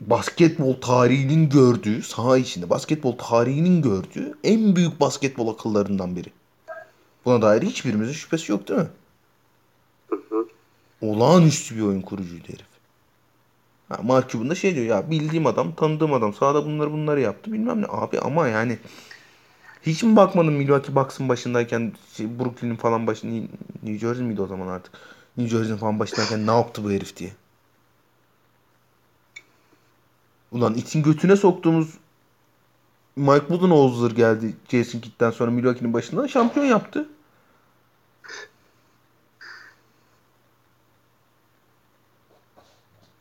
basketbol 0.00 0.74
tarihinin 0.74 1.48
gördüğü 1.48 2.02
saha 2.02 2.38
içinde 2.38 2.70
basketbol 2.70 3.12
tarihinin 3.12 3.82
gördüğü 3.82 4.38
en 4.44 4.76
büyük 4.76 5.00
basketbol 5.00 5.54
akıllarından 5.54 6.16
biri. 6.16 6.28
Buna 7.24 7.42
dair 7.42 7.62
hiçbirimizin 7.62 8.12
şüphesi 8.12 8.52
yok 8.52 8.68
değil 8.68 8.80
mi? 8.80 8.88
Olağanüstü 11.00 11.76
bir 11.76 11.82
oyun 11.82 12.00
kurucuydu 12.00 12.48
herif. 12.48 12.66
Ha, 13.88 13.98
Mark 14.02 14.34
da 14.34 14.54
şey 14.54 14.74
diyor 14.74 14.86
ya 14.86 15.10
bildiğim 15.10 15.46
adam 15.46 15.74
tanıdığım 15.74 16.12
adam 16.12 16.34
sahada 16.34 16.64
bunları 16.64 16.92
bunları 16.92 17.20
yaptı 17.20 17.52
bilmem 17.52 17.82
ne 17.82 17.86
abi 17.88 18.20
ama 18.20 18.48
yani 18.48 18.78
hiç 19.82 20.02
mi 20.02 20.16
bakmadın 20.16 20.52
Milwaukee 20.52 20.94
Bucks'ın 20.94 21.28
başındayken 21.28 21.92
şey, 22.16 22.38
Brooklyn'in 22.38 22.76
falan 22.76 23.06
başında 23.06 23.48
New 23.82 23.98
Jersey 23.98 24.24
miydi 24.26 24.42
o 24.42 24.46
zaman 24.46 24.66
artık 24.66 24.92
New 25.36 25.56
Jersey'nin 25.56 25.78
falan 25.78 25.98
başındayken 25.98 26.46
ne 26.46 26.50
yaptı 26.50 26.84
bu 26.84 26.90
herif 26.90 27.16
diye. 27.16 27.30
Ulan 30.54 30.74
itin 30.74 31.02
götüne 31.02 31.36
soktuğumuz 31.36 31.88
Mike 33.16 33.48
Budenholzer 33.48 34.10
geldi 34.10 34.56
Jason 34.68 35.00
Kidd'den 35.00 35.30
sonra 35.30 35.50
Milwaukee'nin 35.50 35.92
başında 35.92 36.28
şampiyon 36.28 36.66
yaptı. 36.66 37.08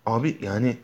Abi 0.06 0.38
yani 0.42 0.78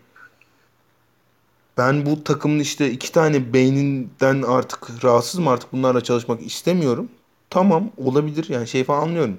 ben 1.78 2.06
bu 2.06 2.24
takımın 2.24 2.60
işte 2.60 2.92
iki 2.92 3.12
tane 3.12 3.54
beyninden 3.54 4.42
artık 4.42 5.04
rahatsızım 5.04 5.48
artık 5.48 5.74
bunlarla 5.74 6.04
çalışmak 6.04 6.42
istemiyorum. 6.42 7.10
Tamam 7.50 7.92
olabilir 7.98 8.50
yani 8.50 8.68
şey 8.68 8.84
falan 8.84 9.02
anlıyorum. 9.02 9.38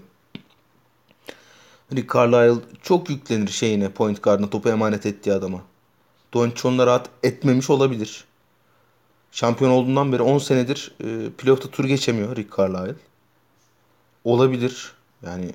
Rick 1.93 2.15
Carlisle 2.15 2.63
çok 2.83 3.11
yüklenir 3.11 3.49
şeyine 3.49 3.91
point 3.91 4.23
guardına 4.23 4.51
topu 4.51 4.69
emanet 4.69 5.07
ettiği 5.07 5.33
adama. 5.33 5.70
Doncic 6.35 6.87
rahat 6.87 7.11
etmemiş 7.23 7.71
olabilir. 7.71 8.25
Şampiyon 9.33 9.71
olduğundan 9.71 10.13
beri 10.13 10.23
10 10.23 10.39
senedir 10.39 10.93
e, 11.01 11.31
playoff'ta 11.31 11.71
tur 11.71 11.85
geçemiyor 11.85 12.37
Rick 12.37 12.59
Carlisle. 12.59 12.95
Olabilir. 14.25 14.93
Yani 15.23 15.51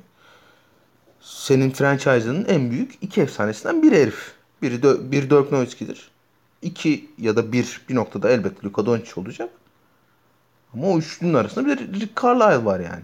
senin 1.22 1.72
franchise'ının 1.72 2.46
en 2.46 2.72
büyük 2.72 2.98
iki 3.02 3.22
efsanesinden 3.22 3.84
biri 3.84 4.02
herif. 4.02 4.34
Biri, 4.62 4.84
de, 4.84 5.12
bir 5.12 5.30
Dirk 5.30 5.52
Nowitzki'dir. 5.52 6.12
İki 6.62 7.10
ya 7.18 7.36
da 7.36 7.52
bir 7.52 7.82
bir 7.90 7.96
noktada 7.96 8.30
elbette 8.30 8.64
Luka 8.64 8.86
Doncic 8.86 9.22
olacak. 9.22 9.50
Ama 10.74 10.88
o 10.88 10.98
üçlünün 10.98 11.34
arasında 11.34 11.68
bir 11.68 12.00
Rick 12.00 12.22
Carlisle 12.22 12.66
var 12.66 12.80
yani. 12.80 13.04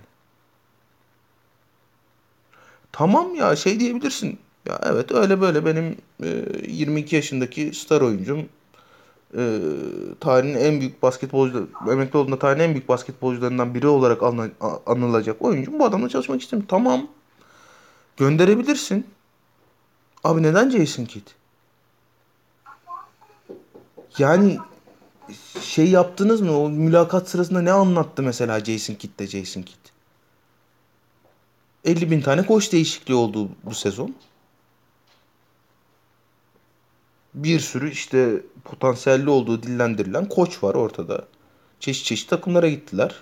Tamam 2.91 3.36
ya 3.36 3.55
şey 3.55 3.80
diyebilirsin. 3.80 4.39
Ya 4.66 4.80
evet 4.84 5.12
öyle 5.12 5.41
böyle 5.41 5.66
benim 5.66 5.97
e, 6.24 6.45
22 6.68 7.16
yaşındaki 7.16 7.74
star 7.74 8.01
oyuncum 8.01 8.49
e, 9.38 9.59
tarihin 10.20 10.55
en 10.55 10.80
büyük 10.80 11.03
basketbolcu 11.03 11.70
emekli 11.91 12.18
olduğunda 12.18 12.39
tarihin 12.39 12.64
en 12.64 12.72
büyük 12.72 12.89
basketbolcularından 12.89 13.74
biri 13.74 13.88
olarak 13.88 14.24
anı, 14.24 14.51
anılacak 14.86 15.41
oyuncum 15.41 15.80
bu 15.80 15.86
adamla 15.86 16.09
çalışmak 16.09 16.41
istemiyorum. 16.41 16.68
Tamam. 16.70 17.07
Gönderebilirsin. 18.18 19.07
Abi 20.24 20.43
neden 20.43 20.70
Jason 20.70 21.05
Kidd? 21.05 21.28
Yani 24.18 24.57
şey 25.62 25.89
yaptınız 25.89 26.41
mı? 26.41 26.59
O 26.59 26.70
mülakat 26.70 27.30
sırasında 27.30 27.62
ne 27.62 27.72
anlattı 27.72 28.24
mesela 28.24 28.59
Jason 28.59 28.93
Kidd'de 28.93 29.28
Jason 29.28 29.62
Kidd? 29.62 29.91
50 31.86 32.12
bin 32.12 32.22
tane 32.22 32.45
koç 32.45 32.72
değişikliği 32.72 33.14
oldu 33.14 33.49
bu 33.64 33.76
sezon. 33.76 34.16
Bir 37.34 37.59
sürü 37.59 37.91
işte 37.91 38.41
potansiyelli 38.63 39.29
olduğu 39.29 39.63
dillendirilen 39.63 40.29
koç 40.29 40.63
var 40.63 40.75
ortada. 40.75 41.25
Çeşit 41.79 42.05
çeşit 42.05 42.29
takımlara 42.29 42.69
gittiler. 42.69 43.15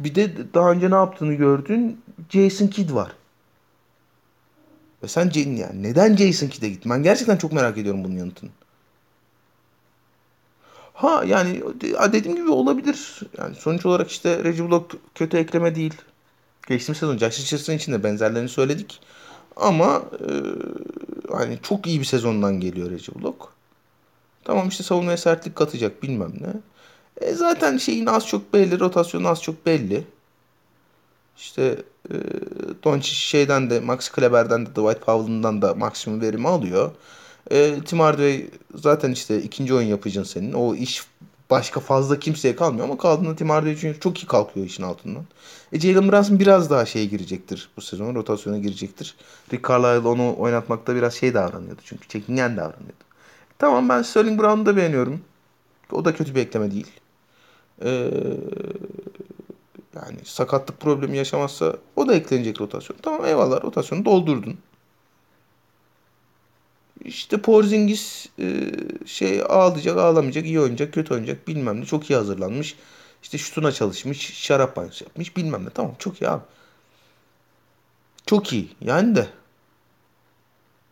Bir 0.00 0.14
de 0.14 0.54
daha 0.54 0.70
önce 0.70 0.90
ne 0.90 0.94
yaptığını 0.94 1.34
gördüğün 1.34 2.00
Jason 2.30 2.66
Kidd 2.66 2.94
var. 2.94 3.12
Ve 5.02 5.08
sen 5.08 5.30
yani 5.34 5.82
neden 5.82 6.16
Jason 6.16 6.48
Kidd'e 6.48 6.68
gittin? 6.68 6.92
Ben 6.92 7.02
gerçekten 7.02 7.36
çok 7.36 7.52
merak 7.52 7.78
ediyorum 7.78 8.04
bunun 8.04 8.16
yanıtını. 8.16 8.50
Ha 10.94 11.24
yani 11.26 11.62
dediğim 12.12 12.36
gibi 12.36 12.50
olabilir. 12.50 13.20
Yani 13.38 13.54
sonuç 13.54 13.86
olarak 13.86 14.10
işte 14.10 14.44
Reggie 14.44 14.70
Block 14.70 14.96
kötü 15.14 15.36
ekleme 15.36 15.74
değil. 15.74 15.94
Geçtiğimiz 16.68 16.98
sezon 16.98 17.18
Josh 17.18 17.40
Richardson 17.40 17.74
için 17.74 17.92
de 17.92 18.04
benzerlerini 18.04 18.48
söyledik. 18.48 19.00
Ama 19.56 20.02
e, 20.20 20.32
hani 21.32 21.58
çok 21.62 21.86
iyi 21.86 22.00
bir 22.00 22.04
sezondan 22.04 22.60
geliyor 22.60 22.90
Reggie 22.90 23.22
Block. 23.22 23.48
Tamam 24.44 24.68
işte 24.68 24.84
savunmaya 24.84 25.16
sertlik 25.16 25.56
katacak 25.56 26.02
bilmem 26.02 26.32
ne. 26.40 26.52
E 27.28 27.34
zaten 27.34 27.76
şeyin 27.76 28.06
az 28.06 28.26
çok 28.26 28.52
belli, 28.52 28.80
rotasyonu 28.80 29.28
az 29.28 29.42
çok 29.42 29.66
belli. 29.66 30.04
İşte 31.36 31.82
e, 32.10 32.14
Doncic 32.84 33.14
şeyden 33.14 33.70
de 33.70 33.80
Max 33.80 34.08
Kleber'den 34.08 34.66
de 34.66 34.70
Dwight 34.70 35.06
Powell'ından 35.06 35.62
da 35.62 35.74
maksimum 35.74 36.20
verimi 36.20 36.48
alıyor. 36.48 36.90
E, 37.50 37.80
Tim 37.84 38.00
Hardaway 38.00 38.46
zaten 38.74 39.12
işte 39.12 39.42
ikinci 39.42 39.74
oyun 39.74 39.88
yapacaksın 39.88 40.32
senin. 40.32 40.52
O 40.52 40.74
iş 40.74 41.02
başka 41.50 41.80
fazla 41.80 42.18
kimseye 42.18 42.56
kalmıyor 42.56 42.84
ama 42.84 42.98
kaldığında 42.98 43.36
Tim 43.36 43.50
Hardaway 43.50 43.76
Jr. 43.76 44.00
çok 44.00 44.22
iyi 44.22 44.26
kalkıyor 44.26 44.66
işin 44.66 44.82
altından. 44.82 45.24
E 45.72 45.80
Jalen 45.80 46.12
Brunson 46.12 46.40
biraz 46.40 46.70
daha 46.70 46.86
şeye 46.86 47.04
girecektir 47.04 47.68
bu 47.76 47.80
sezon. 47.80 48.14
Rotasyona 48.14 48.58
girecektir. 48.58 49.16
Rick 49.52 49.68
Carlisle 49.68 50.08
onu 50.08 50.34
oynatmakta 50.38 50.96
biraz 50.96 51.14
şey 51.14 51.34
davranıyordu 51.34 51.80
çünkü. 51.84 52.08
Çekingen 52.08 52.56
davranıyordu. 52.56 53.04
Tamam 53.58 53.88
ben 53.88 54.02
Sterling 54.02 54.40
Brown'u 54.40 54.66
da 54.66 54.76
beğeniyorum. 54.76 55.20
O 55.92 56.04
da 56.04 56.14
kötü 56.14 56.34
bir 56.34 56.40
ekleme 56.40 56.70
değil. 56.70 56.90
Ee, 57.84 58.10
yani 59.94 60.16
sakatlık 60.24 60.80
problemi 60.80 61.16
yaşamazsa 61.16 61.76
o 61.96 62.08
da 62.08 62.14
eklenecek 62.14 62.60
rotasyon. 62.60 62.96
Tamam 63.02 63.24
eyvallah 63.24 63.64
rotasyonu 63.64 64.04
doldurdun. 64.04 64.58
İşte 67.06 67.42
Porzingis 67.42 68.26
e, 68.38 68.72
şey 69.06 69.42
ağlayacak, 69.48 69.98
ağlamayacak, 69.98 70.46
iyi 70.46 70.60
oynayacak, 70.60 70.94
kötü 70.94 71.14
oynayacak 71.14 71.48
bilmem 71.48 71.80
ne. 71.80 71.84
Çok 71.84 72.10
iyi 72.10 72.16
hazırlanmış. 72.16 72.76
İşte 73.22 73.38
şutuna 73.38 73.72
çalışmış, 73.72 74.34
şarap 74.34 74.76
banyosu 74.76 75.04
yapmış 75.04 75.36
bilmem 75.36 75.64
ne. 75.64 75.70
Tamam 75.70 75.94
çok 75.98 76.22
iyi 76.22 76.28
abi. 76.28 76.42
Çok 78.26 78.52
iyi. 78.52 78.70
Yani 78.80 79.16
de 79.16 79.28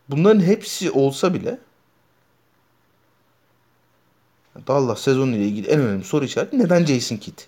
bunların 0.09 0.41
hepsi 0.41 0.91
olsa 0.91 1.35
bile 1.35 1.59
Dallas 4.67 5.01
sezonu 5.01 5.37
ile 5.37 5.47
ilgili 5.47 5.69
en 5.69 5.81
önemli 5.81 6.05
soru 6.05 6.25
işareti 6.25 6.59
neden 6.59 6.85
Jason 6.85 7.17
Kidd? 7.17 7.39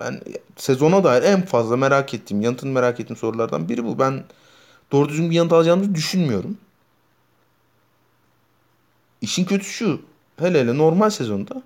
Ben 0.00 0.20
sezona 0.56 1.04
dair 1.04 1.22
en 1.22 1.42
fazla 1.42 1.76
merak 1.76 2.14
ettiğim, 2.14 2.40
yanıtını 2.42 2.70
merak 2.70 3.00
ettiğim 3.00 3.16
sorulardan 3.16 3.68
biri 3.68 3.84
bu. 3.84 3.98
Ben 3.98 4.24
doğru 4.92 5.08
düzgün 5.08 5.30
bir 5.30 5.34
yanıt 5.34 5.52
alacağımızı 5.52 5.94
düşünmüyorum. 5.94 6.58
İşin 9.20 9.44
kötüsü 9.44 9.72
şu. 9.72 10.02
Hele 10.36 10.60
hele 10.60 10.78
normal 10.78 11.10
sezonda 11.10 11.62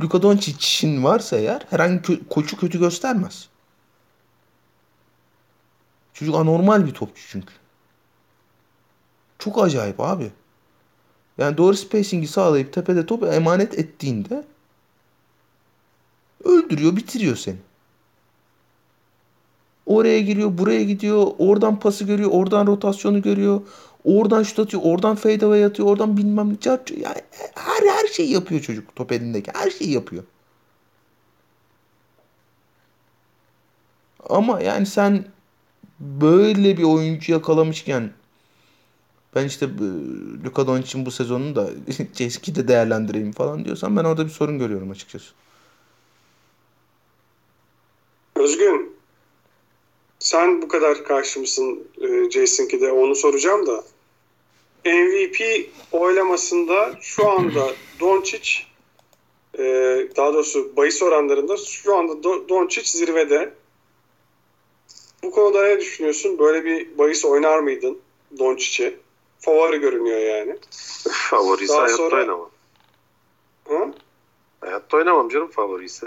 Luka 0.00 0.22
Doncic'in 0.22 1.04
varsa 1.04 1.36
eğer 1.36 1.66
herhangi 1.70 2.00
kö- 2.00 2.28
koçu 2.28 2.56
kötü 2.56 2.78
göstermez. 2.78 3.48
Çocuk 6.14 6.34
anormal 6.34 6.86
bir 6.86 6.94
topçu 6.94 7.22
çünkü. 7.28 7.54
Çok 9.38 9.64
acayip 9.64 10.00
abi. 10.00 10.30
Yani 11.38 11.56
doğru 11.56 11.76
spacing'i 11.76 12.28
sağlayıp 12.28 12.72
tepede 12.72 13.06
topu 13.06 13.26
emanet 13.26 13.78
ettiğinde 13.78 14.44
öldürüyor, 16.44 16.96
bitiriyor 16.96 17.36
seni. 17.36 17.56
Oraya 19.90 20.20
giriyor, 20.20 20.58
buraya 20.58 20.82
gidiyor, 20.84 21.26
oradan 21.38 21.80
pası 21.80 22.04
görüyor, 22.04 22.30
oradan 22.32 22.66
rotasyonu 22.66 23.22
görüyor, 23.22 23.60
oradan 24.04 24.42
şut 24.42 24.58
atıyor, 24.58 24.82
oradan 24.86 25.16
fade 25.16 25.46
away 25.46 25.64
atıyor, 25.64 25.88
oradan 25.88 26.16
bilmem 26.16 26.50
ne. 26.50 26.70
Yani 26.70 27.16
her 27.54 27.88
her 27.88 28.06
şeyi 28.06 28.32
yapıyor 28.32 28.60
çocuk 28.60 28.96
top 28.96 29.12
elindeki. 29.12 29.50
Her 29.54 29.70
şeyi 29.70 29.90
yapıyor. 29.90 30.24
Ama 34.28 34.60
yani 34.60 34.86
sen 34.86 35.24
böyle 36.00 36.76
bir 36.76 36.82
oyuncu 36.82 37.32
yakalamışken 37.32 38.10
ben 39.34 39.44
işte 39.44 39.66
e, 39.66 40.44
Luka 40.44 40.66
Doncic'in 40.66 41.06
bu 41.06 41.10
sezonunu 41.10 41.56
da 41.56 41.70
Ceski 42.12 42.54
de 42.54 42.68
değerlendireyim 42.68 43.32
falan 43.32 43.64
diyorsan 43.64 43.96
ben 43.96 44.04
orada 44.04 44.24
bir 44.24 44.30
sorun 44.30 44.58
görüyorum 44.58 44.90
açıkçası. 44.90 45.32
Özgün 48.36 48.99
sen 50.20 50.62
bu 50.62 50.68
kadar 50.68 51.04
karşı 51.04 51.40
mısın 51.40 51.88
e, 52.00 52.30
Jason 52.30 52.66
Kidd'e 52.66 52.92
onu 52.92 53.14
soracağım 53.14 53.66
da 53.66 53.84
MVP 54.84 55.68
oylamasında 55.92 56.92
şu 57.00 57.28
anda 57.30 57.66
Doncic 58.00 58.50
e, 59.58 59.62
daha 60.16 60.34
doğrusu 60.34 60.76
bahis 60.76 61.02
oranlarında 61.02 61.56
şu 61.56 61.96
anda 61.96 62.22
Doncic 62.48 62.90
zirvede. 62.98 63.54
Bu 65.22 65.30
konuda 65.30 65.62
ne 65.62 65.80
düşünüyorsun? 65.80 66.38
Böyle 66.38 66.64
bir 66.64 66.98
bahis 66.98 67.24
oynar 67.24 67.58
mıydın 67.58 67.98
Doncic'e? 68.38 68.94
Favori 69.38 69.78
görünüyor 69.80 70.18
yani. 70.18 70.56
Favorisi 71.10 71.68
Daha 71.68 71.78
hayatta 71.78 71.96
sonra... 71.96 72.16
oynamam. 72.16 72.50
Hı? 73.68 73.92
Hayatta 74.60 74.96
oynamam 74.96 75.28
canım 75.28 75.50
favorisi. 75.50 76.06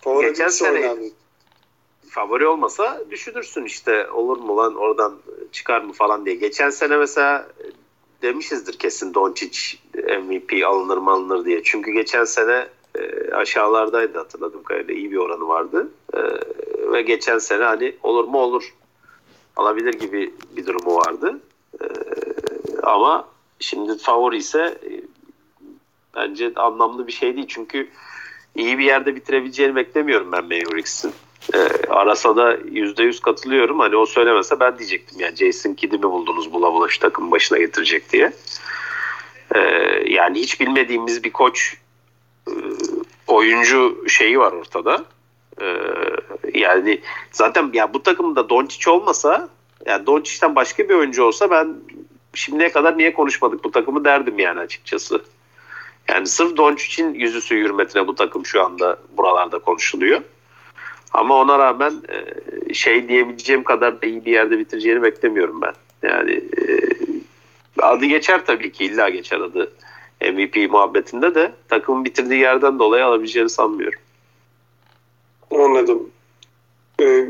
Favori 0.00 0.26
Geçen 0.26 0.48
sene. 0.48 0.96
Favori 2.12 2.46
olmasa 2.46 3.02
düşünürsün 3.10 3.64
işte 3.64 4.10
olur 4.10 4.36
mu 4.36 4.56
lan 4.56 4.74
oradan 4.74 5.14
çıkar 5.52 5.80
mı 5.80 5.92
falan 5.92 6.26
diye. 6.26 6.34
Geçen 6.34 6.70
sene 6.70 6.96
mesela 6.96 7.48
demişizdir 8.22 8.78
kesin 8.78 9.14
Doncic 9.14 9.58
MVP 9.94 10.66
alınır 10.66 10.96
mı 10.96 11.10
alınır 11.10 11.44
diye. 11.44 11.62
Çünkü 11.62 11.92
geçen 11.92 12.24
sene 12.24 12.68
e, 12.94 13.30
aşağılardaydı 13.32 14.18
hatırladığım 14.18 14.62
kadarıyla 14.62 14.94
iyi 14.94 15.10
bir 15.10 15.16
oranı 15.16 15.48
vardı. 15.48 15.88
E, 16.14 16.20
ve 16.92 17.02
geçen 17.02 17.38
sene 17.38 17.64
hani 17.64 17.96
olur 18.02 18.24
mu 18.24 18.38
olur 18.38 18.74
alabilir 19.56 19.94
gibi 19.94 20.34
bir 20.56 20.66
durumu 20.66 20.96
vardı. 20.96 21.40
E, 21.80 21.86
ama 22.82 23.28
şimdi 23.60 23.98
favori 23.98 24.36
ise 24.36 24.78
e, 24.84 24.90
bence 26.16 26.52
anlamlı 26.56 27.06
bir 27.06 27.12
şey 27.12 27.36
değil. 27.36 27.48
Çünkü 27.48 27.88
iyi 28.54 28.78
bir 28.78 28.84
yerde 28.84 29.16
bitirebileceğini 29.16 29.76
beklemiyorum 29.76 30.32
ben 30.32 30.44
Mavericks'in. 30.44 31.12
E, 31.54 31.58
arasa 31.88 32.36
da 32.36 32.54
%100 32.54 33.20
katılıyorum. 33.20 33.78
Hani 33.78 33.96
o 33.96 34.06
söylemese 34.06 34.60
ben 34.60 34.78
diyecektim 34.78 35.20
yani 35.20 35.36
Jason 35.36 35.74
Kidd'i 35.74 35.96
mi 35.96 36.02
buldunuz 36.02 36.52
bula 36.52 36.72
bula 36.72 36.88
şu 36.88 36.98
takım 36.98 37.30
başına 37.30 37.58
getirecek 37.58 38.12
diye. 38.12 38.32
E, 39.54 39.58
yani 40.06 40.40
hiç 40.40 40.60
bilmediğimiz 40.60 41.24
bir 41.24 41.32
koç 41.32 41.76
e, 42.48 42.52
oyuncu 43.26 44.04
şeyi 44.08 44.38
var 44.38 44.52
ortada. 44.52 45.04
E, 45.60 45.76
yani 46.54 47.00
zaten 47.32 47.70
ya 47.72 47.94
bu 47.94 48.02
takımda 48.02 48.48
Doncic 48.48 48.90
olmasa 48.90 49.48
yani 49.86 50.06
Doncic'ten 50.06 50.56
başka 50.56 50.88
bir 50.88 50.94
oyuncu 50.94 51.24
olsa 51.24 51.50
ben 51.50 51.76
şimdiye 52.34 52.72
kadar 52.72 52.98
niye 52.98 53.12
konuşmadık 53.12 53.64
bu 53.64 53.70
takımı 53.70 54.04
derdim 54.04 54.38
yani 54.38 54.60
açıkçası. 54.60 55.22
Yani 56.08 56.26
sırf 56.26 56.56
Doncic'in 56.56 57.14
yüzü 57.14 57.40
suyu 57.40 57.64
hürmetine 57.64 58.06
bu 58.06 58.14
takım 58.14 58.46
şu 58.46 58.64
anda 58.64 58.98
buralarda 59.16 59.58
konuşuluyor. 59.58 60.20
Ama 61.14 61.34
ona 61.34 61.58
rağmen 61.58 61.94
e, 62.08 62.74
şey 62.74 63.08
diyebileceğim 63.08 63.64
kadar 63.64 64.02
da 64.02 64.06
iyi 64.06 64.24
bir 64.24 64.32
yerde 64.32 64.58
bitireceğini 64.58 65.02
beklemiyorum 65.02 65.60
ben. 65.62 65.74
Yani 66.02 66.32
e, 66.32 66.80
adı 67.82 68.04
geçer 68.04 68.46
tabii 68.46 68.72
ki 68.72 68.84
illa 68.84 69.08
geçer 69.08 69.40
adı 69.40 69.72
MVP 70.20 70.70
muhabbetinde 70.70 71.34
de 71.34 71.52
takımın 71.68 72.04
bitirdiği 72.04 72.40
yerden 72.40 72.78
dolayı 72.78 73.04
alabileceğini 73.04 73.50
sanmıyorum. 73.50 74.00
Anladım. 75.50 76.10
Ee, 77.00 77.26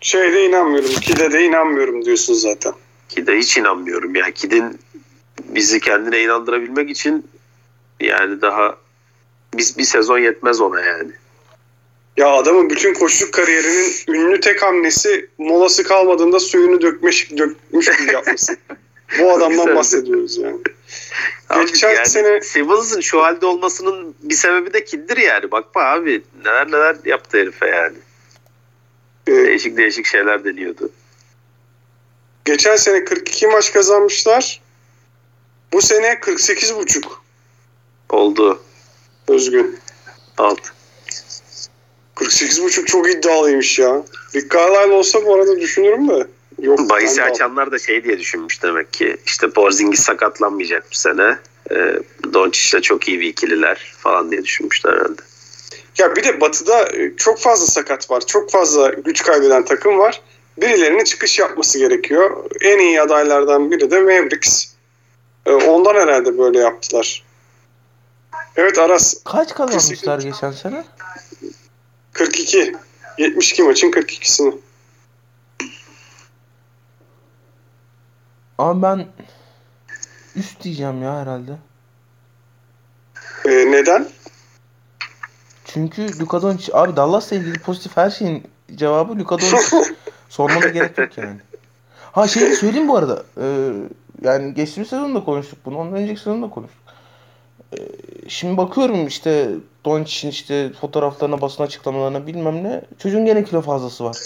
şeyde 0.00 0.46
inanmıyorum. 0.46 0.90
Kide 0.90 1.32
de 1.32 1.44
inanmıyorum 1.44 2.04
diyorsun 2.04 2.34
zaten. 2.34 2.72
Kide 3.08 3.38
hiç 3.38 3.56
inanmıyorum 3.56 4.14
ya. 4.14 4.30
Kid'in 4.30 4.78
bizi 5.44 5.80
kendine 5.80 6.22
inandırabilmek 6.22 6.90
için 6.90 7.26
yani 8.00 8.40
daha 8.40 8.76
biz 9.54 9.78
bir 9.78 9.84
sezon 9.84 10.18
yetmez 10.18 10.60
ona 10.60 10.80
yani. 10.80 11.12
Ya 12.16 12.28
adamın 12.28 12.70
bütün 12.70 12.94
koşuluk 12.94 13.34
kariyerinin 13.34 13.92
ünlü 14.08 14.40
tek 14.40 14.62
hamlesi 14.62 15.30
molası 15.38 15.82
kalmadığında 15.82 16.40
suyunu 16.40 16.82
dökmüş 16.82 17.30
dökmüş 17.38 17.98
gibi 17.98 18.12
yapması. 18.12 18.56
Bu 19.18 19.32
adamdan 19.32 19.76
bahsediyoruz 19.76 20.36
yani. 20.38 20.60
Abi 21.50 21.66
Geçen 21.66 21.94
yani 21.94 22.06
sene 22.06 22.40
Simmons'ın 22.40 23.00
şu 23.00 23.22
halde 23.22 23.46
olmasının 23.46 24.14
bir 24.22 24.34
sebebi 24.34 24.72
de 24.72 24.84
Kid'dir 24.84 25.16
yani. 25.16 25.50
Bakma 25.50 25.82
abi 25.82 26.22
neler 26.44 26.66
neler 26.66 26.96
yaptı 27.04 27.38
herife 27.38 27.66
yani. 27.66 27.96
Ee, 29.26 29.32
değişik 29.32 29.76
değişik 29.76 30.06
şeyler 30.06 30.44
deniyordu. 30.44 30.90
Geçen 32.44 32.76
sene 32.76 33.04
42 33.04 33.46
maç 33.46 33.72
kazanmışlar. 33.72 34.60
Bu 35.72 35.82
sene 35.82 36.20
48 36.20 36.76
buçuk. 36.76 37.24
Oldu. 38.08 38.62
Özgün. 39.28 39.78
Alt. 40.38 40.75
48 42.16 42.62
buçuk 42.62 42.86
çok 42.86 43.10
iddialıymış 43.10 43.78
ya. 43.78 44.02
Rick 44.34 44.54
Carlisle 44.54 44.92
olsa 44.92 45.24
bu 45.26 45.34
arada 45.34 45.60
düşünürüm 45.60 46.08
de. 46.08 46.26
Yok, 46.62 46.90
Bahisi 46.90 47.22
açanlar 47.22 47.72
da 47.72 47.78
şey 47.78 48.04
diye 48.04 48.18
düşünmüş 48.18 48.62
demek 48.62 48.92
ki. 48.92 49.16
İşte 49.26 49.50
Porzingis 49.50 50.00
sakatlanmayacak 50.00 50.84
bu 50.92 50.96
sene. 50.96 51.38
E, 51.70 51.74
Doncic'le 52.34 52.82
çok 52.82 53.08
iyi 53.08 53.20
bir 53.20 53.26
ikililer 53.26 53.94
falan 53.98 54.30
diye 54.30 54.44
düşünmüşler 54.44 54.92
herhalde. 54.92 55.22
Ya 55.98 56.16
bir 56.16 56.24
de 56.24 56.40
Batı'da 56.40 56.82
e, 56.82 57.16
çok 57.16 57.38
fazla 57.38 57.66
sakat 57.66 58.10
var. 58.10 58.26
Çok 58.26 58.50
fazla 58.50 58.88
güç 58.88 59.22
kaybeden 59.22 59.64
takım 59.64 59.98
var. 59.98 60.22
Birilerinin 60.58 61.04
çıkış 61.04 61.38
yapması 61.38 61.78
gerekiyor. 61.78 62.44
En 62.60 62.78
iyi 62.78 63.00
adaylardan 63.00 63.70
biri 63.70 63.90
de 63.90 64.00
Mavericks. 64.00 64.66
E, 65.46 65.52
ondan 65.52 65.94
herhalde 65.94 66.38
böyle 66.38 66.58
yaptılar. 66.58 67.24
Evet 68.56 68.78
Aras. 68.78 69.14
Kaç 69.24 69.54
kazanmışlar 69.54 70.18
geçen 70.18 70.50
sene? 70.50 70.84
42. 72.16 72.76
72 73.18 73.62
maçın 73.62 73.90
42'sini. 73.90 74.54
Abi 78.58 78.82
ben 78.82 79.06
üst 80.36 80.62
diyeceğim 80.62 81.02
ya 81.02 81.20
herhalde. 81.20 81.52
Ee, 83.44 83.50
neden? 83.50 84.08
Çünkü 85.64 86.20
Luka 86.20 86.42
Doncic 86.42 86.70
abi 86.72 86.96
Dallas'la 86.96 87.36
ilgili 87.36 87.58
pozitif 87.58 87.96
her 87.96 88.10
şeyin 88.10 88.44
cevabı 88.74 89.18
Luka 89.18 89.38
Doncic. 89.38 89.94
Sormana 90.28 90.66
gerek 90.66 90.98
yok 90.98 91.18
yani. 91.18 91.40
Ha 92.12 92.28
şey 92.28 92.52
söyleyeyim 92.52 92.88
bu 92.88 92.96
arada. 92.96 93.24
Ee, 93.40 93.72
yani 94.22 94.54
geçtiğimiz 94.54 94.88
sezonda 94.88 95.24
konuştuk 95.24 95.58
bunu. 95.64 95.78
Ondan 95.78 95.98
önceki 95.98 96.20
sezonda 96.20 96.50
konuştuk. 96.50 96.82
Ee, 97.72 97.78
şimdi 98.28 98.56
bakıyorum 98.56 99.06
işte 99.06 99.50
Doncic'in 99.86 100.30
işte 100.30 100.72
fotoğraflarına, 100.72 101.40
basın 101.40 101.62
açıklamalarına 101.62 102.26
bilmem 102.26 102.64
ne. 102.64 102.82
Çocuğun 102.98 103.26
gene 103.26 103.44
kilo 103.44 103.60
fazlası 103.60 104.04
var. 104.04 104.16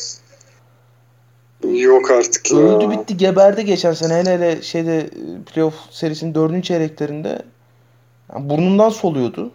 Yok 1.69 2.11
artık 2.11 2.53
ya. 2.53 2.59
Öldü 2.59 2.91
bitti 2.91 3.17
geberdi 3.17 3.65
geçen 3.65 3.93
sene. 3.93 4.15
Hele 4.15 4.31
hele 4.31 4.63
şeyde 4.63 5.11
playoff 5.47 5.75
serisinin 5.91 6.35
dördüncü 6.35 6.63
çeyreklerinde 6.63 7.43
yani 8.35 8.51
burnundan 8.51 8.89
soluyordu. 8.89 9.51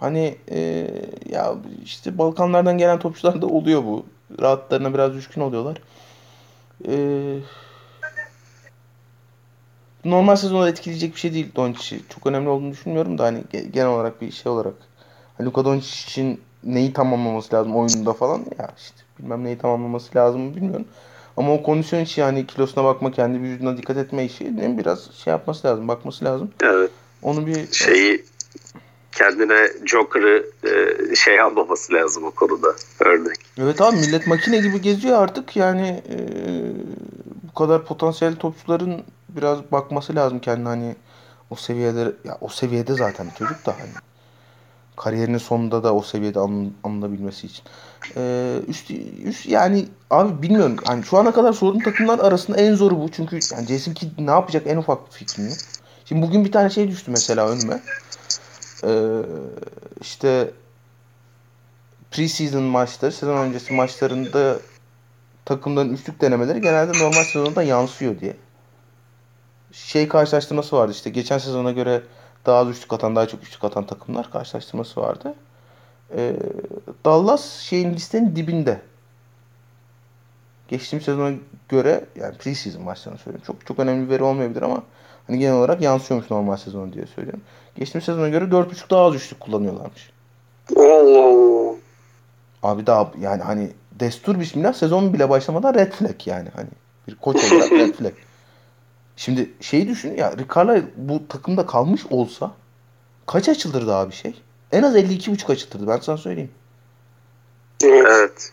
Hani 0.00 0.36
e, 0.50 0.90
ya 1.30 1.54
işte 1.84 2.18
Balkanlardan 2.18 2.78
gelen 2.78 2.98
topçular 2.98 3.42
da 3.42 3.46
oluyor 3.46 3.84
bu. 3.84 4.06
Rahatlarına 4.40 4.94
biraz 4.94 5.14
düşkün 5.14 5.40
oluyorlar. 5.40 5.76
E, 6.88 6.94
normal 10.04 10.36
sezonda 10.36 10.68
etkileyecek 10.68 11.14
bir 11.14 11.20
şey 11.20 11.34
değil 11.34 11.48
Doncic'i. 11.56 12.00
Çok 12.08 12.26
önemli 12.26 12.48
olduğunu 12.48 12.70
düşünmüyorum 12.70 13.18
da 13.18 13.24
hani 13.24 13.42
ge- 13.52 13.70
genel 13.70 13.88
olarak 13.88 14.20
bir 14.20 14.32
şey 14.32 14.52
olarak. 14.52 14.74
Hani 15.38 15.46
Luka 15.46 15.64
Doncic 15.64 16.04
için 16.06 16.40
neyi 16.64 16.92
tamamlaması 16.92 17.54
lazım 17.54 17.76
oyununda 17.76 18.12
falan 18.12 18.38
ya 18.58 18.70
işte 18.78 18.96
bilmem 19.18 19.44
neyi 19.44 19.58
tamamlaması 19.58 20.18
lazım 20.18 20.56
bilmiyorum. 20.56 20.86
Ama 21.36 21.52
o 21.52 21.62
kondisyon 21.62 22.00
işi 22.00 22.20
yani 22.20 22.46
kilosuna 22.46 22.84
bakma, 22.84 23.12
kendi 23.12 23.40
vücuduna 23.40 23.76
dikkat 23.76 23.96
etme 23.96 24.24
işi 24.24 24.56
ne 24.56 24.78
biraz 24.78 25.12
şey 25.12 25.30
yapması 25.30 25.66
lazım, 25.66 25.88
bakması 25.88 26.24
lazım. 26.24 26.50
Evet. 26.62 26.90
Onu 27.22 27.46
bir 27.46 27.72
Şeyi 27.72 28.24
kendine 29.12 29.68
Joker'ı 29.84 30.46
e, 30.64 31.14
şey 31.16 31.40
almaması 31.40 31.92
lazım 31.92 32.24
o 32.24 32.30
konuda 32.30 32.68
örnek. 33.00 33.36
Evet 33.58 33.80
abi 33.80 33.96
millet 33.96 34.26
makine 34.26 34.60
gibi 34.60 34.80
geziyor 34.80 35.22
artık 35.22 35.56
yani 35.56 36.02
e, 36.08 36.16
bu 37.48 37.54
kadar 37.54 37.84
potansiyel 37.84 38.36
topçuların 38.36 39.02
biraz 39.36 39.72
bakması 39.72 40.14
lazım 40.14 40.38
kendine 40.38 40.68
hani 40.68 40.96
o 41.50 41.56
seviyede 41.56 42.12
ya 42.24 42.38
o 42.40 42.48
seviyede 42.48 42.94
zaten 42.94 43.30
çocuk 43.30 43.66
da 43.66 43.72
hani 43.80 43.92
kariyerinin 44.96 45.38
sonunda 45.38 45.84
da 45.84 45.94
o 45.94 46.02
seviyede 46.02 46.38
anıl- 46.38 46.70
anılabilmesi 46.84 47.46
için. 47.46 47.64
E, 48.16 48.54
üst, 48.68 48.90
üst 49.24 49.46
yani 49.46 49.88
abi 50.10 50.42
bilmiyorum 50.42 50.76
hani 50.84 51.04
şu 51.04 51.18
ana 51.18 51.32
kadar 51.32 51.52
sorun 51.52 51.80
takımlar 51.80 52.18
arasında 52.18 52.56
en 52.56 52.74
zoru 52.74 52.98
bu 53.00 53.10
çünkü 53.10 53.42
yani 53.52 53.66
Jason 53.66 53.92
Kidd 53.92 54.10
ne 54.18 54.30
yapacak 54.30 54.66
en 54.66 54.76
ufak 54.76 55.06
bir 55.06 55.12
fikrim 55.12 55.48
yok. 55.48 55.58
Şimdi 56.04 56.26
bugün 56.26 56.44
bir 56.44 56.52
tane 56.52 56.70
şey 56.70 56.88
düştü 56.88 57.10
mesela 57.10 57.48
önüme. 57.48 57.80
Ee, 58.84 59.22
işte 60.00 60.50
preseason 62.10 62.62
maçları, 62.62 63.12
sezon 63.12 63.36
öncesi 63.46 63.72
maçlarında 63.72 64.56
takımların 65.44 65.94
üçlük 65.94 66.20
denemeleri 66.20 66.62
genelde 66.62 66.98
normal 66.98 67.24
sezonda 67.24 67.62
yansıyor 67.62 68.20
diye. 68.20 68.36
Şey 69.72 70.08
karşılaştırması 70.08 70.76
vardı 70.76 70.92
işte 70.92 71.10
geçen 71.10 71.38
sezona 71.38 71.72
göre 71.72 72.02
daha 72.46 72.58
az 72.58 72.68
üçlük 72.68 72.92
atan, 72.92 73.16
daha 73.16 73.28
çok 73.28 73.42
üçlük 73.42 73.64
atan 73.64 73.86
takımlar 73.86 74.30
karşılaştırması 74.30 75.00
vardı. 75.00 75.34
Ee, 76.16 76.36
Dallas 77.04 77.60
şeyin 77.60 77.94
listenin 77.94 78.36
dibinde. 78.36 78.80
Geçtiğimiz 80.68 81.04
sezona 81.04 81.32
göre 81.68 82.04
yani 82.16 82.36
preseason 82.36 82.82
maçlarını 82.82 83.18
söylüyorum. 83.18 83.46
Çok 83.46 83.66
çok 83.66 83.78
önemli 83.78 84.06
bir 84.06 84.14
veri 84.14 84.22
olmayabilir 84.22 84.62
ama 84.62 84.82
hani 85.26 85.38
genel 85.38 85.54
olarak 85.54 85.82
yansıyormuş 85.82 86.30
normal 86.30 86.56
sezon 86.56 86.92
diye 86.92 87.06
söylüyorum. 87.06 87.40
Geçtiğimiz 87.76 88.04
sezona 88.04 88.28
göre 88.28 88.44
4.5 88.44 88.90
daha 88.90 89.04
az 89.04 89.14
üçlük 89.14 89.40
kullanıyorlarmış. 89.40 90.10
Allah 90.76 91.24
Allah. 91.24 91.76
Abi 92.62 92.86
daha 92.86 93.10
yani 93.20 93.42
hani 93.42 93.70
destur 93.92 94.40
bismillah 94.40 94.72
sezon 94.72 95.14
bile 95.14 95.30
başlamadan 95.30 95.74
red 95.74 95.92
flag 95.92 96.26
yani 96.26 96.48
hani 96.56 96.68
bir 97.08 97.14
koç 97.14 97.52
olarak 97.52 97.72
red 97.72 97.94
flag. 97.98 98.12
Şimdi 99.20 99.50
şeyi 99.60 99.88
düşün 99.88 100.16
ya 100.16 100.34
Carlisle 100.54 100.88
bu 100.96 101.28
takımda 101.28 101.66
kalmış 101.66 102.06
olsa 102.10 102.52
kaç 103.26 103.48
açılırdı 103.48 103.94
abi 103.94 104.12
şey? 104.12 104.42
En 104.72 104.82
az 104.82 104.96
52.5 104.96 105.52
açılırdı 105.52 105.86
ben 105.88 105.98
sana 105.98 106.16
söyleyeyim. 106.16 106.50
Evet. 107.84 108.52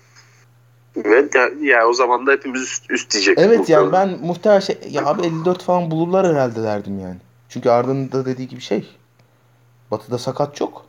Evet. 0.95 1.35
Ve 1.35 1.39
ya, 1.39 1.49
ya 1.61 1.87
o 1.87 1.93
zaman 1.93 2.27
da 2.27 2.31
hepimiz 2.31 2.61
üst, 2.61 2.91
üst 2.91 3.13
diyecek. 3.13 3.37
Evet 3.39 3.69
yani 3.69 3.91
ben 3.91 4.09
muhtemelen 4.21 4.59
şey 4.59 4.77
ya 4.89 5.05
abi 5.05 5.25
54 5.25 5.63
falan 5.63 5.91
bulurlar 5.91 6.27
herhalde 6.27 6.63
derdim 6.63 6.99
yani. 6.99 7.17
Çünkü 7.49 7.69
Arda'nın 7.69 8.11
da 8.11 8.25
dediği 8.25 8.47
gibi 8.47 8.61
şey. 8.61 8.97
Batı'da 9.91 10.17
sakat 10.17 10.55
çok. 10.55 10.85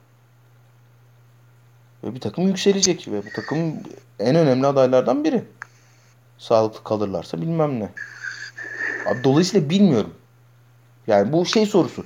Ve 2.04 2.14
bir 2.14 2.20
takım 2.20 2.46
yükselecek 2.46 3.08
ve 3.08 3.26
bu 3.26 3.28
takım 3.34 3.74
en 4.18 4.36
önemli 4.36 4.66
adaylardan 4.66 5.24
biri. 5.24 5.44
Sağlıklı 6.38 6.84
kalırlarsa 6.84 7.40
bilmem 7.40 7.80
ne. 7.80 7.92
Abi 9.08 9.24
dolayısıyla 9.24 9.70
bilmiyorum. 9.70 10.14
Yani 11.06 11.32
bu 11.32 11.46
şey 11.46 11.66
sorusu. 11.66 12.04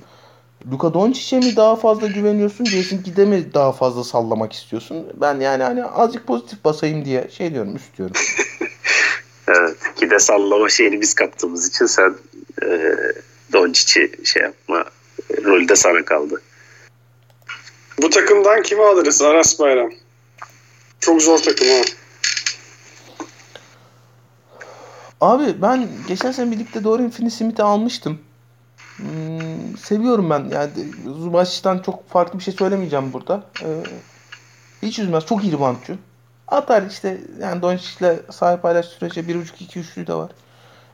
Luka 0.71 0.93
Doncic'e 0.93 1.39
mi 1.39 1.55
daha 1.55 1.75
fazla 1.75 2.07
güveniyorsun? 2.07 2.65
Jason 2.65 2.97
Kidd'e 2.97 3.25
mi 3.25 3.53
daha 3.53 3.71
fazla 3.71 4.03
sallamak 4.03 4.53
istiyorsun? 4.53 5.07
Ben 5.13 5.39
yani 5.39 5.63
hani 5.63 5.85
azıcık 5.85 6.27
pozitif 6.27 6.63
basayım 6.63 7.05
diye 7.05 7.27
şey 7.31 7.53
diyorum, 7.53 7.75
üst 7.75 7.97
diyorum. 7.97 8.15
Evet. 9.47 9.77
Ki 9.95 10.09
de 10.09 10.19
sallama 10.19 10.69
şeyini 10.69 11.01
biz 11.01 11.13
kaptığımız 11.13 11.69
için 11.69 11.85
sen 11.85 12.15
e, 12.63 12.91
Doncic'i 13.53 14.25
şey 14.25 14.43
yapma 14.43 14.85
rolü 15.45 15.69
de 15.69 15.75
sana 15.75 16.05
kaldı. 16.05 16.41
Bu 18.01 18.09
takımdan 18.09 18.63
kimi 18.63 18.83
alırız 18.83 19.21
Aras 19.21 19.59
Bayram? 19.59 19.91
Çok 20.99 21.21
zor 21.21 21.37
takım 21.37 21.67
ha. 21.67 21.81
Abi 25.23 25.61
ben 25.61 25.89
geçen 26.07 26.31
sene 26.31 26.51
birlikte 26.51 26.83
Dorian 26.83 27.09
Finney-Smith'i 27.09 27.63
almıştım. 27.63 28.19
Hmm, 28.97 29.77
seviyorum 29.77 30.29
ben. 30.29 30.49
Yani 30.51 30.71
Zubac'tan 31.05 31.79
çok 31.79 32.09
farklı 32.09 32.39
bir 32.39 32.43
şey 32.43 32.53
söylemeyeceğim 32.53 33.13
burada. 33.13 33.43
Ee, 33.61 33.83
hiç 34.81 34.99
üzmez. 34.99 35.25
Çok 35.25 35.43
iyi 35.43 35.53
reboundçu. 35.53 35.97
Atar 36.47 36.83
işte 36.89 37.21
yani 37.39 37.61
Doncic'le 37.61 38.31
sahip 38.31 38.61
paylaş 38.61 38.85
sürece 38.85 39.21
1.5-2 39.21 39.79
üçlü 39.79 40.07
de 40.07 40.13
var. 40.13 40.31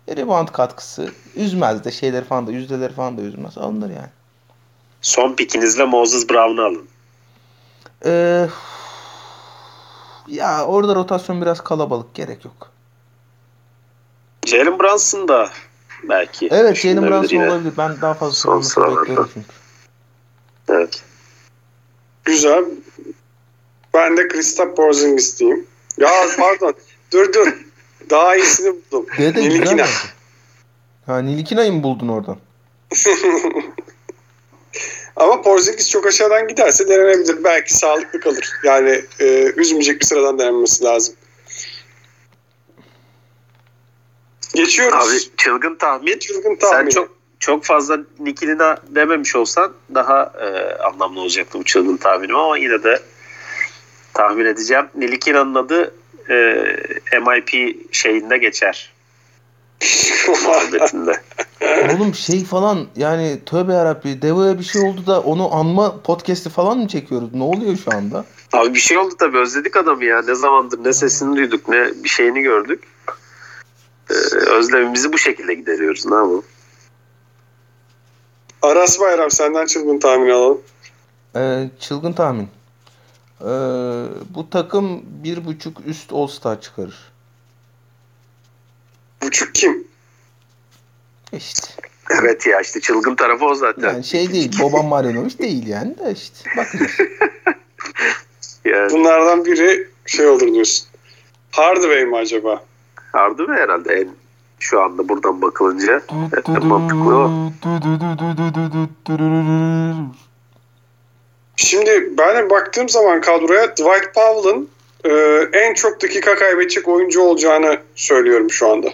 E, 0.08 0.16
rebound 0.16 0.48
katkısı. 0.48 1.12
Üzmez 1.36 1.84
de 1.84 1.92
şeyleri 1.92 2.26
falan 2.26 2.48
da 2.48 2.52
yüzdeleri 2.52 2.94
falan 2.94 3.18
da 3.18 3.22
üzmez. 3.22 3.58
Alınır 3.58 3.90
yani. 3.90 4.10
Son 5.02 5.36
pikinizle 5.36 5.86
Moses 5.86 6.30
Brown'u 6.30 6.62
alın. 6.62 6.88
Ee, 8.06 8.48
ya 10.28 10.66
orada 10.66 10.96
rotasyon 10.96 11.42
biraz 11.42 11.62
kalabalık. 11.62 12.14
Gerek 12.14 12.46
yok. 12.46 12.79
Jalen 14.50 14.80
Brunson 14.80 15.28
da 15.28 15.50
belki. 16.04 16.48
Evet 16.52 16.78
Jalen 16.78 17.02
Brunson 17.02 17.38
yine. 17.38 17.50
olabilir. 17.50 17.74
Ben 17.78 18.02
daha 18.02 18.14
fazla 18.14 18.36
sorumlusu 18.36 18.82
bekliyorum 18.82 19.30
çünkü. 19.34 19.48
Evet. 20.70 21.02
Güzel. 22.26 22.66
Ben 23.94 24.18
de 24.18 24.28
Kristaps 24.28 24.76
Porzingis 24.76 25.40
diyeyim. 25.40 25.66
Ya 25.98 26.10
pardon. 26.38 26.74
dur 27.12 27.34
dur. 27.34 27.58
Daha 28.10 28.36
iyisini 28.36 28.76
buldum. 28.92 29.06
Dede 29.18 29.42
güzel 29.42 29.60
Nilikina. 29.60 29.86
Ha 31.06 31.20
Nilikina'yı 31.20 31.74
mı 31.74 31.84
buldun 31.84 32.08
oradan? 32.08 32.38
Ama 35.16 35.42
Porzingis 35.42 35.90
çok 35.90 36.08
aşağıdan 36.08 36.48
giderse 36.48 36.90
denenebilir. 36.90 37.44
Belki 37.44 37.74
sağlıklı 37.74 38.20
kalır. 38.20 38.50
Yani 38.64 39.02
e, 39.20 39.54
üzmeyecek 39.56 40.02
bir 40.02 40.06
sıradan 40.06 40.40
denenmesi 40.40 40.84
lazım. 40.84 41.16
Geçiyoruz. 44.54 45.10
Abi 45.10 45.38
çılgın 45.38 45.76
tahmin. 45.76 46.20
Çılgın 46.20 46.56
tahmin. 46.56 46.90
Sen 46.90 46.90
çok 46.90 47.20
çok 47.40 47.64
fazla 47.64 47.98
Nikilina 48.20 48.78
dememiş 48.88 49.36
olsan 49.36 49.74
daha 49.94 50.34
e, 50.42 50.76
anlamlı 50.84 51.22
olacaktı 51.22 51.60
bu 51.60 51.64
çılgın 51.64 51.98
tahminim 51.98 52.36
ama 52.36 52.58
yine 52.58 52.84
de 52.84 53.02
tahmin 54.14 54.46
edeceğim. 54.46 54.86
Nilikina'nın 54.96 55.56
adı 55.56 55.94
e, 56.30 57.20
MIP 57.20 57.76
şeyinde 57.92 58.38
geçer. 58.38 58.94
muhabbetinde. 60.28 61.22
Oğlum 61.96 62.16
şey 62.16 62.46
falan 62.46 62.88
yani 62.96 63.40
tövbe 63.46 63.74
yarabbi 63.74 64.22
Devo'ya 64.22 64.60
bir 64.60 64.64
şey 64.64 64.82
oldu 64.82 65.06
da 65.08 65.22
onu 65.22 65.56
anma 65.56 66.02
podcast'i 66.02 66.50
falan 66.50 66.78
mı 66.78 66.88
çekiyoruz? 66.88 67.34
Ne 67.34 67.44
oluyor 67.44 67.78
şu 67.78 67.92
anda? 67.98 68.26
Abi 68.54 68.74
bir 68.74 68.80
şey 68.80 68.98
oldu 68.98 69.14
tabii 69.20 69.38
özledik 69.38 69.76
adamı 69.76 70.06
ya. 70.06 70.22
Ne 70.22 70.36
zamandır 70.36 70.84
ne 70.84 70.94
sesini 70.94 71.36
duyduk 71.36 71.70
ne 71.70 72.04
bir 72.04 72.10
şeyini 72.10 72.42
gördük. 72.42 72.84
Ee, 74.10 74.14
özlemimizi 74.50 75.14
bu 75.14 75.18
şekilde 75.18 75.54
gideriyoruz. 75.54 76.06
Ne 76.06 76.16
yapalım? 76.16 76.46
Aras 78.62 79.00
Bayram 79.00 79.32
senden 79.32 79.66
çılgın 79.66 80.00
tahmin 80.00 80.30
alalım. 80.30 80.62
Ee, 81.36 81.70
çılgın 81.80 82.14
tahmin. 82.14 82.50
Ee, 83.42 83.46
bu 84.30 84.50
takım 84.52 85.02
bir 85.06 85.46
buçuk 85.46 85.78
üst 85.86 86.14
All-Star 86.14 86.62
çıkarır. 86.62 87.12
Buçuk 89.22 89.56
kim? 89.56 89.88
İşte. 91.34 91.68
Evet 92.10 92.48
ya 92.48 92.62
işte 92.62 92.82
çılgın 92.82 93.16
tarafı 93.16 93.46
o 93.46 93.56
zaten. 93.56 93.88
Yani 93.88 94.04
şey 94.04 94.34
değil. 94.34 94.52
Boban 94.62 94.86
Marjanovic 94.86 95.38
değil 95.38 95.68
yani 95.68 95.98
de 95.98 96.12
işte. 96.12 96.50
Bakacağız. 96.58 96.92
Yani 98.66 98.92
Bunlardan 98.92 99.46
biri 99.46 99.88
şey 100.06 100.28
olur 100.28 100.54
diyorsun. 100.54 100.88
Hardaway 101.52 102.06
mi 102.06 102.18
acaba? 102.18 102.64
Ve 103.16 103.54
herhalde 103.54 103.94
en 103.94 104.10
şu 104.60 104.82
anda 104.82 105.10
buradan 105.10 105.42
bakılınca 105.42 106.02
en 106.48 106.66
mantıklı 106.66 107.16
o. 107.16 107.52
Şimdi 111.56 112.18
ben 112.18 112.50
baktığım 112.50 112.90
zaman 112.90 113.22
kadroya 113.22 113.72
Dwight 113.72 114.14
Powell'ın 114.16 114.70
e, 115.06 115.12
en 115.54 115.74
çok 115.74 116.04
dakika 116.04 116.36
kaybedecek 116.36 116.88
oyuncu 116.88 117.22
olacağını 117.22 117.78
söylüyorum 117.96 118.52
şu 118.52 118.72
anda. 118.72 118.88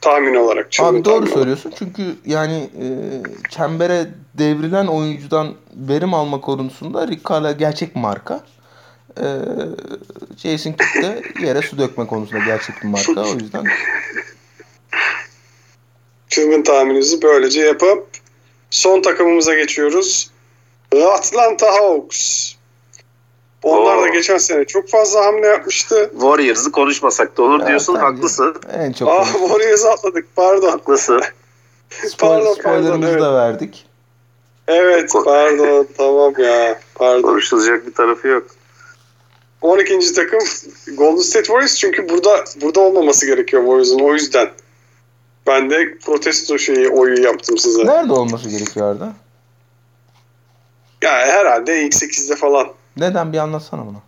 Tahmin 0.00 0.34
olarak. 0.34 0.68
Abi 0.80 1.04
doğru 1.04 1.14
olarak. 1.14 1.28
söylüyorsun. 1.28 1.72
Çünkü 1.78 2.02
yani 2.26 2.70
e, 2.80 2.86
çembere 3.50 4.06
devrilen 4.34 4.86
oyuncudan 4.86 5.54
verim 5.74 6.14
alma 6.14 6.40
konusunda 6.40 7.08
Rick 7.08 7.30
Carlisle 7.30 7.52
gerçek 7.58 7.96
marka. 7.96 8.40
E, 9.22 9.26
Jason 10.36 10.72
Kidd 10.72 11.02
de 11.02 11.22
yere 11.46 11.62
su 11.62 11.78
dökme 11.78 12.06
konusunda 12.06 12.44
gerçek 12.44 12.82
bir 12.82 12.88
marka. 12.88 13.20
O 13.20 13.34
yüzden 13.34 13.64
Çılgın 16.28 16.62
tahminimizi 16.62 17.22
böylece 17.22 17.60
yapıp 17.60 18.06
son 18.70 19.02
takımımıza 19.02 19.54
geçiyoruz. 19.54 20.30
Atlanta 21.12 21.66
Hawks. 21.72 22.52
Onlar 23.62 23.96
Oo. 23.96 24.02
da 24.02 24.08
geçen 24.08 24.38
sene 24.38 24.64
çok 24.64 24.88
fazla 24.88 25.24
hamle 25.24 25.46
yapmıştı. 25.46 26.10
Warriors'ı 26.12 26.72
konuşmasak 26.72 27.36
da 27.36 27.42
olur 27.42 27.60
Ya 27.60 27.66
diyorsun. 27.66 27.94
bence 27.94 28.06
Haklısın. 28.06 28.56
en 28.72 28.92
çok 28.92 29.08
Ah 29.08 29.32
konuş- 29.32 29.48
Warriors'ı 29.50 29.90
atladık 29.90 30.26
pardon. 30.36 30.70
Haklısın. 30.70 31.22
Pardon, 32.18 32.38
pardon, 32.44 32.54
spoilerımızı 32.54 33.10
evet. 33.12 33.22
da 33.22 33.34
verdik. 33.34 33.86
Evet 34.68 35.12
pardon 35.24 35.88
tamam 35.96 36.32
ya 36.38 36.80
pardon. 36.94 37.22
Konuşulacak 37.22 37.86
bir 37.86 37.94
tarafı 37.94 38.28
yok. 38.28 38.46
12. 39.62 40.12
takım 40.14 40.38
Golden 40.96 41.22
State 41.22 41.44
Warriors 41.44 41.76
çünkü 41.76 42.08
burada 42.08 42.44
burada 42.60 42.80
olmaması 42.80 43.26
gerekiyor 43.26 43.62
Warriors'ın 43.62 44.00
o 44.00 44.14
yüzden. 44.14 44.50
Ben 45.46 45.70
de 45.70 45.98
protesto 45.98 46.58
şeyi 46.58 46.88
oyu 46.88 47.22
yaptım 47.22 47.58
size. 47.58 47.86
Nerede 47.86 48.12
olması 48.12 48.48
gerekiyor 48.48 48.90
Arda? 48.90 49.14
Ya 51.02 51.12
herhalde 51.12 51.82
ilk 51.82 51.94
8'de 51.94 52.36
falan. 52.36 52.68
Neden 52.96 53.32
bir 53.32 53.38
anlatsana 53.38 53.86
bunu. 53.86 54.02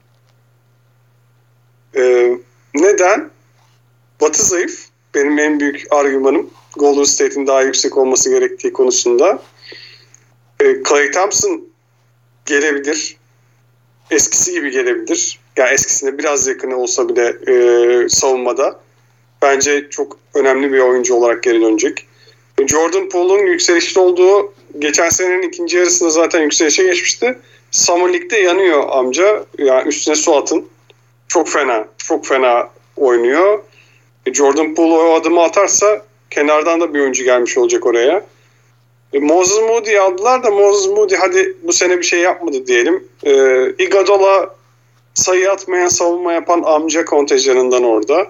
Ee, 1.97 2.39
neden? 2.75 3.31
Batı 4.21 4.43
zayıf. 4.43 4.87
Benim 5.15 5.39
en 5.39 5.61
büyük 5.61 5.87
argümanım 5.91 6.51
Golden 6.77 7.05
State'in 7.05 7.47
daha 7.47 7.63
yüksek 7.63 7.97
olması 7.97 8.31
gerektiği 8.31 8.73
konusunda. 8.73 9.43
Ee, 10.61 10.83
Clay 10.89 11.11
Thompson 11.11 11.65
gelebilir. 12.47 13.17
Eskisi 14.11 14.53
gibi 14.53 14.71
gelebilir. 14.71 15.40
Yani 15.57 15.71
eskisine 15.71 16.19
biraz 16.19 16.47
yakını 16.47 16.77
olsa 16.77 17.09
bile 17.09 17.37
e, 17.47 18.09
savunmada. 18.09 18.81
Bence 19.43 19.87
çok 19.91 20.17
önemli 20.35 20.73
bir 20.73 20.79
oyuncu 20.79 21.15
olarak 21.15 21.43
geri 21.43 21.61
dönecek. 21.61 22.07
Jordan 22.67 23.09
Poole'un 23.09 23.47
yükselişte 23.47 24.01
olduğu 24.01 24.53
geçen 24.79 25.09
senenin 25.09 25.43
ikinci 25.43 25.77
yarısında 25.77 26.11
zaten 26.11 26.43
yükselişe 26.43 26.83
geçmişti. 26.83 27.39
Summer 27.71 28.13
League'de 28.13 28.39
yanıyor 28.39 28.89
amca. 28.91 29.45
Yani 29.59 29.89
üstüne 29.89 30.15
su 30.15 30.37
atın. 30.37 30.69
Çok 31.29 31.49
fena. 31.49 31.89
Çok 31.99 32.27
fena 32.27 32.71
oynuyor. 32.97 33.59
E, 34.27 34.35
Jordan 34.35 34.75
Poole 34.75 34.95
o 34.95 35.15
adımı 35.15 35.43
atarsa 35.43 36.03
kenardan 36.31 36.81
da 36.81 36.95
bir 36.95 37.01
oyuncu 37.01 37.25
gelmiş 37.25 37.59
olacak 37.59 37.87
oraya. 37.87 38.27
E, 39.13 39.19
Moses 39.19 39.59
Moody 39.59 39.99
aldılar 39.99 40.45
da 40.45 40.51
Moses 40.51 40.91
Moody 40.91 41.15
hadi 41.15 41.57
bu 41.63 41.73
sene 41.73 41.99
bir 41.99 42.03
şey 42.03 42.21
yapmadı 42.21 42.67
diyelim. 42.67 43.05
E, 43.25 43.33
Iguodala 43.79 44.55
sayı 45.15 45.51
atmayan 45.51 45.89
savunma 45.89 46.33
yapan 46.33 46.63
amca 46.63 47.05
kontenjanından 47.05 47.85
orada. 47.85 48.27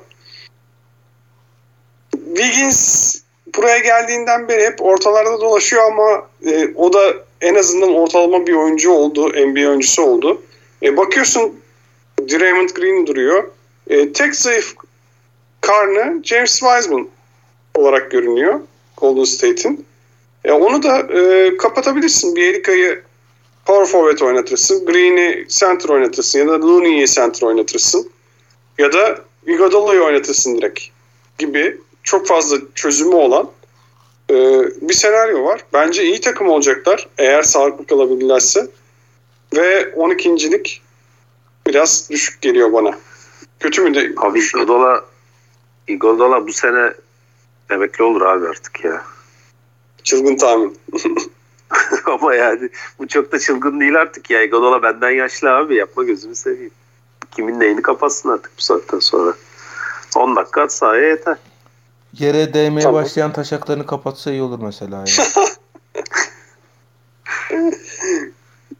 Wiggins 2.13 3.17
buraya 3.57 3.79
geldiğinden 3.79 4.49
beri 4.49 4.65
hep 4.65 4.83
ortalarda 4.83 5.41
dolaşıyor 5.41 5.83
ama 5.85 6.29
e, 6.47 6.69
o 6.75 6.93
da 6.93 7.15
en 7.41 7.55
azından 7.55 7.95
ortalama 7.95 8.47
bir 8.47 8.55
oyuncu 8.55 8.93
oldu. 8.93 9.29
NBA 9.29 9.69
oyuncusu 9.69 10.03
oldu. 10.03 10.43
E, 10.83 10.97
bakıyorsun 10.97 11.61
Draymond 12.21 12.69
Green 12.69 13.07
duruyor. 13.07 13.51
E, 13.89 14.13
tek 14.13 14.35
zayıf 14.35 14.75
karnı 15.61 16.21
James 16.25 16.61
Wiseman 16.61 17.09
olarak 17.75 18.11
görünüyor 18.11 18.61
Golden 18.97 19.25
State'in. 19.25 19.87
E, 20.45 20.53
onu 20.53 20.83
da 20.83 20.99
e, 20.99 21.57
kapatabilirsin. 21.57 22.37
Bielika'yı 22.37 23.03
power 23.71 23.87
forward 23.87 24.21
oynatırsın. 24.21 24.87
Green'i 24.87 25.47
center 25.49 25.89
oynatırsın 25.89 26.39
ya 26.39 26.49
da 26.49 26.61
Looney'i 26.61 27.07
center 27.07 27.47
oynatırsın. 27.47 28.11
Ya 28.79 28.93
da 28.93 29.19
Iguodala'yı 29.47 30.03
oynatırsın 30.03 30.59
direkt 30.59 30.81
gibi 31.39 31.79
çok 32.03 32.27
fazla 32.27 32.57
çözümü 32.75 33.15
olan 33.15 33.51
e, 34.31 34.35
bir 34.81 34.95
senaryo 34.95 35.45
var. 35.45 35.65
Bence 35.73 36.05
iyi 36.05 36.21
takım 36.21 36.49
olacaklar 36.49 37.09
eğer 37.19 37.43
sağlıklı 37.43 37.87
kalabilirlerse. 37.87 38.69
Ve 39.57 39.83
12.lik 39.83 40.83
biraz 41.67 42.11
düşük 42.11 42.41
geliyor 42.41 42.73
bana. 42.73 42.99
Kötü 43.61 43.83
mü 43.83 43.95
de? 43.95 44.13
Abi 44.17 44.41
Iguodala 44.41 45.05
Iguodala 45.89 46.47
bu 46.47 46.53
sene 46.53 46.93
emekli 47.71 48.05
olur 48.05 48.23
abi 48.23 48.49
artık 48.49 48.85
ya. 48.85 49.05
Çılgın 50.05 50.37
tahmin. 50.37 50.79
Ama 52.07 52.35
yani 52.35 52.69
bu 52.99 53.09
çok 53.09 53.33
da 53.33 53.39
çılgın 53.39 53.81
değil 53.81 54.01
artık 54.01 54.31
ya. 54.31 54.43
Iguodala 54.43 54.83
benden 54.83 55.11
yaşlı 55.11 55.51
abi. 55.51 55.75
Yapma 55.75 56.05
gözümü 56.05 56.35
seveyim. 56.35 56.71
Kimin 57.31 57.61
neyini 57.61 57.83
kapatsın 57.83 58.29
artık 58.29 58.53
bu 58.59 58.63
saatten 58.63 58.99
sonra. 58.99 59.35
10 60.17 60.37
dakika 60.37 60.63
at 60.63 60.73
sahaya 60.73 61.09
yeter. 61.09 61.37
Yere 62.19 62.55
değmeye 62.55 62.83
Tamam. 62.83 63.03
başlayan 63.03 63.33
taşaklarını 63.33 63.87
kapatsa 63.87 64.31
iyi 64.31 64.43
olur 64.43 64.59
mesela. 64.63 64.97
Ya. 64.97 65.05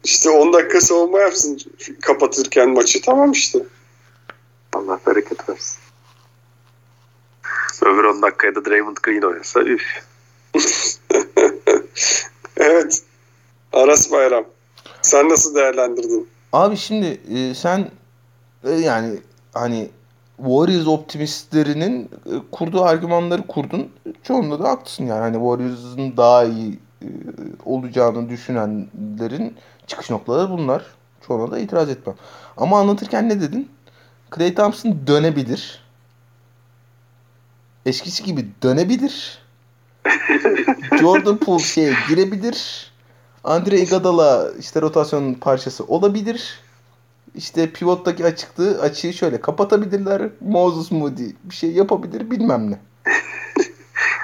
İşte 0.05 0.31
10 0.31 0.53
dakika 0.53 0.81
savunma 0.81 1.19
yapsın 1.19 1.59
kapatırken 2.01 2.71
maçı 2.71 3.03
tamam 3.03 3.33
işte. 3.33 3.59
Allah 4.73 5.01
bereket 5.07 5.49
versin. 5.49 5.79
Öbür 7.83 8.05
10 8.05 8.23
dakikaya 8.23 8.55
da 8.55 8.65
Draymond 8.65 8.97
Green 9.03 9.23
oynasa 9.23 9.61
üf. 9.61 10.03
Evet. 12.61 13.03
Aras 13.73 14.13
Bayram. 14.13 14.45
Sen 15.03 15.29
nasıl 15.29 15.55
değerlendirdin? 15.55 16.29
Abi 16.53 16.77
şimdi 16.77 17.21
e, 17.35 17.55
sen 17.55 17.91
e, 18.65 18.71
yani 18.71 19.19
hani 19.55 19.91
Warriors 20.37 20.87
optimistlerinin 20.87 22.11
e, 22.27 22.33
kurduğu 22.53 22.85
argümanları 22.85 23.47
kurdun. 23.47 23.93
Çoğunda 24.23 24.63
da 24.63 24.69
haklısın 24.69 25.07
yani. 25.07 25.21
Hani 25.21 25.35
Warriors'ın 25.35 26.17
daha 26.17 26.45
iyi 26.45 26.79
e, 27.03 27.07
olacağını 27.65 28.29
düşünenlerin 28.31 29.57
çıkış 29.87 30.11
noktaları 30.11 30.51
bunlar. 30.51 30.87
Çoğuna 31.27 31.51
da 31.51 31.59
itiraz 31.59 31.91
etmem. 31.91 32.17
Ama 32.57 32.81
anlatırken 32.81 33.29
ne 33.29 33.41
dedin? 33.41 33.69
Klay 34.31 34.55
Thompson 34.55 34.97
dönebilir. 35.07 35.83
Eskisi 37.87 38.25
gibi 38.25 38.49
dönebilir. 38.63 39.39
Jordan 41.05 41.37
Poole 41.37 41.63
şeye 41.63 41.95
girebilir. 42.09 42.91
Andre 43.45 43.81
Iguodala 43.81 44.51
işte 44.59 44.81
rotasyonun 44.81 45.35
parçası 45.35 45.85
olabilir. 45.85 46.61
İşte 47.35 47.71
pivottaki 47.73 48.25
açıklığı 48.25 48.81
açığı 48.81 49.13
şöyle 49.13 49.41
kapatabilirler. 49.41 50.23
Moses 50.41 50.91
Moody 50.91 51.31
bir 51.45 51.55
şey 51.55 51.71
yapabilir 51.73 52.31
bilmem 52.31 52.71
ne. 52.71 52.79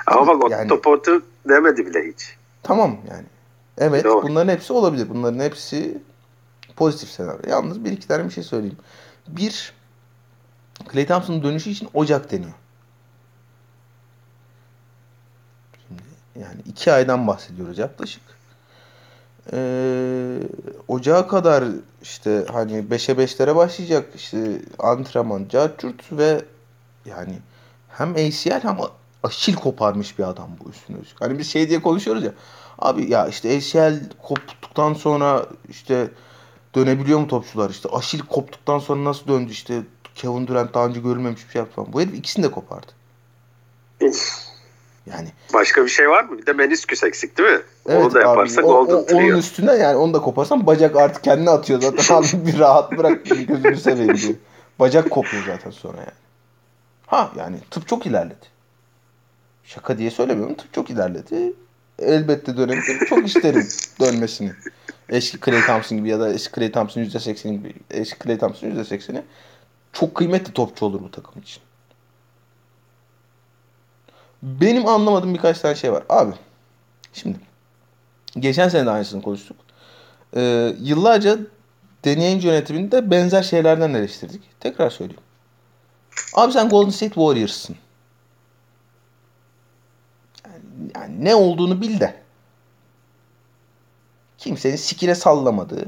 Ama 0.07 0.27
bak 0.27 0.45
o 0.45 0.49
Yani- 0.49 0.69
topu 0.69 1.03
demedi 1.49 1.87
bile 1.87 2.13
hiç. 2.13 2.37
Tamam 2.63 2.97
yani. 3.11 3.25
Evet 3.79 4.05
Doğru. 4.05 4.29
bunların 4.29 4.53
hepsi 4.53 4.73
olabilir. 4.73 5.09
Bunların 5.09 5.39
hepsi 5.41 5.99
pozitif 6.77 7.09
senaryo. 7.09 7.51
Yalnız 7.51 7.85
bir 7.85 7.93
iki 7.93 8.09
tane 8.09 8.25
bir 8.25 8.31
şey 8.31 8.45
söyleyeyim. 8.45 8.79
Bir, 9.29 9.73
Klay 10.89 11.07
Thompson'ın 11.07 11.43
dönüşü 11.43 11.71
için 11.71 11.89
Ocak 11.95 12.31
deniyor. 12.33 12.53
Yani 16.41 16.61
iki 16.67 16.93
aydan 16.93 17.27
bahsediyoruz 17.27 17.79
yaklaşık. 17.79 18.23
Ee, 19.53 20.39
Ocağa 20.89 21.29
kadar 21.29 21.65
işte 22.03 22.45
hani 22.53 22.73
5'e 22.73 23.15
5'lere 23.15 23.57
başlayacak 23.57 24.09
işte 24.15 24.63
antrenman, 24.79 25.49
cartürt 25.49 26.13
ve 26.13 26.45
yani 27.07 27.39
hem 27.89 28.13
ACL 28.13 28.63
hem 28.63 28.79
aşil 29.23 29.55
koparmış 29.55 30.19
bir 30.19 30.25
adam 30.25 30.51
bu 30.65 30.71
üstüne 30.71 30.97
üstlük. 30.99 31.21
Hani 31.21 31.39
biz 31.39 31.51
şey 31.51 31.69
diye 31.69 31.83
konuşuyoruz 31.83 32.25
ya. 32.25 32.33
Abi 32.79 33.11
ya 33.11 33.29
işte 33.29 33.57
ACL 33.57 34.01
koptuktan 34.23 34.95
sonra 34.95 35.47
işte 35.69 36.11
dönebiliyor 36.75 37.19
mu 37.19 37.29
topçular 37.29 37.71
işte 37.71 37.89
Aşil 37.89 38.21
koptuktan 38.21 38.79
sonra 38.79 39.05
nasıl 39.05 39.29
döndü 39.29 39.51
işte 39.51 39.83
Kevin 40.15 40.47
Durant 40.47 40.75
daha 40.75 40.87
önce 40.87 41.01
görülmemiş 41.01 41.47
bir 41.47 41.53
şey 41.53 41.59
yaptı 41.59 41.77
falan. 41.77 41.93
Bu 41.93 42.01
herif 42.01 42.15
ikisini 42.15 42.45
de 42.45 42.51
kopardı. 42.51 42.93
Yani 45.13 45.29
Başka 45.55 45.85
bir 45.85 45.89
şey 45.91 46.09
var 46.11 46.25
mı? 46.25 46.39
Bir 46.39 46.47
de 46.47 46.53
menisküs 46.53 47.03
eksik 47.05 47.39
değil 47.39 47.49
mi? 47.49 47.61
evet 47.89 48.05
Onu 48.05 48.15
da 48.15 48.21
yaparsak 48.21 48.65
abi, 48.65 48.73
o- 48.73 48.85
Golden 48.87 48.95
o- 48.95 49.07
Trio. 49.07 49.19
Onun 49.19 49.37
üstüne 49.39 49.73
yani 49.73 49.97
onu 49.97 50.15
da 50.15 50.21
koparsan 50.21 50.67
bacak 50.67 50.97
artık 50.97 51.25
kendini 51.25 51.51
atıyor 51.51 51.81
zaten. 51.83 52.15
Abi 52.17 52.47
bir 52.47 52.59
rahat 52.59 52.93
bırak 52.99 53.25
gözünü 53.25 53.77
seveyim 53.77 54.17
diyor. 54.17 54.35
Bacak 54.79 55.11
kopuyor 55.11 55.43
zaten 55.47 55.71
sonra 55.71 55.97
yani. 55.99 56.11
Ha 57.07 57.31
yani 57.39 57.57
tıp 57.71 57.89
çok 57.89 58.07
ilerledi. 58.07 58.47
Şaka 59.65 59.99
diye 59.99 60.11
söylemiyorum. 60.11 60.55
Tıp 60.55 60.73
çok 60.73 60.91
ilerledi. 60.91 61.53
Elbette 61.99 62.57
dönebilir. 62.57 63.07
Çok 63.09 63.27
isterim 63.27 63.69
dönmesini. 64.01 64.53
Eski 65.09 65.41
Clay 65.41 65.67
Thompson 65.67 65.99
gibi 65.99 66.09
ya 66.09 66.21
da 66.21 66.33
eski 66.33 66.55
Clay 66.55 66.73
Thompson 66.73 67.01
%80 67.01 67.49
gibi. 67.53 67.75
Eski 67.91 68.19
Clay 68.25 68.39
Thompson 68.39 68.69
%80'i. 68.69 69.23
Çok 69.93 70.15
kıymetli 70.15 70.53
topçu 70.53 70.87
olur 70.87 71.01
bu 71.01 71.11
takım 71.11 71.43
için. 71.43 71.63
Benim 74.47 74.87
anlamadığım 74.87 75.35
birkaç 75.35 75.61
tane 75.61 75.75
şey 75.75 75.93
var. 75.93 76.05
Abi 76.09 76.35
şimdi 77.13 77.41
geçen 78.39 78.69
sene 78.69 78.87
de 78.87 78.91
aynısını 78.91 79.23
konuştuk. 79.23 79.57
Ee, 80.37 80.75
yıllarca 80.81 81.39
deneyen 82.05 82.41
yönetiminde 82.41 83.11
benzer 83.11 83.43
şeylerden 83.43 83.95
eleştirdik. 83.95 84.43
Tekrar 84.61 84.91
söyleyeyim. 84.91 85.23
Abi 86.35 86.53
sen 86.53 86.69
Golden 86.69 86.91
State 86.91 87.15
Warriors'sın. 87.15 87.77
Yani, 90.45 90.63
yani 90.95 91.25
ne 91.25 91.35
olduğunu 91.35 91.81
bil 91.81 92.01
de. 92.01 92.23
Kimsenin 94.39 94.77
sikine 94.77 95.15
sallamadığı 95.15 95.85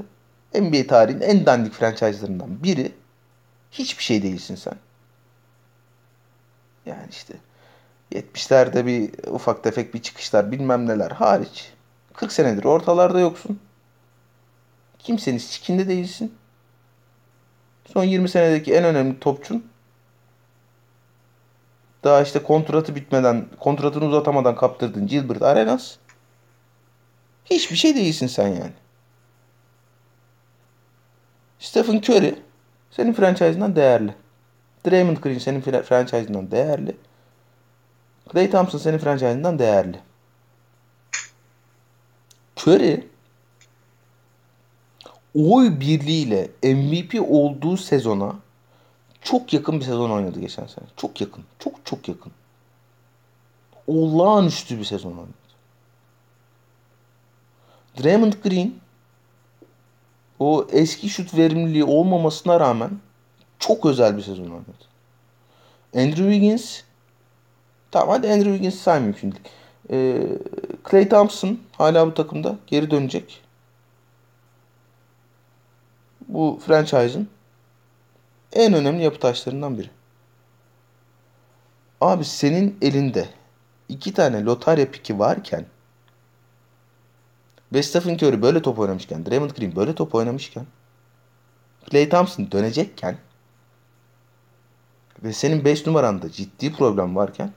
NBA 0.55 0.87
tarihinin 0.87 1.21
en 1.21 1.47
dandik 1.47 1.73
franchise'larından 1.73 2.63
biri. 2.63 2.93
Hiçbir 3.71 4.03
şey 4.03 4.23
değilsin 4.23 4.55
sen. 4.55 4.75
Yani 6.87 7.09
işte 7.11 7.35
70'lerde 8.13 8.87
bir 8.87 9.29
ufak 9.31 9.65
tefek 9.65 9.95
bir 9.95 10.03
çıkışlar 10.03 10.53
bilmem 10.53 10.87
neler 10.87 11.11
hariç. 11.11 11.73
40 12.15 12.33
senedir 12.33 12.65
ortalarda 12.65 13.21
yoksun. 13.21 13.61
Kimsenin 14.99 15.39
sikinde 15.39 15.89
değilsin. 15.89 16.35
Son 17.93 18.05
20 18.05 18.29
senedeki 18.29 18.75
en 18.75 18.85
önemli 18.85 19.21
topçun 19.21 19.65
daha 22.05 22.23
işte 22.23 22.43
kontratı 22.43 22.95
bitmeden, 22.95 23.47
kontratını 23.61 24.05
uzatamadan 24.05 24.57
kaptırdın 24.57 25.07
Gilbert 25.07 25.43
Arenas. 25.43 25.97
Hiçbir 27.45 27.77
şey 27.77 27.95
değilsin 27.95 28.27
sen 28.27 28.49
yani. 28.49 28.73
Stephen 31.59 31.97
Curry 31.97 32.35
senin 32.91 33.13
franchise'ından 33.13 33.77
değerli. 33.77 34.15
Draymond 34.87 35.17
Green 35.17 35.39
senin 35.39 35.61
fra- 35.61 35.83
franchise'ından 35.83 36.51
değerli. 36.51 36.97
Klay 38.29 38.51
Thompson 38.51 38.79
senin 38.79 38.99
franchise'ından 38.99 39.59
değerli. 39.59 40.01
Curry 42.57 43.09
oy 45.35 45.81
birliğiyle 45.81 46.51
MVP 46.63 47.31
olduğu 47.31 47.77
sezona 47.77 48.37
çok 49.23 49.53
yakın 49.53 49.81
bir 49.81 49.85
sezon 49.85 50.11
oynadı 50.11 50.41
geçen 50.41 50.67
sene. 50.67 50.85
Çok 50.97 51.21
yakın. 51.21 51.45
Çok 51.59 51.87
çok 51.87 52.09
yakın. 52.09 52.33
Olağanüstü 53.87 54.79
bir 54.79 54.85
sezon 54.85 55.11
oynadı. 55.11 55.33
Draymond 58.03 58.33
Green 58.33 58.75
o 60.39 60.67
eski 60.73 61.09
şut 61.09 61.35
verimliliği 61.35 61.85
olmamasına 61.85 62.61
rağmen 62.61 62.91
çok 63.59 63.87
özel 63.87 64.17
bir 64.17 64.23
sezon 64.23 64.45
oynadı. 64.45 64.89
Andrew 65.95 66.33
Wiggins 66.33 66.81
tamam 67.91 68.09
hadi 68.09 68.33
Andrew 68.33 68.53
Wiggins 68.53 68.81
saymayayım 68.81 69.19
şimdi. 69.19 69.37
Ee, 69.91 70.29
Clay 70.91 71.09
Thompson 71.09 71.59
hala 71.73 72.07
bu 72.07 72.15
takımda 72.15 72.57
geri 72.67 72.91
dönecek. 72.91 73.43
Bu 76.29 76.61
franchise'ın 76.67 77.29
en 78.53 78.75
önemli 78.75 79.03
yapı 79.03 79.19
taşlarından 79.19 79.79
biri. 79.79 79.91
Abi 82.01 82.25
senin 82.25 82.79
elinde 82.83 83.29
iki 83.89 84.15
tane 84.15 84.45
lotarya 84.45 84.91
piki 84.91 85.19
varken 85.19 85.67
ve 87.73 87.83
Stephen 87.83 88.15
Curry 88.15 88.43
böyle 88.43 88.63
top 88.63 88.79
oynamışken, 88.79 89.27
Draymond 89.27 89.51
Green 89.51 89.77
böyle 89.77 89.95
top 89.95 90.15
oynamışken, 90.15 90.67
Klay 91.91 92.09
Thompson 92.09 92.51
dönecekken 92.53 93.19
ve 95.23 95.33
senin 95.33 95.65
5 95.65 95.87
numaranda 95.87 96.33
ciddi 96.33 96.73
problem 96.73 97.17
varken 97.17 97.53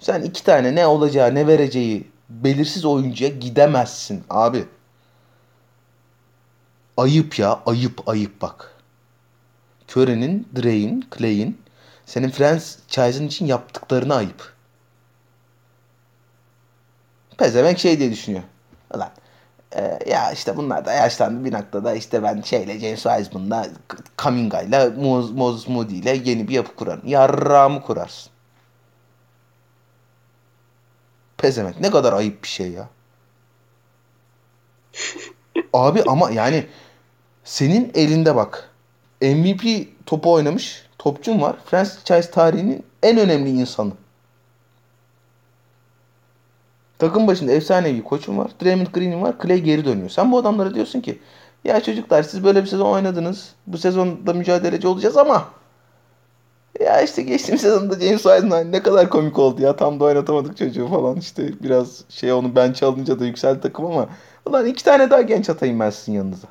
sen 0.00 0.22
iki 0.22 0.44
tane 0.44 0.74
ne 0.74 0.86
olacağı 0.86 1.34
ne 1.34 1.46
vereceği 1.46 2.10
belirsiz 2.28 2.84
oyuncuya 2.84 3.30
gidemezsin 3.30 4.24
abi. 4.30 4.64
Ayıp 6.96 7.38
ya 7.38 7.60
ayıp 7.66 8.08
ayıp 8.08 8.42
bak. 8.42 8.74
Curry'nin, 9.88 10.48
Dre'in, 10.56 11.08
Clay'in 11.18 11.60
senin 12.06 12.30
franchise'ın 12.30 13.26
için 13.26 13.46
yaptıklarını 13.46 14.14
ayıp. 14.14 14.54
Pezevenk 17.38 17.78
şey 17.78 17.98
diye 17.98 18.10
düşünüyor. 18.10 18.42
Ulan 18.94 19.10
e, 19.72 19.98
ya 20.10 20.32
işte 20.32 20.56
bunlar 20.56 20.84
da 20.84 20.92
yaşlandı 20.92 21.44
bir 21.44 21.52
noktada 21.52 21.94
işte 21.94 22.22
ben 22.22 22.40
şeyle 22.40 22.78
James 22.78 23.02
Wiseman'la 23.02 23.66
Kaminga'yla 24.16 24.90
Moses, 24.90 25.36
Moses 25.36 25.68
Moody 25.68 25.98
ile 25.98 26.20
yeni 26.24 26.48
bir 26.48 26.54
yapı 26.54 26.74
kurarım. 26.76 27.06
Yarrağımı 27.06 27.82
kurarsın. 27.82 28.29
Pezevenk 31.40 31.80
ne 31.80 31.90
kadar 31.90 32.12
ayıp 32.12 32.42
bir 32.42 32.48
şey 32.48 32.70
ya. 32.70 32.88
Abi 35.72 36.02
ama 36.06 36.30
yani 36.30 36.66
senin 37.44 37.92
elinde 37.94 38.36
bak 38.36 38.70
MVP 39.22 39.88
topu 40.06 40.32
oynamış 40.32 40.86
topçun 40.98 41.40
var. 41.40 41.56
Franchise 41.64 42.30
tarihinin 42.30 42.86
en 43.02 43.18
önemli 43.18 43.50
insanı. 43.50 43.92
Takım 46.98 47.26
başında 47.26 47.52
efsanevi 47.52 48.04
koçun 48.04 48.38
var. 48.38 48.50
Draymond 48.62 48.86
Green'in 48.86 49.22
var. 49.22 49.34
Clay 49.42 49.60
geri 49.60 49.84
dönüyor. 49.84 50.08
Sen 50.08 50.32
bu 50.32 50.38
adamlara 50.38 50.74
diyorsun 50.74 51.00
ki 51.00 51.18
ya 51.64 51.80
çocuklar 51.82 52.22
siz 52.22 52.44
böyle 52.44 52.62
bir 52.62 52.68
sezon 52.68 52.92
oynadınız. 52.92 53.54
Bu 53.66 53.78
sezonda 53.78 54.32
mücadeleci 54.32 54.88
olacağız 54.88 55.16
ama 55.16 55.48
ya 56.80 57.00
işte 57.00 57.22
geçtiğimiz 57.22 57.60
sezonda 57.60 57.94
James 58.00 58.22
Wiseman 58.22 58.72
ne 58.72 58.82
kadar 58.82 59.10
komik 59.10 59.38
oldu 59.38 59.62
ya. 59.62 59.76
Tam 59.76 60.00
da 60.00 60.04
oynatamadık 60.04 60.56
çocuğu 60.56 60.88
falan. 60.88 61.16
İşte 61.16 61.62
biraz 61.62 62.04
şey 62.08 62.32
onu 62.32 62.56
bench 62.56 62.82
alınca 62.82 63.20
da 63.20 63.24
yükseldi 63.26 63.60
takım 63.60 63.86
ama 63.86 64.08
ulan 64.46 64.66
iki 64.66 64.84
tane 64.84 65.10
daha 65.10 65.22
genç 65.22 65.50
atayım 65.50 65.80
ben 65.80 65.90
sizin 65.90 66.12
yanınıza. 66.12 66.48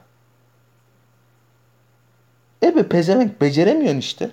E 2.63 2.75
be 2.75 2.87
pezevenk 2.87 3.41
beceremiyorsun 3.41 3.99
işte. 3.99 4.31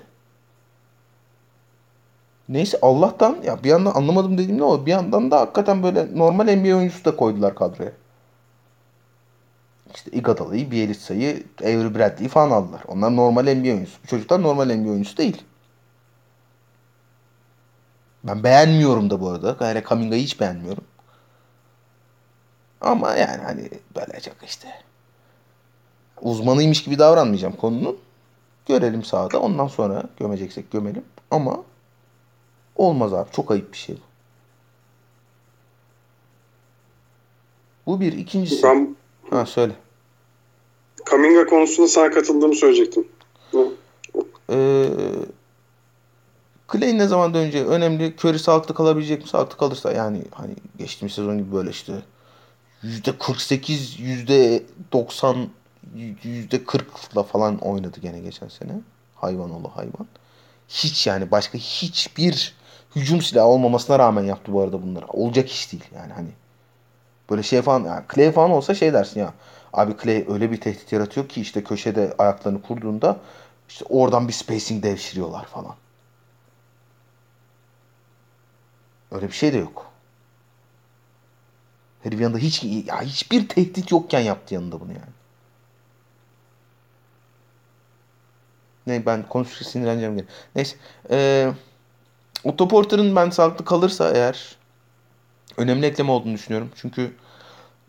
Neyse 2.49 2.79
Allah'tan 2.83 3.37
ya 3.45 3.65
bir 3.65 3.69
yandan 3.69 3.93
anlamadım 3.95 4.39
dediğim 4.39 4.59
ne 4.59 4.65
o 4.65 4.87
bir 4.87 4.91
yandan 4.91 5.31
da 5.31 5.41
hakikaten 5.41 5.83
böyle 5.83 6.19
normal 6.19 6.57
NBA 6.57 6.77
oyuncusu 6.77 7.05
da 7.05 7.17
koydular 7.17 7.55
kadroya. 7.55 7.93
İşte 9.95 10.11
Iguodala'yı, 10.11 10.71
Bielitsa'yı, 10.71 11.45
Avery 11.63 11.95
Bradley'i 11.95 12.29
falan 12.29 12.51
aldılar. 12.51 12.83
Onlar 12.89 13.17
normal 13.17 13.43
NBA 13.55 13.69
oyuncusu. 13.69 13.99
Bu 14.05 14.09
çocuklar 14.09 14.43
normal 14.43 14.75
NBA 14.75 14.91
oyuncusu 14.91 15.17
değil. 15.17 15.43
Ben 18.27 18.45
beğenmiyorum 18.45 19.11
da 19.11 19.21
bu 19.21 19.29
arada. 19.31 19.51
Gayre 19.51 19.83
Kaminga'yı 19.83 20.23
hiç 20.23 20.41
beğenmiyorum. 20.41 20.85
Ama 22.81 23.15
yani 23.15 23.43
hani 23.43 23.71
böyle 23.97 24.21
çok 24.21 24.35
işte 24.45 24.69
uzmanıymış 26.21 26.85
gibi 26.85 26.99
davranmayacağım 26.99 27.57
konunun. 27.57 27.99
Görelim 28.69 29.05
sahada. 29.05 29.41
Ondan 29.41 29.67
sonra 29.67 30.03
gömeceksek 30.19 30.71
gömelim. 30.71 31.05
Ama 31.31 31.63
olmaz 32.77 33.15
abi. 33.15 33.31
Çok 33.33 33.51
ayıp 33.51 33.73
bir 33.73 33.79
şey 33.79 33.97
bu. 33.97 34.01
Bu 37.87 38.01
bir. 38.01 38.13
ikincisi. 38.13 38.63
Ben 38.63 38.97
Ha 39.31 39.47
söyle. 39.47 39.73
Kaminga 41.05 41.47
konusunda 41.47 41.89
sana 41.89 42.11
katıldığımı 42.11 42.55
söyleyecektim. 42.55 43.09
Ee, 44.51 44.89
Clay 46.73 46.99
ne 46.99 47.07
zaman 47.07 47.35
döneceği 47.35 47.65
önemli. 47.65 48.15
Curry 48.19 48.39
sağlıklı 48.39 48.75
kalabilecek 48.75 49.23
mi? 49.23 49.29
Sağlıklı 49.29 49.57
kalırsa 49.57 49.93
yani 49.93 50.23
hani 50.31 50.55
geçtiğimiz 50.79 51.15
sezon 51.15 51.39
gibi 51.39 51.53
böyle 51.53 51.71
işte 51.71 51.93
yüzde 52.83 53.19
48, 53.19 54.01
yüzde 54.01 54.63
90, 54.93 55.49
yüzde 56.23 56.57
40'la 56.57 57.23
falan 57.23 57.59
oynadı 57.59 58.01
gene 58.01 58.21
geçen 58.21 58.49
sene. 58.49 58.73
Hayvan 59.15 59.51
oğlu 59.51 59.69
hayvan. 59.69 60.07
Hiç 60.69 61.07
yani 61.07 61.31
başka 61.31 61.59
hiçbir 61.59 62.55
hücum 62.97 63.23
silahı 63.23 63.47
olmamasına 63.47 63.99
rağmen 63.99 64.25
yaptı 64.25 64.53
bu 64.53 64.63
arada 64.63 64.83
bunları. 64.83 65.07
Olacak 65.07 65.51
iş 65.51 65.73
değil 65.73 65.85
yani 65.95 66.13
hani. 66.13 66.29
Böyle 67.31 67.43
şey 67.43 67.63
falan 67.63 67.85
yani 67.85 68.05
Clay 68.15 68.33
falan 68.33 68.51
olsa 68.51 68.75
şey 68.75 68.93
dersin 68.93 69.21
ya. 69.21 69.35
Abi 69.73 69.93
Clay 70.03 70.25
öyle 70.29 70.51
bir 70.53 70.61
tehdit 70.61 70.93
yaratıyor 70.93 71.29
ki 71.29 71.41
işte 71.41 71.65
köşede 71.65 72.15
ayaklarını 72.19 72.63
kurduğunda 72.63 73.17
işte 73.69 73.85
oradan 73.89 74.29
bir 74.29 74.33
spacing 74.33 74.83
devşiriyorlar 74.83 75.45
falan. 75.45 75.75
Öyle 79.17 79.29
bir 79.29 79.33
şey 79.33 79.53
de 79.53 79.59
yok. 79.59 79.87
Herif 82.03 82.21
yanında 82.21 82.39
hiç 82.39 82.65
ya 82.65 83.03
hiçbir 83.03 83.49
tehdit 83.49 83.91
yokken 83.91 84.21
yaptı 84.21 84.55
yanında 84.55 84.81
bunu 84.81 84.93
yani. 84.93 85.17
Ne 88.87 89.07
ben 89.07 89.29
konuştukça 89.29 89.65
sinirleneceğim 89.65 90.17
gene. 90.17 90.27
Neyse. 90.57 90.77
Ee, 91.11 91.53
Otto 92.45 92.69
Porter'ın 92.69 93.17
ben 93.17 93.31
sağlıklı 93.31 93.65
kalırsa 93.65 94.13
eğer 94.13 94.57
önemli 95.57 95.87
ekleme 95.87 96.11
olduğunu 96.11 96.35
düşünüyorum. 96.35 96.71
Çünkü 96.75 97.17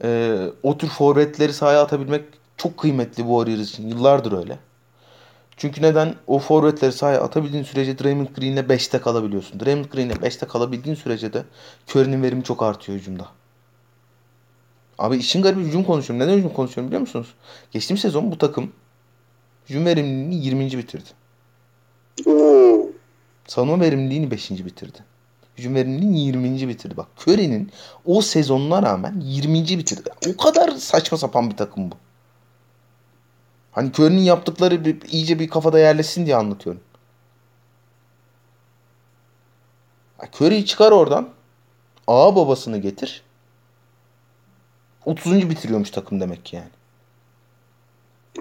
e, 0.03 0.39
o 0.63 0.77
tür 0.77 0.87
forvetleri 0.87 1.53
sahaya 1.53 1.81
atabilmek 1.81 2.25
çok 2.57 2.77
kıymetli 2.77 3.25
bu 3.27 3.39
Warriors 3.39 3.69
için. 3.69 3.87
Yıllardır 3.87 4.31
öyle. 4.31 4.59
Çünkü 5.57 5.81
neden? 5.81 6.15
O 6.27 6.39
forvetleri 6.39 6.91
sahaya 6.91 7.21
atabildiğin 7.21 7.63
sürece 7.63 7.99
Draymond 7.99 8.27
Green'le 8.27 8.57
5'te 8.57 9.01
kalabiliyorsun. 9.01 9.59
Draymond 9.59 9.85
Green'le 9.85 10.11
5'te 10.11 10.47
kalabildiğin 10.47 10.95
sürece 10.95 11.33
de 11.33 11.43
Curry'nin 11.89 12.23
verimi 12.23 12.43
çok 12.43 12.63
artıyor 12.63 12.97
hücumda. 12.97 13.27
Abi 14.97 15.17
işin 15.17 15.41
garibi 15.41 15.61
hücum 15.61 15.83
konuşuyorum. 15.83 16.27
Neden 16.27 16.37
hücum 16.37 16.53
konuşuyorum 16.53 16.87
biliyor 16.87 17.01
musunuz? 17.01 17.33
Geçtiğim 17.71 17.97
sezon 17.97 18.31
bu 18.31 18.37
takım 18.37 18.71
hücum 19.69 19.85
verimliliğini 19.85 20.35
20. 20.35 20.77
bitirdi. 20.77 21.09
Savunma 23.47 23.79
verimliliğini 23.79 24.31
5. 24.31 24.51
bitirdi. 24.51 24.97
Hücum 25.57 25.75
verimliliğini 25.75 26.19
20. 26.19 26.67
bitirdi. 26.67 26.97
Bak 26.97 27.07
Curry'nin 27.17 27.71
o 28.05 28.21
sezonuna 28.21 28.83
rağmen 28.83 29.19
20. 29.25 29.63
bitirdi. 29.63 30.09
O 30.33 30.37
kadar 30.37 30.71
saçma 30.71 31.17
sapan 31.17 31.51
bir 31.51 31.57
takım 31.57 31.91
bu. 31.91 31.95
Hani 33.77 33.91
Curry'nin 33.91 34.21
yaptıkları 34.21 34.85
bir, 34.85 35.01
iyice 35.01 35.39
bir 35.39 35.47
kafada 35.47 35.79
yerleşsin 35.79 36.25
diye 36.25 36.35
anlatıyorum. 36.35 36.81
Curry'i 40.41 40.65
çıkar 40.65 40.91
oradan. 40.91 41.29
A 42.07 42.35
babasını 42.35 42.77
getir. 42.77 43.23
30. 45.05 45.49
bitiriyormuş 45.49 45.89
takım 45.89 46.21
demek 46.21 46.45
ki 46.45 46.55
yani. 46.55 46.69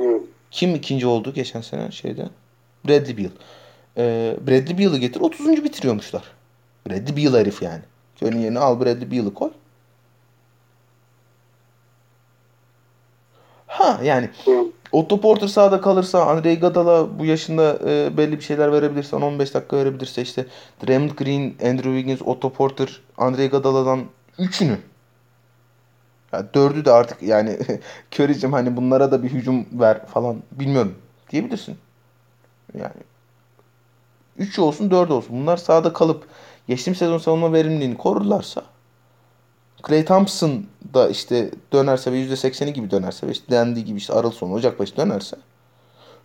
Evet. 0.01 0.23
Kim 0.51 0.75
ikinci 0.75 1.07
oldu 1.07 1.35
geçen 1.35 1.61
sene 1.61 1.91
şeyde? 1.91 2.29
Bradley 2.89 3.17
Beal. 3.17 3.31
Ee, 3.97 4.37
Bradley 4.41 4.79
Beal'ı 4.79 4.99
getir 4.99 5.21
30. 5.21 5.65
bitiriyormuşlar. 5.65 6.25
Bradley 6.87 7.17
Beal 7.17 7.41
herif 7.41 7.63
yani. 7.63 7.83
Curry'nin 8.23 8.41
yerine 8.41 8.59
al 8.59 8.81
Bradley 8.81 9.11
Beal'ı 9.11 9.35
koy. 9.35 9.51
Ha 13.67 14.01
yani. 14.03 14.31
Otto 14.93 15.21
Porter 15.21 15.49
sahada 15.49 15.81
kalırsa, 15.81 16.27
Andre 16.27 16.53
Iguodala 16.53 17.19
bu 17.19 17.25
yaşında 17.25 17.79
e, 17.87 18.17
belli 18.17 18.33
bir 18.33 18.45
şeyler 18.45 18.73
verebilirse, 18.73 19.17
10-15 19.17 19.39
dakika 19.39 19.77
verebilirse 19.77 20.23
işte 20.23 20.47
Draymond 20.87 21.11
Green, 21.11 21.55
Andrew 21.71 21.97
Wiggins, 21.97 22.23
Otto 22.23 22.51
Porter, 22.51 23.01
Andre 23.19 23.45
Iguodala'dan 23.45 24.05
üçünü 24.39 24.79
ya 26.33 26.55
dördü 26.55 26.85
de 26.85 26.93
artık 26.93 27.23
yani 27.23 27.59
Curry'cim 28.13 28.53
hani 28.53 28.77
bunlara 28.77 29.13
da 29.13 29.23
bir 29.23 29.31
hücum 29.31 29.67
ver 29.73 30.07
falan 30.07 30.43
bilmiyorum 30.53 30.95
diyebilirsin. 31.31 31.79
Yani 32.75 33.03
3 34.39 34.59
olsun 34.59 34.91
4 34.91 35.11
olsun. 35.11 35.41
Bunlar 35.41 35.57
sahada 35.57 35.93
kalıp 35.93 36.27
geçtiğim 36.69 36.95
sezon 36.95 37.19
savunma 37.19 37.53
verimliliğini 37.53 37.97
korurlarsa 37.97 38.63
Clay 39.89 40.05
Thompson 40.05 40.67
da 40.95 41.09
işte 41.09 41.51
dönerse 41.73 42.13
ve 42.13 42.17
%80'i 42.17 42.73
gibi 42.73 42.91
dönerse 42.91 43.27
ve 43.27 43.33
işte 43.33 43.51
dendiği 43.51 43.85
gibi 43.85 43.99
işte 43.99 44.13
Aralık 44.13 44.35
sonu 44.35 44.53
Ocak 44.53 44.81
başı 44.81 44.97
dönerse 44.97 45.37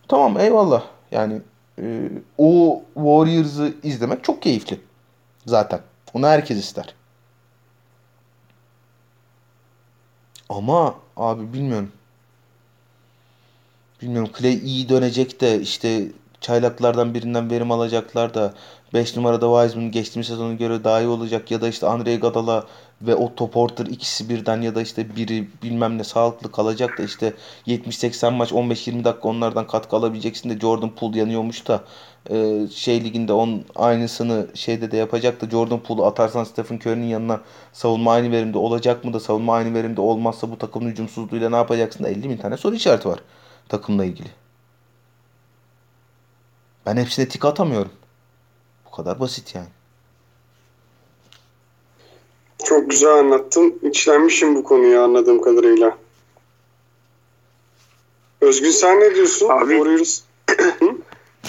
tamam 0.08 0.38
eyvallah. 0.38 0.82
Yani 1.10 1.40
e, 1.78 2.10
o 2.38 2.82
Warriors'ı 2.94 3.74
izlemek 3.82 4.24
çok 4.24 4.42
keyifli 4.42 4.80
zaten. 5.46 5.80
Onu 6.14 6.26
herkes 6.26 6.58
ister. 6.58 6.94
Ama 10.48 10.94
abi 11.16 11.52
bilmiyorum. 11.52 11.92
Bilmiyorum 14.02 14.30
Clay 14.38 14.54
iyi 14.54 14.88
dönecek 14.88 15.40
de 15.40 15.60
işte 15.60 16.06
çaylaklardan 16.40 17.14
birinden 17.14 17.50
verim 17.50 17.70
alacaklar 17.70 18.34
da 18.34 18.54
5 18.94 19.16
numarada 19.16 19.62
Wiseman 19.62 19.90
geçtiğimiz 19.90 20.26
sezona 20.26 20.54
göre 20.54 20.84
daha 20.84 21.00
iyi 21.00 21.08
olacak 21.08 21.50
ya 21.50 21.60
da 21.60 21.68
işte 21.68 21.86
Andre 21.86 22.14
Iguodala 22.14 22.66
ve 23.06 23.14
Otto 23.14 23.50
Porter 23.50 23.86
ikisi 23.86 24.28
birden 24.28 24.60
ya 24.60 24.74
da 24.74 24.82
işte 24.82 25.16
biri 25.16 25.48
bilmem 25.62 25.98
ne 25.98 26.04
sağlıklı 26.04 26.52
kalacak 26.52 26.98
da 26.98 27.02
işte 27.02 27.34
70-80 27.66 28.30
maç 28.34 28.52
15-20 28.52 29.04
dakika 29.04 29.28
onlardan 29.28 29.66
katkı 29.66 29.96
alabileceksin 29.96 30.50
de 30.50 30.60
Jordan 30.60 30.90
Poole 30.94 31.18
yanıyormuş 31.18 31.68
da 31.68 31.84
e, 32.30 32.66
şey 32.74 33.04
liginde 33.04 33.32
onun 33.32 33.64
aynısını 33.76 34.46
şeyde 34.54 34.90
de 34.90 34.96
yapacak 34.96 35.40
da 35.40 35.50
Jordan 35.50 35.80
Poole'u 35.80 36.04
atarsan 36.04 36.44
Stephen 36.44 36.76
Curry'nin 36.76 37.06
yanına 37.06 37.40
savunma 37.72 38.12
aynı 38.12 38.32
verimde 38.32 38.58
olacak 38.58 39.04
mı 39.04 39.12
da 39.12 39.20
savunma 39.20 39.54
aynı 39.54 39.74
verimde 39.74 40.00
olmazsa 40.00 40.50
bu 40.50 40.58
takımın 40.58 40.90
hücumsuzluğuyla 40.90 41.50
ne 41.50 41.56
yapacaksın 41.56 42.04
da 42.04 42.08
50 42.08 42.30
bin 42.30 42.36
tane 42.36 42.56
soru 42.56 42.74
işareti 42.74 43.08
var 43.08 43.18
takımla 43.68 44.04
ilgili. 44.04 44.28
Ben 46.86 46.96
hepsine 46.96 47.28
tik 47.28 47.44
atamıyorum. 47.44 47.92
Bu 48.86 48.90
kadar 48.90 49.20
basit 49.20 49.54
yani. 49.54 49.68
Çok 52.64 52.90
güzel 52.90 53.12
anlattın. 53.12 53.78
İçlenmişim 53.82 54.54
bu 54.54 54.64
konuya 54.64 55.02
anladığım 55.04 55.42
kadarıyla. 55.42 55.98
Özgün 58.40 58.70
sen 58.70 59.00
ne 59.00 59.14
diyorsun? 59.14 59.48
Abi- 59.48 59.76
Warriors. 59.76 60.20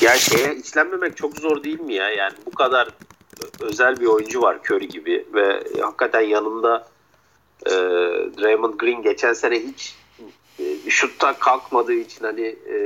Ya 0.02 0.16
şeye 0.16 0.56
içlenmemek 0.56 1.18
çok 1.18 1.38
zor 1.38 1.64
değil 1.64 1.80
mi 1.80 1.94
ya? 1.94 2.10
Yani 2.10 2.34
bu 2.46 2.52
kadar 2.52 2.90
özel 3.60 4.00
bir 4.00 4.06
oyuncu 4.06 4.42
var 4.42 4.58
Curry 4.70 4.88
gibi 4.88 5.26
ve 5.34 5.64
hakikaten 5.82 6.22
yanında 6.22 6.88
e, 7.66 7.72
Draymond 8.42 8.74
Green 8.74 9.02
geçen 9.02 9.34
sene 9.34 9.60
hiç 9.60 9.96
e, 10.60 10.90
şutta 10.90 11.34
kalkmadığı 11.34 11.94
için 11.94 12.26
hani 12.26 12.42
e, 12.48 12.78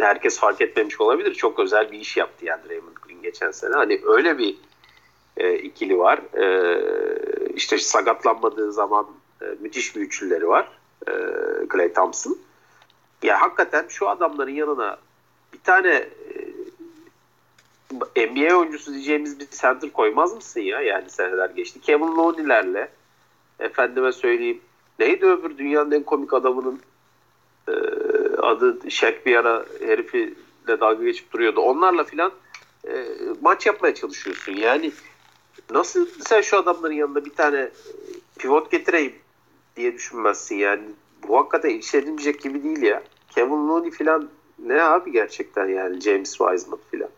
herkes 0.00 0.38
fark 0.38 0.60
etmemiş 0.60 1.00
olabilir. 1.00 1.34
Çok 1.34 1.58
özel 1.58 1.92
bir 1.92 2.00
iş 2.00 2.16
yaptı 2.16 2.44
yani 2.44 2.60
Draymond 2.68 2.96
Green 3.06 3.22
geçen 3.22 3.50
sene. 3.50 3.74
Hani 3.74 4.00
öyle 4.06 4.38
bir 4.38 4.56
e, 5.36 5.54
ikili 5.58 5.98
var. 5.98 6.18
E, 6.36 6.44
işte 7.58 7.78
sakatlanmadığı 7.78 8.72
zaman 8.72 9.06
e, 9.42 9.44
müthiş 9.60 9.96
bir 9.96 10.00
üçlüleri 10.00 10.48
var. 10.48 10.68
E, 11.08 11.12
Clay 11.72 11.92
Thompson. 11.92 12.38
Ya 13.22 13.40
hakikaten 13.40 13.86
şu 13.88 14.08
adamların 14.08 14.50
yanına 14.50 14.98
bir 15.52 15.58
tane 15.58 16.08
e, 18.16 18.26
NBA 18.26 18.56
oyuncusu 18.56 18.94
diyeceğimiz 18.94 19.40
bir 19.40 19.46
center 19.50 19.92
koymaz 19.92 20.34
mısın 20.34 20.60
ya? 20.60 20.80
Yani 20.80 21.10
seneler 21.10 21.50
geçti. 21.50 21.80
Kevin 21.80 22.16
Looney'lerle 22.16 22.88
efendime 23.58 24.12
söyleyeyim 24.12 24.60
neydi 24.98 25.26
öbür 25.26 25.58
dünyanın 25.58 25.90
en 25.90 26.02
komik 26.02 26.32
adamının 26.32 26.80
e, 27.68 27.72
adı 28.42 28.90
Shaq 28.90 29.14
bir 29.26 29.36
ara 29.36 29.64
herifiyle 29.80 30.80
dalga 30.80 31.04
geçip 31.04 31.32
duruyordu. 31.32 31.60
Onlarla 31.60 32.04
filan 32.04 32.32
e, 32.88 33.06
maç 33.40 33.66
yapmaya 33.66 33.94
çalışıyorsun. 33.94 34.52
Yani 34.52 34.92
nasıl 35.70 36.06
sen 36.26 36.40
şu 36.40 36.56
adamların 36.56 36.94
yanında 36.94 37.24
bir 37.24 37.34
tane 37.34 37.58
e, 37.58 37.70
pivot 38.38 38.70
getireyim 38.70 39.14
diye 39.76 39.94
düşünmezsin 39.94 40.56
yani. 40.56 40.82
Bu 41.28 41.38
hakikaten 41.38 41.70
işlenilmeyecek 41.70 42.40
gibi 42.40 42.64
değil 42.64 42.82
ya. 42.82 43.02
Kevin 43.34 43.68
Looney 43.68 43.90
filan 43.90 44.28
ne 44.58 44.82
abi 44.82 45.12
gerçekten 45.12 45.68
yani 45.68 46.00
James 46.00 46.30
Wiseman 46.36 46.80
filan. 46.90 47.10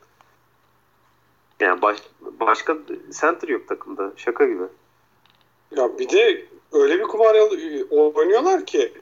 Yani 1.61 1.82
baş, 1.82 1.98
başka 2.20 2.76
center 3.20 3.48
yok 3.48 3.68
takımda. 3.68 4.12
Şaka 4.16 4.44
gibi. 4.44 4.62
Ya 5.76 5.98
bir 5.98 6.09
de 6.09 6.46
öyle 6.72 6.98
bir 6.98 7.05
kumar 7.05 7.34
yal- 7.34 8.12
oynuyorlar 8.14 8.66
ki 8.66 8.92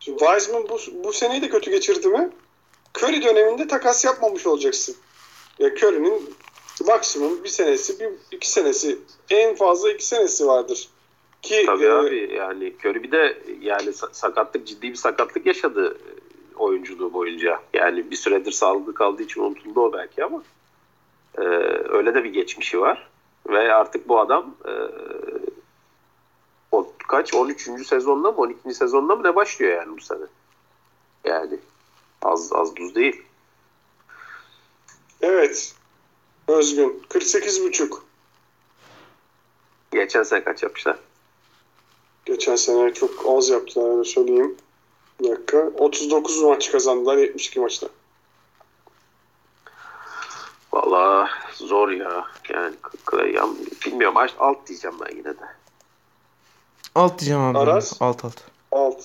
şimdi 0.00 0.18
Wiseman 0.18 0.68
bu, 0.68 0.78
bu 1.04 1.12
seneyi 1.12 1.42
de 1.42 1.48
kötü 1.48 1.70
geçirdi 1.70 2.08
mi? 2.08 2.30
Curry 2.98 3.22
döneminde 3.22 3.68
takas 3.68 4.04
yapmamış 4.04 4.46
olacaksın. 4.46 4.96
Ya 5.58 5.68
Curry'nin 5.74 6.34
maksimum 6.86 7.44
bir 7.44 7.48
senesi, 7.48 8.00
bir 8.00 8.10
iki 8.30 8.50
senesi, 8.50 8.98
en 9.30 9.54
fazla 9.54 9.92
iki 9.92 10.06
senesi 10.06 10.46
vardır. 10.46 10.88
Ki 11.42 11.62
Tabii 11.66 11.84
e, 11.84 11.90
abi 11.90 12.34
yani 12.36 12.74
Curry 12.84 13.02
bir 13.02 13.12
de 13.12 13.42
yani 13.60 13.88
sa- 13.90 14.12
sakatlık 14.12 14.66
ciddi 14.66 14.90
bir 14.90 14.94
sakatlık 14.94 15.46
yaşadı 15.46 15.96
e, 15.96 16.56
oyunculuğu 16.56 17.12
boyunca. 17.12 17.60
Yani 17.72 18.10
bir 18.10 18.16
süredir 18.16 18.52
sağlıklı 18.52 18.94
kaldığı 18.94 19.22
için 19.22 19.40
unutuldu 19.40 19.80
o 19.80 19.92
belki 19.92 20.24
ama 20.24 20.42
e, 21.38 21.42
öyle 21.88 22.14
de 22.14 22.24
bir 22.24 22.32
geçmişi 22.32 22.80
var. 22.80 23.08
Ve 23.48 23.74
artık 23.74 24.08
bu 24.08 24.20
adam 24.20 24.54
e, 24.64 24.72
o 26.72 26.92
kaç 27.08 27.34
13. 27.34 27.86
sezonda 27.86 28.32
mı 28.32 28.38
12. 28.38 28.74
sezonda 28.74 29.16
mı 29.16 29.22
ne 29.22 29.36
başlıyor 29.36 29.72
yani 29.72 29.96
bu 29.96 30.00
sene. 30.00 30.24
Yani 31.24 31.58
az 32.22 32.52
az 32.52 32.76
buz 32.76 32.94
değil. 32.94 33.22
evet. 35.20 35.74
Özgün. 36.48 37.02
48 37.08 37.64
buçuk. 37.64 38.04
Geçen 39.92 40.22
sene 40.22 40.44
kaç 40.44 40.62
yapmışlar? 40.62 40.96
Geçen 42.24 42.56
sene 42.56 42.94
çok 42.94 43.10
az 43.28 43.48
yaptılar 43.48 43.90
öyle 43.92 44.04
söyleyeyim. 44.04 44.56
Bir 45.20 45.30
dakika. 45.30 45.58
39 45.78 46.42
maç 46.42 46.72
kazandılar 46.72 47.16
72 47.16 47.60
maçta. 47.60 47.88
Valla 50.72 51.28
zor 51.54 51.90
ya. 51.90 52.26
Yani 52.48 52.74
Clay 53.10 53.36
bilmiyorum 53.86 54.16
alt 54.38 54.66
diyeceğim 54.66 54.96
ben 55.00 55.16
yine 55.16 55.24
de. 55.24 55.46
Alt 56.94 57.18
diyeceğim 57.18 57.42
abi. 57.42 57.58
Aras? 57.58 58.02
Alt 58.02 58.24
alt. 58.24 58.40
Alt. 58.72 59.04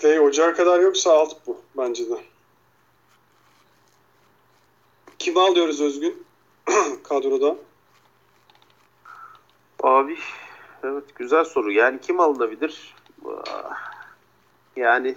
Clay 0.00 0.20
ocağa 0.20 0.54
kadar 0.54 0.80
yoksa 0.80 1.12
alt 1.12 1.46
bu 1.46 1.60
bence 1.76 2.10
de. 2.10 2.33
Kim 5.24 5.36
alıyoruz 5.36 5.80
Özgün? 5.80 6.24
Kadroda. 7.02 7.56
Abi 9.82 10.16
evet 10.82 11.04
güzel 11.14 11.44
soru. 11.44 11.72
Yani 11.72 12.00
kim 12.00 12.20
alınabilir? 12.20 12.94
Yani 14.76 15.14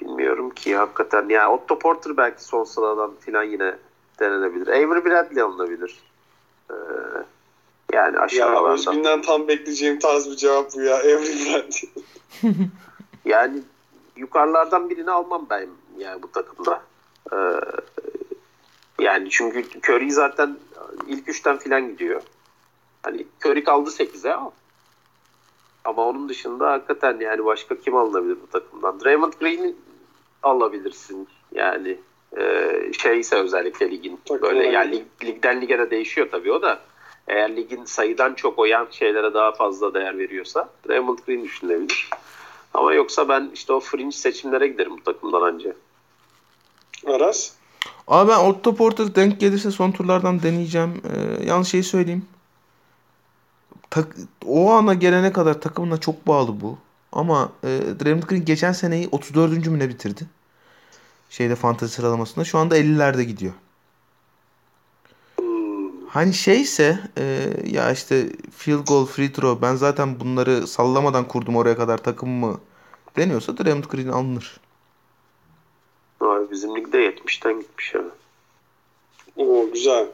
bilmiyorum 0.00 0.50
ki 0.50 0.76
hakikaten. 0.76 1.28
Yani 1.28 1.48
Otto 1.48 1.78
Porter 1.78 2.16
belki 2.16 2.44
son 2.44 2.64
sıradan 2.64 3.12
filan 3.20 3.42
yine 3.42 3.76
denenebilir. 4.20 4.66
Avery 4.66 5.04
Bradley 5.04 5.42
alınabilir. 5.42 6.02
Ee, 6.70 6.74
yani 7.92 8.16
Ya 8.16 8.22
aşağılardan. 8.22 8.72
Özgün'den 8.72 9.22
tam 9.22 9.48
bekleyeceğim 9.48 9.98
tarz 9.98 10.30
bir 10.30 10.36
cevap 10.36 10.74
bu 10.74 10.80
ya. 10.80 10.98
Every 11.02 11.52
Bradley. 11.52 11.90
Yani 13.24 13.62
yukarılardan 14.16 14.90
birini 14.90 15.10
almam 15.10 15.46
ben 15.50 15.68
yani 15.98 16.22
bu 16.22 16.32
takımda. 16.32 16.82
Ee, 17.32 17.36
yani 18.98 19.30
çünkü 19.30 19.64
Curry 19.80 20.10
zaten 20.10 20.56
ilk 21.06 21.28
üçten 21.28 21.58
filan 21.58 21.88
gidiyor. 21.88 22.22
Hani 23.02 23.26
Curry 23.44 23.64
kaldı 23.64 23.90
8'e 23.90 24.32
ama. 24.32 24.52
Ama 25.84 26.04
onun 26.04 26.28
dışında 26.28 26.72
hakikaten 26.72 27.20
yani 27.20 27.44
başka 27.44 27.80
kim 27.80 27.96
alınabilir 27.96 28.36
bu 28.42 28.46
takımdan? 28.46 29.00
Draymond 29.00 29.32
Green'i 29.32 29.74
alabilirsin. 30.42 31.28
Yani 31.52 31.98
e, 32.36 32.72
şeyse 32.98 33.36
özellikle 33.36 33.90
ligin 33.90 34.20
Takım 34.24 34.42
böyle 34.42 34.66
yani 34.66 34.92
lig, 34.92 35.04
ligden 35.24 35.60
lige 35.60 35.78
de 35.78 35.90
değişiyor 35.90 36.28
tabii 36.30 36.52
o 36.52 36.62
da. 36.62 36.80
Eğer 37.28 37.56
ligin 37.56 37.84
sayıdan 37.84 38.34
çok 38.34 38.58
oyan 38.58 38.86
şeylere 38.90 39.34
daha 39.34 39.52
fazla 39.52 39.94
değer 39.94 40.18
veriyorsa 40.18 40.68
Draymond 40.88 41.18
Green 41.26 41.44
düşünülebilir. 41.44 42.10
Ama 42.74 42.94
yoksa 42.94 43.28
ben 43.28 43.50
işte 43.54 43.72
o 43.72 43.80
fringe 43.80 44.16
seçimlere 44.16 44.66
giderim 44.66 44.96
bu 44.96 45.02
takımdan 45.02 45.42
anca. 45.42 45.74
Aras. 47.06 47.52
Abi 48.08 48.30
ben 48.30 48.38
Otto 48.38 48.74
Porter 48.74 49.14
denk 49.14 49.40
gelirse 49.40 49.70
son 49.70 49.92
turlardan 49.92 50.42
deneyeceğim. 50.42 51.02
Ee, 51.04 51.44
yalnız 51.46 51.68
şeyi 51.68 51.82
söyleyeyim. 51.82 52.26
Tak, 53.90 54.16
o 54.46 54.70
ana 54.72 54.94
gelene 54.94 55.32
kadar 55.32 55.60
takımına 55.60 55.96
çok 56.00 56.26
bağlı 56.26 56.60
bu. 56.60 56.78
Ama 57.12 57.52
e, 57.64 57.68
Draymond 58.04 58.22
Green 58.22 58.44
geçen 58.44 58.72
seneyi 58.72 59.08
34. 59.12 59.66
mü 59.66 59.78
ne 59.78 59.88
bitirdi? 59.88 60.26
Şeyde 61.30 61.56
fantezi 61.56 61.92
sıralamasında. 61.92 62.44
Şu 62.44 62.58
anda 62.58 62.78
50'lerde 62.78 63.22
gidiyor. 63.22 63.52
Hani 66.08 66.34
şeyse 66.34 66.98
e, 67.18 67.50
ya 67.64 67.92
işte 67.92 68.28
field 68.56 68.86
goal, 68.86 69.06
free 69.06 69.32
throw 69.32 69.68
ben 69.68 69.74
zaten 69.76 70.20
bunları 70.20 70.66
sallamadan 70.66 71.28
kurdum 71.28 71.56
oraya 71.56 71.76
kadar 71.76 71.98
takımımı 71.98 72.60
deniyorsa 73.16 73.58
Draymond 73.58 73.84
Green 73.84 74.08
alınır. 74.08 74.60
Abi 76.28 76.50
bizim 76.50 76.76
ligde 76.76 77.06
70'ten 77.10 77.60
gitmiş 77.60 77.94
ya. 77.94 78.02
Oo 79.36 79.70
güzel. 79.72 80.06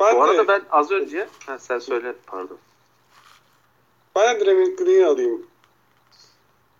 Ben 0.00 0.16
Bu 0.16 0.20
de, 0.20 0.22
arada 0.24 0.48
ben 0.48 0.62
az 0.70 0.90
önce 0.90 1.28
ha, 1.46 1.58
sen 1.58 1.78
söyle 1.78 2.14
pardon. 2.26 2.58
ben 4.16 4.40
de 4.40 4.44
Draymond 4.46 4.78
Green'i 4.78 5.06
alayım. 5.06 5.46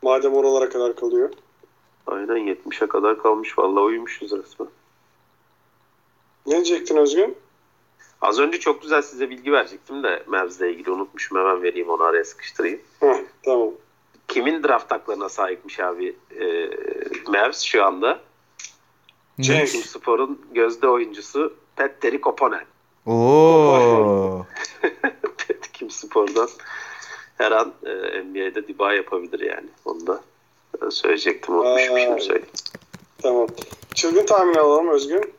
Madem 0.03 0.34
oralara 0.34 0.68
kadar 0.70 0.97
kalıyor. 0.97 1.30
Aynen 2.07 2.36
70'e 2.55 2.86
kadar 2.89 3.22
kalmış. 3.22 3.59
Vallahi 3.59 3.82
uyumuşuz 3.84 4.32
resmen. 4.32 4.68
Ne 6.47 6.53
diyecektin 6.55 6.97
Özgün? 6.97 7.36
Az 8.20 8.39
önce 8.39 8.61
çok 8.61 8.82
güzel 8.82 9.03
size 9.03 9.30
bilgi 9.30 9.53
verecektim 9.53 10.03
de 10.03 10.22
Mavs'le 10.26 10.61
ilgili 10.61 10.91
unutmuşum. 10.91 11.39
Hemen 11.39 11.62
vereyim 11.62 11.89
onu 11.91 12.03
araya 12.03 12.24
sıkıştırayım. 12.24 12.80
Heh, 13.01 13.16
tamam. 13.43 13.70
Kimin 14.29 14.62
draft 14.62 14.91
haklarına 14.93 15.29
sahipmiş 15.29 15.81
abi 15.81 16.16
e, 16.41 16.70
Mavs 17.26 17.61
şu 17.61 17.85
anda? 17.85 18.20
James. 19.39 19.72
Team 19.72 19.85
Spor'un 19.85 20.47
gözde 20.53 20.89
oyuncusu 20.89 21.57
Petteri 21.76 22.20
Koponen. 22.20 22.66
Oo. 23.07 24.47
Kim 25.72 25.91
Spor'dan 25.91 26.49
her 27.39 27.53
an 27.53 27.74
e, 27.87 28.22
NBA'de 28.22 28.68
diba 28.68 28.95
yapabilir 28.95 29.41
yani. 29.41 29.68
Onu 29.85 30.07
da 30.07 30.22
e, 30.87 30.91
söyleyecektim. 30.91 31.55
Unutmuşum 31.55 31.95
Aa. 31.95 32.01
şimdi 32.01 32.20
söyleyeyim. 32.22 32.49
Tamam. 33.22 33.49
Çılgın 33.95 34.26
tahmin 34.26 34.55
alalım 34.55 34.89
Özgün. 34.89 35.33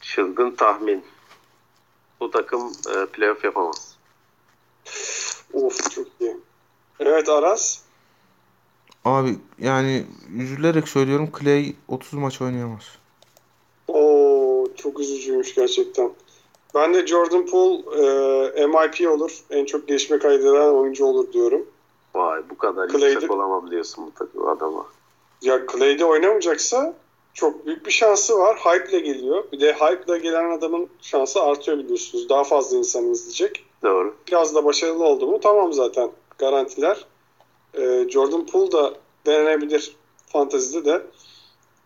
Çılgın 0.00 0.50
tahmin. 0.50 1.04
Bu 2.20 2.30
takım 2.30 2.72
e, 2.94 3.06
playoff 3.06 3.44
yapamaz. 3.44 3.98
Of 5.52 5.90
çok 5.90 6.06
iyi. 6.20 6.36
Evet 7.00 7.28
Aras. 7.28 7.78
Abi 9.04 9.38
yani 9.58 10.04
üzülerek 10.36 10.88
söylüyorum 10.88 11.30
Clay 11.40 11.72
30 11.88 12.12
maç 12.12 12.42
oynayamaz. 12.42 12.82
Oo 13.88 14.64
çok 14.76 15.00
üzücüymüş 15.00 15.54
gerçekten. 15.54 16.10
Ben 16.74 16.94
de 16.94 17.06
Jordan 17.06 17.46
Poole 17.46 17.82
e, 18.56 18.66
MIP 18.66 19.10
olur. 19.10 19.38
En 19.50 19.64
çok 19.64 19.88
gelişme 19.88 20.18
kaydeden 20.18 20.74
oyuncu 20.74 21.04
olur 21.04 21.32
diyorum. 21.32 21.66
Vay 22.14 22.42
bu 22.50 22.58
kadar 22.58 22.88
Clay'de- 22.88 23.06
yüksek 23.10 23.30
olamam 23.30 23.70
diyorsun 23.70 24.06
bu 24.06 24.12
takım 24.18 24.48
adama. 24.48 24.86
Ya 25.42 25.60
Clay'de 25.72 26.04
oynamayacaksa 26.04 26.94
çok 27.34 27.66
büyük 27.66 27.86
bir 27.86 27.90
şansı 27.90 28.38
var. 28.38 28.56
Hype 28.56 28.90
ile 28.90 29.00
geliyor. 29.00 29.44
Bir 29.52 29.60
de 29.60 29.72
hype 29.72 30.02
ile 30.12 30.18
gelen 30.18 30.50
adamın 30.50 30.88
şansı 31.00 31.42
artıyor 31.42 31.78
biliyorsunuz. 31.78 32.28
Daha 32.28 32.44
fazla 32.44 32.76
insan 32.78 33.04
izleyecek. 33.10 33.64
Doğru. 33.82 34.14
Biraz 34.28 34.54
da 34.54 34.64
başarılı 34.64 35.04
oldu 35.04 35.26
mu 35.26 35.40
tamam 35.40 35.72
zaten 35.72 36.10
garantiler. 36.38 37.06
Ee, 37.74 38.06
Jordan 38.10 38.46
Poole 38.46 38.72
da 38.72 38.94
denenebilir 39.26 39.96
fantezide 40.26 40.84
de. 40.84 41.06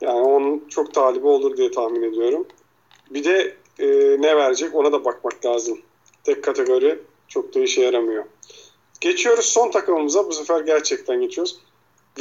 Yani 0.01 0.21
onun 0.21 0.69
çok 0.69 0.95
talibi 0.95 1.27
olur 1.27 1.57
diye 1.57 1.71
tahmin 1.71 2.03
ediyorum. 2.03 2.47
Bir 3.11 3.25
de 3.25 3.57
e, 3.79 3.87
ne 4.23 4.37
verecek 4.37 4.75
ona 4.75 4.93
da 4.93 5.05
bakmak 5.05 5.47
lazım. 5.47 5.81
Tek 6.25 6.45
kategori 6.45 7.03
çok 7.29 7.55
da 7.55 7.61
işe 7.61 7.81
yaramıyor. 7.81 8.25
Geçiyoruz 9.01 9.45
son 9.45 9.71
takımımıza. 9.71 10.29
Bu 10.29 10.33
sefer 10.33 10.61
gerçekten 10.61 11.21
geçiyoruz. 11.21 11.61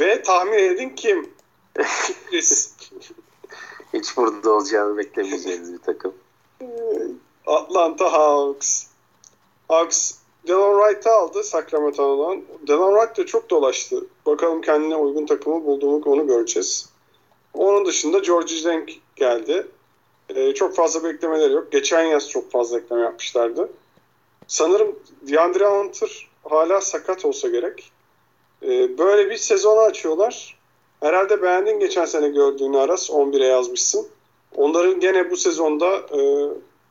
Ve 0.00 0.22
tahmin 0.22 0.58
edin 0.58 0.88
kim? 0.88 1.30
Hiç 3.92 4.16
burada 4.16 4.52
olacağını 4.52 4.96
beklemeyeceğiniz 4.96 5.72
bir 5.72 5.78
takım. 5.78 6.14
Atlanta 7.46 8.12
Hawks. 8.12 8.86
Hawks 9.68 10.21
Delon 10.46 10.80
Wright'ı 10.80 11.10
aldı 11.10 11.44
Sacramento'dan. 11.44 12.42
Delon 12.66 12.94
Wright 12.94 13.18
de 13.18 13.26
çok 13.26 13.50
dolaştı. 13.50 14.06
Bakalım 14.26 14.60
kendine 14.60 14.96
uygun 14.96 15.26
takımı 15.26 15.64
buldu 15.64 16.02
onu 16.04 16.26
göreceğiz. 16.26 16.88
Onun 17.54 17.84
dışında 17.84 18.18
George 18.18 18.64
Denk 18.64 18.90
geldi. 19.16 19.66
Ee, 20.28 20.54
çok 20.54 20.74
fazla 20.74 21.04
beklemeleri 21.04 21.52
yok. 21.52 21.72
Geçen 21.72 22.02
yaz 22.02 22.30
çok 22.30 22.50
fazla 22.50 22.78
ekleme 22.78 23.02
yapmışlardı. 23.02 23.68
Sanırım 24.46 24.98
DeAndre 25.22 25.66
Hunter 25.66 26.28
hala 26.44 26.80
sakat 26.80 27.24
olsa 27.24 27.48
gerek. 27.48 27.92
Ee, 28.62 28.98
böyle 28.98 29.30
bir 29.30 29.36
sezonu 29.36 29.80
açıyorlar. 29.80 30.58
Herhalde 31.00 31.42
beğendin 31.42 31.80
geçen 31.80 32.04
sene 32.04 32.28
gördüğünü 32.28 32.78
Aras. 32.78 33.10
11'e 33.10 33.46
yazmışsın. 33.46 34.08
Onların 34.56 35.00
gene 35.00 35.30
bu 35.30 35.36
sezonda 35.36 35.96
e, 35.96 36.20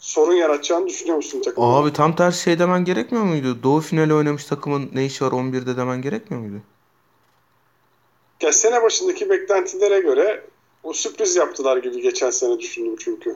sorun 0.01 0.33
yaratacağını 0.33 0.87
düşünüyor 0.87 1.17
musun 1.17 1.41
takımda? 1.41 1.67
Abi 1.67 1.93
tam 1.93 2.15
tersi 2.15 2.43
şey 2.43 2.59
demen 2.59 2.85
gerekmiyor 2.85 3.23
muydu? 3.23 3.63
Doğu 3.63 3.81
finali 3.81 4.13
oynamış 4.13 4.45
takımın 4.45 4.89
ne 4.93 5.05
işi 5.05 5.25
var 5.25 5.31
11'de 5.31 5.77
demen 5.77 6.01
gerekmiyor 6.01 6.43
muydu? 6.43 6.61
Ya 8.41 8.51
sene 8.51 8.83
başındaki 8.83 9.29
beklentilere 9.29 9.99
göre 9.99 10.45
o 10.83 10.93
sürpriz 10.93 11.35
yaptılar 11.35 11.77
gibi 11.77 12.01
geçen 12.01 12.29
sene 12.29 12.59
düşündüm 12.59 12.95
çünkü. 12.99 13.29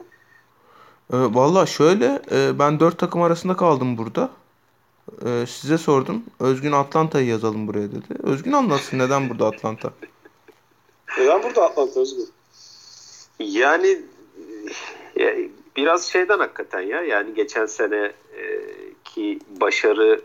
Ee, 1.12 1.16
Valla 1.16 1.66
şöyle 1.66 2.22
e, 2.30 2.58
ben 2.58 2.80
4 2.80 2.98
takım 2.98 3.22
arasında 3.22 3.56
kaldım 3.56 3.98
burada. 3.98 4.30
Ee, 5.26 5.44
size 5.48 5.78
sordum. 5.78 6.22
Özgün 6.40 6.72
Atlanta'yı 6.72 7.26
yazalım 7.26 7.66
buraya 7.66 7.88
dedi. 7.90 8.06
Özgün 8.22 8.52
anlatsın 8.52 8.98
neden 8.98 9.30
burada 9.30 9.46
Atlanta? 9.46 9.92
Neden 11.18 11.42
burada 11.42 11.64
Atlanta 11.64 12.00
Özgür? 12.00 12.28
Yani 13.38 14.02
ya, 15.16 15.34
biraz 15.76 16.04
şeyden 16.04 16.38
hakikaten 16.38 16.80
ya. 16.80 17.02
Yani 17.02 17.34
geçen 17.34 17.66
sene 17.66 18.12
e, 18.36 18.60
ki 19.04 19.38
başarı 19.60 20.20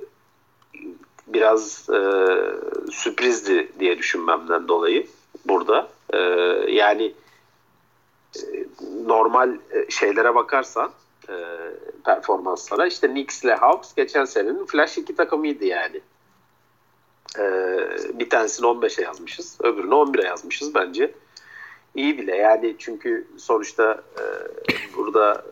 biraz 1.28 1.90
e, 1.90 2.00
sürprizdi 2.92 3.72
diye 3.80 3.98
düşünmemden 3.98 4.68
dolayı 4.68 5.08
burada. 5.46 5.90
E, 6.10 6.18
yani 6.72 7.14
e, 8.38 8.42
normal 9.06 9.58
e, 9.72 9.92
şeylere 9.92 10.36
bakarsan 10.36 10.92
e, 11.30 11.34
performanslara. 12.06 12.88
İşte 12.88 13.08
Knicks 13.08 13.44
ile 13.44 13.56
Hawks 13.56 13.94
geçen 13.96 14.26
senenin 14.26 14.66
flash 14.66 14.98
iki 14.98 15.16
takımıydı 15.16 15.66
yani. 15.66 16.02
E, 17.40 17.44
bir 18.14 18.30
tanesini 18.30 18.66
15'e 18.66 19.04
yazmışız. 19.04 19.58
Öbürünü 19.64 19.94
11'e 19.94 20.28
yazmışız 20.28 20.76
bence. 20.76 21.14
İyi 21.96 22.18
bile 22.18 22.36
yani 22.36 22.76
çünkü 22.80 23.28
sonuçta 23.38 24.04
e, 24.20 24.24
burada 24.98 25.46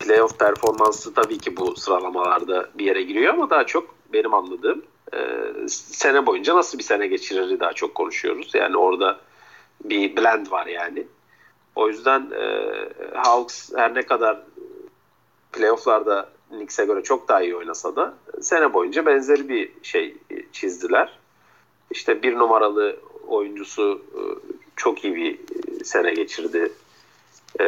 playoff 0.00 0.38
performansı 0.38 1.14
tabii 1.14 1.38
ki 1.38 1.56
bu 1.56 1.76
sıralamalarda 1.76 2.68
bir 2.74 2.84
yere 2.84 3.02
giriyor 3.02 3.34
ama 3.34 3.50
daha 3.50 3.66
çok 3.66 3.94
benim 4.12 4.34
anladığım 4.34 4.82
e, 5.14 5.18
sene 5.68 6.26
boyunca 6.26 6.56
nasıl 6.56 6.78
bir 6.78 6.82
sene 6.82 7.06
geçirir 7.06 7.60
daha 7.60 7.72
çok 7.72 7.94
konuşuyoruz. 7.94 8.50
Yani 8.54 8.76
orada 8.76 9.20
bir 9.84 10.16
blend 10.16 10.50
var 10.50 10.66
yani. 10.66 11.06
O 11.76 11.88
yüzden 11.88 12.30
e, 12.30 12.72
Hawks 13.14 13.72
her 13.76 13.94
ne 13.94 14.02
kadar 14.02 14.42
playofflarda 15.52 16.28
Knicks'e 16.48 16.84
göre 16.84 17.02
çok 17.02 17.28
daha 17.28 17.42
iyi 17.42 17.56
oynasa 17.56 17.96
da 17.96 18.14
sene 18.40 18.72
boyunca 18.72 19.06
benzeri 19.06 19.48
bir 19.48 19.72
şey 19.82 20.16
çizdiler. 20.52 21.18
İşte 21.90 22.22
bir 22.22 22.34
numaralı 22.34 22.96
oyuncusu 23.28 24.02
e, 24.14 24.20
çok 24.80 25.04
iyi 25.04 25.14
bir 25.14 25.38
sene 25.84 26.14
geçirdi. 26.14 26.72
E, 27.60 27.64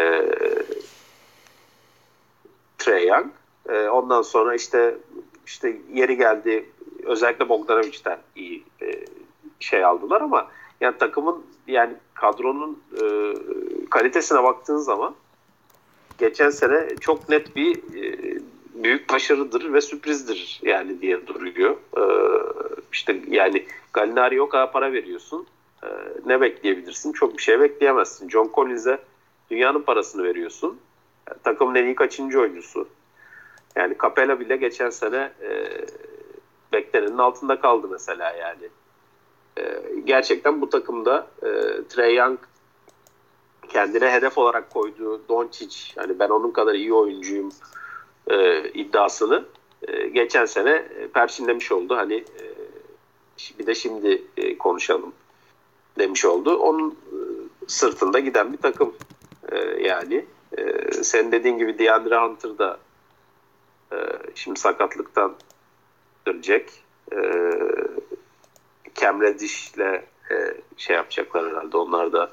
Trey 2.79 3.07
Young. 3.07 3.27
E, 3.69 3.89
ondan 3.89 4.23
sonra 4.23 4.55
işte 4.55 4.97
işte 5.47 5.77
yeri 5.93 6.17
geldi 6.17 6.65
özellikle 7.03 7.49
Bogdanovic'ten 7.49 8.19
iyi 8.37 8.65
e, 8.83 9.05
şey 9.61 9.85
aldılar 9.85 10.21
ama 10.21 10.49
yani 10.81 10.99
takımın 10.99 11.45
yani 11.67 11.95
kadronun 12.15 12.83
e, 13.03 13.05
kalitesine 13.91 14.43
baktığın 14.43 14.77
zaman 14.77 15.15
geçen 16.19 16.51
sene 16.51 16.89
çok 17.01 17.29
net 17.29 17.57
bir 17.57 17.77
e, 17.77 18.39
büyük 18.75 19.13
başarıdır 19.13 19.73
ve 19.73 19.81
sürprizdir 19.81 20.61
yani 20.63 21.01
diye 21.01 21.27
duruyor. 21.27 21.77
E, 21.97 22.03
işte 22.93 23.21
yani 23.29 23.67
Gallinari'ye 23.93 24.43
o 24.43 24.49
kadar 24.49 24.73
para 24.73 24.93
veriyorsun. 24.93 25.47
E, 25.85 25.89
ne 26.27 26.41
bekleyebilirsin? 26.41 27.13
Çok 27.13 27.37
bir 27.37 27.43
şey 27.43 27.61
bekleyemezsin. 27.61 28.29
John 28.29 28.51
Collins'e 28.55 28.99
dünyanın 29.51 29.83
parasını 29.83 30.25
veriyorsun. 30.25 30.81
Yani, 31.29 31.39
takımın 31.43 31.75
en 31.75 31.85
iyi 31.85 31.95
kaçıncı 31.95 32.41
oyuncusu. 32.41 32.89
Yani 33.77 33.97
Capella 34.03 34.41
bile 34.41 34.57
geçen 34.57 34.91
sene 34.91 35.33
e, 35.43 35.69
beklenenin 36.73 37.19
altında 37.19 37.61
kaldı 37.61 37.89
mesela 37.91 38.33
yani. 38.33 38.69
E, 39.59 39.83
gerçekten 40.05 40.61
bu 40.61 40.71
takımda 40.71 41.27
e, 41.43 41.49
Trey 41.89 42.15
Young 42.15 42.39
kendine 43.69 44.13
hedef 44.13 44.39
olarak 44.39 44.71
koyduğu 44.71 45.29
Doncic 45.29 45.77
hani 45.97 46.19
ben 46.19 46.29
onun 46.29 46.51
kadar 46.51 46.75
iyi 46.75 46.95
oyuncuyum 46.95 47.53
e, 48.31 48.69
iddiasını 48.69 49.45
e, 49.89 50.09
geçen 50.09 50.45
sene 50.45 50.71
e, 50.71 51.09
perçinlemiş 51.09 51.73
oldu. 51.73 51.97
Hani 51.97 52.15
e, 52.15 52.45
bir 53.59 53.67
de 53.67 53.75
şimdi 53.75 54.23
e, 54.37 54.59
konuşalım 54.59 55.13
demiş 55.99 56.25
oldu. 56.25 56.57
Onun 56.57 56.91
e, 56.91 57.17
sırtında 57.67 58.19
giden 58.19 58.53
bir 58.53 58.59
takım 58.59 58.95
e, 59.53 59.59
yani. 59.59 60.25
E, 60.59 60.93
sen 60.93 61.33
dediğin 61.33 61.59
gibi 61.59 61.79
DeAndre 61.79 62.19
Hunter 62.19 62.59
da 62.59 62.79
şimdi 64.35 64.61
sakatlıktan 64.61 65.35
dönecek. 66.27 66.85
E, 67.13 67.19
Cam 68.95 69.23
Reddish'le 69.23 70.03
şey 70.77 70.97
yapacaklar 70.97 71.51
herhalde. 71.51 71.77
Onlar 71.77 72.13
da 72.13 72.31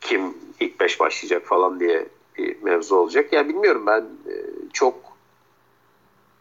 kim 0.00 0.34
ilk 0.60 0.80
beş 0.80 1.00
başlayacak 1.00 1.46
falan 1.46 1.80
diye 1.80 2.08
bir 2.38 2.62
mevzu 2.62 2.96
olacak. 2.96 3.32
Ya 3.32 3.38
yani 3.38 3.48
bilmiyorum 3.48 3.86
ben 3.86 4.04
çok 4.72 5.10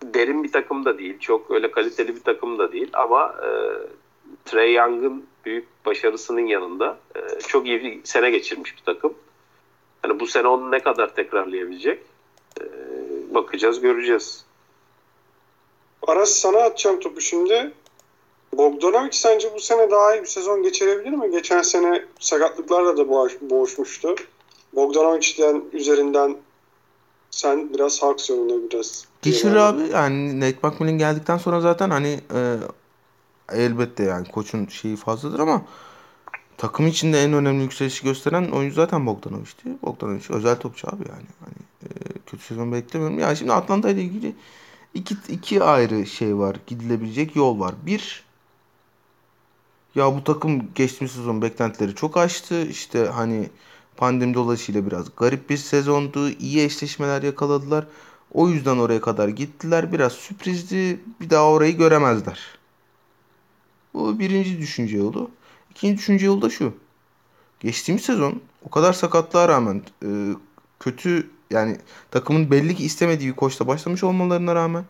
derin 0.04 0.44
bir 0.44 0.52
takım 0.52 0.86
da 0.86 0.98
değil. 0.98 1.20
Çok 1.20 1.52
öyle 1.52 1.72
kaliteli 1.72 2.16
bir 2.16 2.24
takım 2.24 2.60
da 2.60 2.72
değil. 2.72 2.90
Ama 2.94 3.36
e, 3.44 3.50
Trey 4.46 4.74
Young'ın 4.74 5.26
büyük 5.46 5.86
başarısının 5.86 6.46
yanında 6.46 6.98
e, 7.16 7.40
çok 7.48 7.68
iyi 7.68 7.84
bir 7.84 8.04
sene 8.04 8.32
geçirmiş 8.32 8.78
bir 8.78 8.94
takım. 8.94 9.14
Yani 10.04 10.20
bu 10.20 10.28
sene 10.28 10.48
onu 10.48 10.72
ne 10.72 10.80
kadar 10.80 11.16
tekrarlayabilecek 11.16 12.00
e, 12.62 12.64
bakacağız, 13.34 13.82
göreceğiz. 13.82 14.46
Aras 16.08 16.30
sana 16.30 16.58
atacağım 16.58 17.00
topu 17.00 17.22
şimdi. 17.22 17.72
Bogdanovic 18.54 19.12
sence 19.12 19.54
bu 19.56 19.60
sene 19.60 19.92
daha 19.92 20.16
iyi 20.16 20.22
bir 20.22 20.28
sezon 20.28 20.64
geçirebilir 20.64 21.10
mi? 21.10 21.32
Geçen 21.32 21.62
sene 21.62 22.06
sakatlıklarla 22.20 22.98
da 22.98 23.10
boğuş, 23.10 23.38
boğuşmuştu. 23.42 24.16
Bogdanovic'den 24.74 25.64
üzerinden 25.74 26.38
sen 27.32 27.74
biraz 27.74 28.04
Hawks 28.04 28.30
yolunda 28.30 28.72
biraz. 28.72 29.06
Geçirir 29.22 29.56
abi. 29.56 29.82
Yani 29.94 30.40
Nate 30.40 30.58
McMillan 30.64 30.98
geldikten 30.98 31.38
sonra 31.38 31.62
zaten 31.62 31.90
hani 31.90 32.20
e, 32.36 32.40
elbette 33.52 34.04
yani 34.04 34.28
koçun 34.28 34.66
şeyi 34.66 34.96
fazladır 34.96 35.40
ama 35.40 35.62
takım 36.58 36.88
içinde 36.88 37.24
en 37.24 37.34
önemli 37.34 37.62
yükselişi 37.64 38.04
gösteren 38.04 38.52
oyuncu 38.52 38.76
zaten 38.76 39.06
Bogdanovic'ti. 39.06 39.70
Bogdanovic 39.82 40.24
özel 40.30 40.56
topçu 40.56 40.88
abi 40.88 41.04
yani. 41.10 41.28
Hani 41.40 41.56
e, 41.84 41.90
kötü 42.26 42.44
sezon 42.44 42.72
beklemiyorum. 42.72 43.20
Yani 43.20 43.38
şimdi 43.38 43.54
Atlanta 43.54 43.90
ile 43.90 44.02
ilgili 44.02 44.36
iki, 44.94 45.16
iki 45.30 45.64
ayrı 45.64 46.06
şey 46.06 46.38
var. 46.38 46.56
Gidilebilecek 46.68 47.36
yol 47.36 47.60
var. 47.60 47.76
Bir 47.86 48.24
ya 49.96 50.16
bu 50.16 50.24
takım 50.24 50.74
geçtiğimiz 50.76 51.12
sezon 51.12 51.42
beklentileri 51.42 51.96
çok 51.96 52.18
aştı. 52.18 52.66
İşte 52.66 53.06
hani 53.06 53.50
pandemi 53.98 54.34
dolayısıyla 54.34 54.86
biraz 54.86 55.16
garip 55.18 55.50
bir 55.50 55.58
sezondu. 55.58 56.30
İyi 56.30 56.66
eşleşmeler 56.66 57.24
yakaladılar. 57.24 57.88
O 58.34 58.50
yüzden 58.50 58.78
oraya 58.78 59.02
kadar 59.02 59.28
gittiler. 59.28 59.92
Biraz 59.92 60.14
sürprizdi. 60.14 61.00
Bir 61.22 61.30
daha 61.30 61.46
orayı 61.50 61.78
göremezler. 61.78 62.59
Bu 63.94 64.20
birinci 64.20 64.60
düşünce 64.60 64.98
yolu. 64.98 65.32
İkinci 65.72 65.98
düşünce 65.98 66.26
yolu 66.26 66.42
da 66.42 66.50
şu. 66.50 66.74
Geçtiğimiz 67.60 68.06
sezon 68.06 68.42
o 68.66 68.70
kadar 68.70 68.94
sakatlığa 68.94 69.48
rağmen 69.48 69.84
e, 70.04 70.08
kötü 70.80 71.30
yani 71.50 71.78
takımın 72.12 72.52
belli 72.52 72.76
ki 72.76 72.84
istemediği 72.84 73.30
bir 73.30 73.36
koçla 73.36 73.68
başlamış 73.68 74.04
olmalarına 74.04 74.56
rağmen 74.56 74.86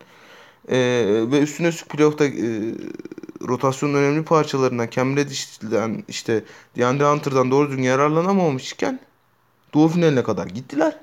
e, 0.68 0.78
ve 1.30 1.40
üstüne 1.40 1.68
üstlük 1.68 1.90
playoff'ta 1.90 2.24
e, 2.24 2.74
rotasyonun 3.48 3.94
önemli 3.94 4.24
parçalarından 4.24 4.90
Cam 4.90 5.16
işte 6.08 6.44
DeAndre 6.76 7.04
Hunter'dan 7.04 7.50
doğru 7.50 7.68
düzgün 7.68 7.82
yararlanamamışken 7.82 9.00
Doğu 9.74 9.88
finaline 9.88 10.22
kadar 10.22 10.46
gittiler. 10.46 10.96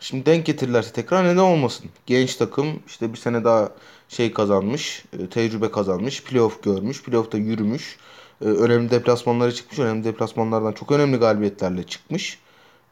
Şimdi 0.00 0.26
denk 0.26 0.46
getirirlerse 0.46 0.92
tekrar 0.92 1.24
neden 1.24 1.36
olmasın? 1.36 1.90
Genç 2.06 2.36
takım 2.36 2.82
işte 2.86 3.12
bir 3.12 3.18
sene 3.18 3.44
daha 3.44 3.72
şey 4.08 4.32
kazanmış, 4.32 5.04
e, 5.18 5.26
tecrübe 5.26 5.70
kazanmış, 5.70 6.24
playoff 6.24 6.62
görmüş, 6.62 7.02
playoff'ta 7.02 7.38
yürümüş. 7.38 7.98
E, 8.40 8.44
önemli 8.44 8.90
deplasmanlara 8.90 9.52
çıkmış, 9.52 9.78
önemli 9.78 10.04
deplasmanlardan 10.04 10.72
çok 10.72 10.92
önemli 10.92 11.16
galibiyetlerle 11.16 11.82
çıkmış. 11.82 12.38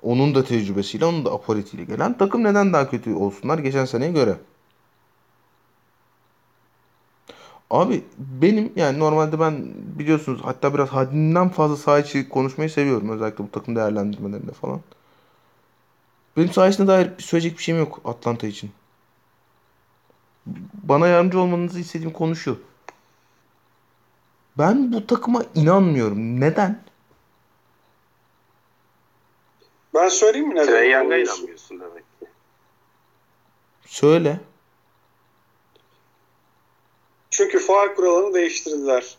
Onun 0.03 0.35
da 0.35 0.45
tecrübesiyle, 0.45 1.05
onun 1.05 1.25
da 1.25 1.33
apolitiyle 1.33 1.85
gelen 1.85 2.19
takım 2.19 2.45
neden 2.45 2.73
daha 2.73 2.91
kötü 2.91 3.15
olsunlar 3.15 3.59
geçen 3.59 3.85
seneye 3.85 4.13
göre? 4.13 4.37
Abi 7.71 8.05
benim 8.19 8.73
yani 8.77 8.99
normalde 8.99 9.41
ben 9.41 9.65
biliyorsunuz 9.99 10.41
hatta 10.45 10.75
biraz 10.75 10.89
haddinden 10.89 11.49
fazla 11.49 11.77
saha 11.77 11.99
içi 11.99 12.29
konuşmayı 12.29 12.71
seviyorum. 12.71 13.09
Özellikle 13.09 13.45
bu 13.45 13.51
takım 13.51 13.77
değerlendirmelerinde 13.77 14.53
falan. 14.53 14.81
Benim 16.37 16.53
saha 16.53 16.69
içine 16.69 16.87
dair 16.87 17.11
söyleyecek 17.19 17.59
bir 17.59 17.63
şeyim 17.63 17.81
yok 17.81 18.01
Atlanta 18.05 18.47
için. 18.47 18.71
Bana 20.83 21.09
yardımcı 21.09 21.41
olmanızı 21.41 21.81
istediğim 21.81 22.13
konu 22.13 22.37
şu. 22.37 22.61
Ben 24.59 24.93
bu 24.93 25.07
takıma 25.07 25.43
inanmıyorum. 25.55 26.41
Neden? 26.41 26.83
Ben 29.95 30.09
söyleyeyim 30.09 30.49
mi 30.49 30.55
neden? 30.55 30.67
Trey 30.67 30.91
Young'a 30.91 31.17
inanmıyorsun 31.17 31.81
demek 31.81 32.21
ki. 32.21 32.27
Söyle. 33.87 34.41
Çünkü 37.31 37.59
faal 37.59 37.95
kuralını 37.95 38.35
değiştirdiler. 38.35 39.17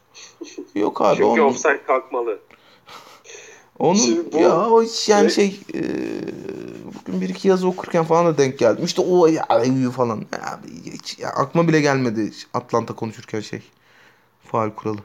Yok 0.76 1.02
abi. 1.02 1.16
Çünkü 1.16 1.42
onu, 1.42 1.44
offside 1.44 1.84
kalkmalı. 1.84 2.40
Onu 3.80 3.98
Şimdi 3.98 4.34
bu- 4.34 4.38
ya 4.38 4.70
o 4.70 4.84
yani 5.08 5.26
Ve- 5.26 5.30
şey 5.30 5.60
e, 5.74 5.82
bugün 6.96 7.22
bir 7.22 7.30
iki 7.30 7.48
yazı 7.48 7.68
okurken 7.68 8.04
falan 8.04 8.26
da 8.26 8.38
denk 8.38 8.60
geldim. 8.60 8.86
İşte 8.86 9.02
o 9.02 9.28
ya 9.28 9.46
falan. 9.96 10.26
Ya, 10.34 10.60
hiç, 10.94 11.20
ya, 11.20 11.30
aklıma 11.30 11.68
bile 11.68 11.82
gelmedi 11.82 12.32
Atlanta 12.54 12.96
konuşurken 12.96 13.40
şey. 13.40 13.62
Faal 14.44 14.70
kuralı. 14.70 15.00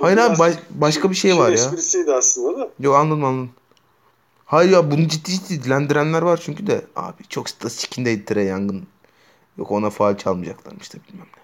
Hayır 0.00 0.18
abi 0.18 0.38
baş- 0.38 0.58
başka 0.70 1.10
bir 1.10 1.14
şey 1.14 1.36
var 1.36 1.48
ya. 1.48 1.54
esprisiydi 1.54 2.12
aslında 2.12 2.58
da. 2.58 2.70
Yok 2.80 2.96
anladım 2.96 3.24
anladım. 3.24 3.50
Hayır 4.44 4.70
ya 4.70 4.90
bunu 4.90 5.08
ciddi 5.08 5.30
ciddi 5.30 5.64
dilendirenler 5.64 6.22
var 6.22 6.40
çünkü 6.44 6.66
de 6.66 6.86
abi 6.96 7.22
çok 7.28 7.62
da 7.62 7.70
sikindeydi 7.70 8.24
Trey 8.24 8.48
Young'ın. 8.48 8.86
Yok 9.58 9.70
ona 9.70 9.90
faal 9.90 10.16
çalmayacaklarmış 10.16 10.94
da 10.94 10.98
bilmem 11.08 11.26
ne. 11.36 11.42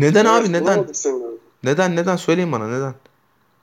Neden 0.00 0.24
abi 0.24 0.52
neden? 0.52 0.78
abi. 0.78 0.94
Neden 1.64 1.96
neden 1.96 2.16
söyleyin 2.16 2.52
bana 2.52 2.68
neden? 2.68 2.94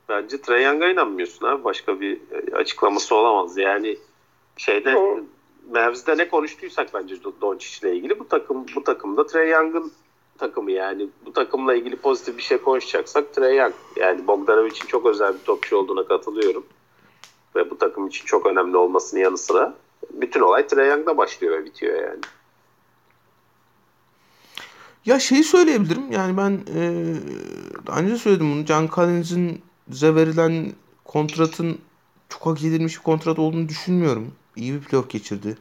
Bence 0.09 0.41
Trae 0.41 0.61
Young'a 0.61 0.89
inanmıyorsun 0.89 1.45
abi. 1.45 1.63
Başka 1.63 1.99
bir 1.99 2.17
e, 2.31 2.55
açıklaması 2.55 3.15
olamaz. 3.15 3.57
Yani 3.57 3.97
şeyde 4.57 4.89
Yo. 4.89 5.19
Mavs'de 5.71 6.17
ne 6.17 6.27
konuştuysak 6.27 6.93
bence 6.93 7.15
Doncic 7.41 7.87
ile 7.87 7.95
ilgili 7.95 8.19
bu 8.19 8.27
takım 8.27 8.65
bu 8.75 8.83
takımda 8.83 9.25
Trae 9.25 9.49
Young'ın 9.49 9.91
takımı 10.37 10.71
yani 10.71 11.07
bu 11.25 11.33
takımla 11.33 11.75
ilgili 11.75 11.95
pozitif 11.95 12.37
bir 12.37 12.43
şey 12.43 12.57
konuşacaksak 12.57 13.33
Trae 13.33 13.55
Young. 13.55 13.73
Yani 13.95 14.27
Bogdanovic'in 14.27 14.87
çok 14.87 15.05
özel 15.05 15.33
bir 15.33 15.39
topçu 15.39 15.77
olduğuna 15.77 16.07
katılıyorum. 16.07 16.65
Ve 17.55 17.69
bu 17.69 17.77
takım 17.77 18.07
için 18.07 18.25
çok 18.25 18.45
önemli 18.45 18.77
olmasının 18.77 19.21
yanı 19.21 19.37
sıra 19.37 19.73
bütün 20.11 20.41
olay 20.41 20.67
Trae 20.67 20.87
Young'da 20.87 21.17
başlıyor 21.17 21.59
ve 21.59 21.65
bitiyor 21.65 22.01
yani. 22.01 22.19
Ya 25.07 25.19
şeyi 25.19 25.43
söyleyebilirim. 25.43 26.11
Yani 26.11 26.37
ben 26.37 26.51
e, 26.75 27.15
daha 27.87 27.99
önce 27.99 28.17
söyledim 28.17 28.51
bunu. 28.51 28.65
Can 28.65 28.87
Collins'in 28.87 29.61
bize 29.87 30.15
verilen 30.15 30.73
kontratın 31.05 31.79
çok 32.29 32.45
hak 32.45 32.63
edilmiş 32.63 32.97
bir 32.97 33.03
kontrat 33.03 33.39
olduğunu 33.39 33.69
düşünmüyorum. 33.69 34.31
İyi 34.55 34.73
bir 34.73 34.79
playoff 34.79 35.09
geçirdi. 35.09 35.57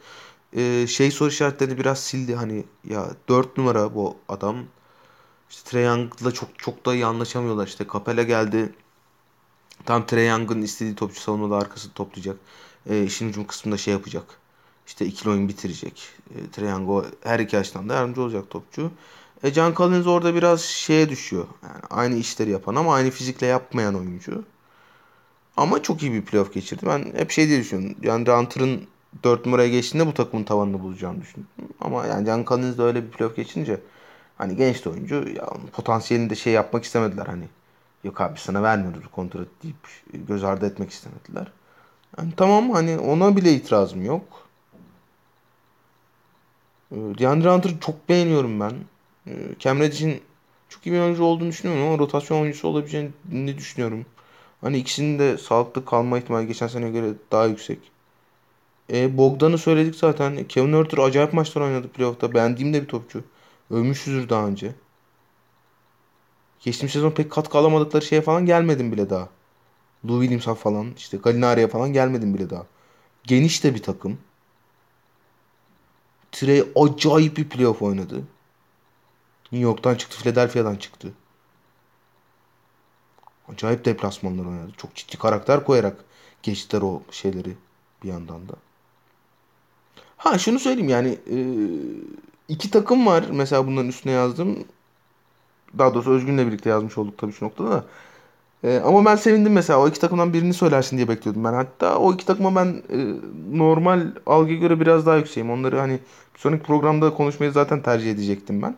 E, 0.53 0.87
şey 0.87 1.11
soru 1.11 1.29
işaretlerini 1.29 1.79
biraz 1.79 2.01
sildi. 2.01 2.35
Hani 2.35 2.65
ya 2.85 3.11
4 3.29 3.57
numara 3.59 3.95
bu 3.95 4.17
adam. 4.29 4.57
İşte 5.51 5.71
Trae 5.71 5.83
Young'la 5.83 6.33
çok 6.33 6.59
çok 6.59 6.87
da 6.87 6.95
iyi 6.95 7.07
anlaşamıyorlar. 7.07 7.67
İşte 7.67 7.87
Capela 7.93 8.23
geldi. 8.23 8.75
Tam 9.85 10.07
Trae 10.07 10.25
Young'ın 10.25 10.63
istediği 10.63 10.95
topçu 10.95 11.21
savunmada 11.21 11.57
arkasını 11.57 11.93
toplayacak. 11.93 12.37
E, 12.91 13.05
işin 13.05 13.29
hücum 13.29 13.47
kısmında 13.47 13.77
şey 13.77 13.95
yapacak. 13.95 14.25
İşte 14.87 15.07
ikili 15.07 15.31
oyun 15.31 15.49
bitirecek. 15.49 16.09
E, 16.59 16.75
o 16.75 17.05
her 17.25 17.41
iki 17.41 17.59
açıdan 17.59 17.89
da 17.89 17.95
yardımcı 17.95 18.23
olacak 18.23 18.51
topçu. 18.51 18.91
E, 19.45 19.53
Can 19.53 19.75
Collins 19.75 20.07
orada 20.07 20.35
biraz 20.35 20.61
şeye 20.61 21.09
düşüyor. 21.09 21.47
Yani 21.63 21.83
aynı 21.91 22.15
işleri 22.15 22.51
yapan 22.51 22.75
ama 22.75 22.95
aynı 22.95 23.11
fizikle 23.11 23.47
yapmayan 23.47 23.95
oyuncu. 23.95 24.45
Ama 25.57 25.83
çok 25.83 26.03
iyi 26.03 26.13
bir 26.13 26.23
playoff 26.25 26.55
geçirdi. 26.55 26.87
Ben 26.87 27.13
hep 27.17 27.31
şey 27.31 27.49
diye 27.49 27.61
düşünüyorum. 27.61 27.97
Yani 28.03 28.29
Hunter'ın 28.31 28.87
4 29.25 29.47
numaraya 29.47 29.69
geçtiğinde 29.69 30.07
bu 30.07 30.15
takımın 30.15 30.45
tavanını 30.45 30.81
bulacağını 30.83 31.21
düşündüm. 31.21 31.49
Ama 31.81 32.07
yani 32.07 32.27
Can 32.27 32.45
Collins 32.45 32.79
de 32.79 32.83
öyle 32.83 33.05
bir 33.05 33.11
playoff 33.11 33.37
geçince 33.37 33.81
hani 34.39 34.57
genç 34.57 34.85
de 34.85 34.91
oyuncu 34.91 35.29
ya 35.29 35.47
potansiyelini 35.73 36.31
de 36.31 36.35
şey 36.35 36.53
yapmak 36.53 36.85
istemediler 36.85 37.27
hani. 37.27 37.45
Yok 38.05 38.21
abi 38.21 38.39
sana 38.39 38.63
vermiyoruz 38.63 39.05
bu 39.05 39.11
kontratı 39.11 39.51
deyip 39.63 39.77
göz 40.29 40.45
ardı 40.45 40.67
etmek 40.67 40.91
istemediler. 40.91 41.53
Yani 42.19 42.33
tamam 42.37 42.71
hani 42.71 42.99
ona 42.99 43.37
bile 43.37 43.53
itirazım 43.53 44.05
yok. 44.05 44.25
Ee, 46.93 46.97
DeAndre 46.97 47.51
Hunter'ı 47.51 47.81
çok 47.81 48.09
beğeniyorum 48.09 48.61
ben. 48.61 48.73
Ee, 49.27 49.33
Cam 49.59 49.79
çok 50.69 50.87
iyi 50.87 50.93
bir 50.93 51.01
oyuncu 51.01 51.25
olduğunu 51.25 51.49
düşünüyorum 51.49 51.87
ama 51.87 51.99
rotasyon 51.99 52.41
oyuncusu 52.41 52.69
olabileceğini 52.69 53.59
düşünüyorum. 53.59 54.07
Hani 54.61 54.79
ikisinin 54.79 55.19
de 55.19 55.39
sağlıklı 55.39 55.85
kalma 55.85 56.19
ihtimali 56.19 56.47
geçen 56.47 56.67
seneye 56.67 56.91
göre 56.93 57.13
daha 57.33 57.47
yüksek. 57.47 57.79
E, 58.93 59.19
Bogdan'ı 59.19 59.59
söyledik 59.59 59.95
zaten. 59.95 60.45
Kevin 60.49 60.73
Huerter 60.73 60.99
acayip 60.99 61.33
maçlar 61.33 61.63
oynadı 61.63 61.89
playoff'ta. 61.89 62.35
Beğendiğim 62.35 62.75
de 62.75 62.83
bir 62.83 62.89
topçu. 62.89 63.25
Övmüşüzdür 63.71 64.29
daha 64.29 64.47
önce. 64.47 64.75
Geçtiğimiz 66.61 66.93
sezon 66.93 67.11
pek 67.11 67.31
katkı 67.33 67.59
alamadıkları 67.59 68.05
şeye 68.05 68.23
falan 68.23 68.47
gelmedim 68.47 68.93
bile 68.93 69.11
daha. 69.11 69.29
Lou 70.09 70.21
Williams'a 70.21 70.55
falan 70.55 70.95
işte 70.97 71.17
Gallinari'ye 71.17 71.69
falan 71.69 71.93
gelmedim 71.93 72.35
bile 72.35 72.51
daha. 72.51 72.67
Geniş 73.25 73.65
de 73.65 73.75
bir 73.75 73.83
takım. 73.83 74.19
Trey 76.33 76.65
acayip 76.77 77.37
bir 77.37 77.49
playoff 77.49 77.83
oynadı. 77.83 78.23
New 79.53 79.69
York'tan 79.69 79.95
çıktı, 79.95 80.19
Philadelphia'dan 80.19 80.77
çıktı. 80.77 81.13
Acayip 83.53 83.85
deplasmanlar 83.85 84.45
oynadı. 84.45 84.73
Çok 84.77 84.95
ciddi 84.95 85.19
karakter 85.19 85.65
koyarak 85.65 86.05
geçtiler 86.43 86.83
o 86.83 87.03
şeyleri 87.11 87.57
bir 88.03 88.09
yandan 88.09 88.49
da. 88.49 88.55
Ha 90.17 90.39
şunu 90.39 90.59
söyleyeyim 90.59 90.89
yani 90.89 91.19
e, 91.31 91.37
iki 92.49 92.71
takım 92.71 93.07
var 93.07 93.25
mesela 93.33 93.67
bunların 93.67 93.89
üstüne 93.89 94.13
yazdım. 94.13 94.65
Daha 95.79 95.95
doğrusu 95.95 96.11
Özgün'le 96.11 96.47
birlikte 96.47 96.71
yazmış 96.71 96.99
olduk 96.99 97.19
tabii 97.19 97.33
şu 97.33 97.45
noktada 97.45 97.71
da. 97.71 97.85
E, 98.65 98.81
ama 98.81 99.05
ben 99.05 99.17
sevindim 99.17 99.53
mesela 99.53 99.79
o 99.81 99.89
iki 99.89 100.01
takımdan 100.01 100.33
birini 100.33 100.55
söylersin 100.55 100.97
diye 100.97 101.09
bekliyordum 101.09 101.45
ben. 101.45 101.53
Hatta 101.53 101.99
o 101.99 102.15
iki 102.15 102.27
takıma 102.27 102.57
ben 102.57 102.83
e, 102.91 102.99
normal 103.59 104.07
algıya 104.27 104.59
göre 104.59 104.81
biraz 104.81 105.07
daha 105.07 105.17
yükseğim. 105.17 105.51
Onları 105.51 105.79
hani 105.79 105.99
sonraki 106.37 106.63
programda 106.63 107.15
konuşmayı 107.15 107.53
zaten 107.53 107.83
tercih 107.83 108.11
edecektim 108.11 108.63
ben. 108.63 108.77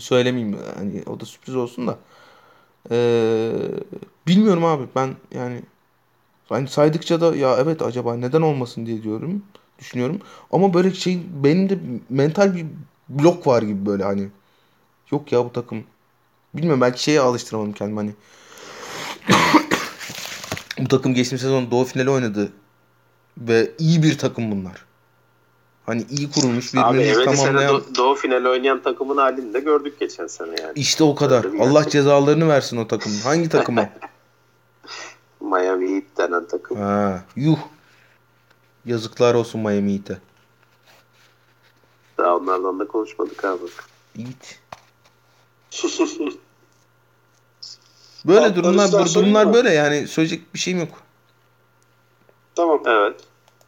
Söylemeyeyim 0.00 0.58
hani 0.76 1.02
o 1.06 1.20
da 1.20 1.24
sürpriz 1.24 1.56
olsun 1.56 1.86
da. 1.86 1.98
Ee, 2.90 3.52
bilmiyorum 4.26 4.64
abi 4.64 4.84
ben 4.96 5.14
yani 5.34 5.62
hani 6.48 6.68
saydıkça 6.68 7.20
da 7.20 7.36
ya 7.36 7.56
evet 7.58 7.82
acaba 7.82 8.16
neden 8.16 8.42
olmasın? 8.42 8.86
diye 8.86 9.02
diyorum 9.02 9.42
düşünüyorum. 9.78 10.20
Ama 10.52 10.74
böyle 10.74 10.94
şey 10.94 11.20
benim 11.44 11.68
de 11.68 11.78
mental 12.10 12.54
bir 12.54 12.66
blok 13.08 13.46
var 13.46 13.62
gibi 13.62 13.86
böyle 13.86 14.04
hani. 14.04 14.28
Yok 15.12 15.32
ya 15.32 15.44
bu 15.44 15.52
takım. 15.52 15.84
Bilmiyorum 16.54 16.80
belki 16.80 17.02
şeye 17.02 17.20
alıştıramadım 17.20 17.72
kendimi 17.72 17.98
hani. 17.98 18.14
Bu 20.78 20.88
takım 20.88 21.14
geçtiğimiz 21.14 21.42
sezon 21.42 21.70
doğu 21.70 21.84
finali 21.84 22.10
oynadı 22.10 22.52
ve 23.38 23.70
iyi 23.78 24.02
bir 24.02 24.18
takım 24.18 24.50
bunlar 24.50 24.84
hani 25.86 26.06
iyi 26.10 26.30
kurulmuş 26.30 26.74
Abi 26.74 26.98
birbirini 26.98 27.12
evveli 27.12 27.36
sene 27.36 27.36
tamamlayan 27.36 27.74
Do- 27.74 27.94
Doğu 27.96 28.14
finali 28.14 28.48
oynayan 28.48 28.82
takımın 28.82 29.16
halini 29.16 29.54
de 29.54 29.60
gördük 29.60 30.00
geçen 30.00 30.26
sene 30.26 30.60
yani. 30.62 30.72
işte 30.76 31.04
o 31.04 31.14
kadar 31.14 31.52
bir 31.52 31.58
Allah 31.58 31.72
gerçek. 31.72 31.92
cezalarını 31.92 32.48
versin 32.48 32.76
o 32.76 32.86
takımın 32.86 33.18
hangi 33.20 33.48
takım 33.48 33.78
o 33.78 33.88
Miami 35.40 35.94
Heat 35.94 36.04
denen 36.18 36.46
takım. 36.46 36.76
Ha, 36.80 37.24
yuh. 37.36 37.58
Yazıklar 38.86 39.34
olsun 39.34 39.60
Miami 39.60 39.92
Heat'e. 39.94 40.18
Daha 42.18 42.36
onlardan 42.36 42.78
da 42.80 42.86
konuşmadık 42.88 43.44
abi. 43.44 43.60
Heat. 44.16 44.58
Böyle 48.26 48.40
Altları 48.40 48.56
durumlar 48.56 48.92
bu 48.92 49.14
durumlar 49.14 49.54
böyle 49.54 49.70
yani 49.70 50.08
söyleyecek 50.08 50.54
bir 50.54 50.58
şeyim 50.58 50.78
yok. 50.80 50.88
tamam. 52.54 52.82
Evet. 52.86 53.20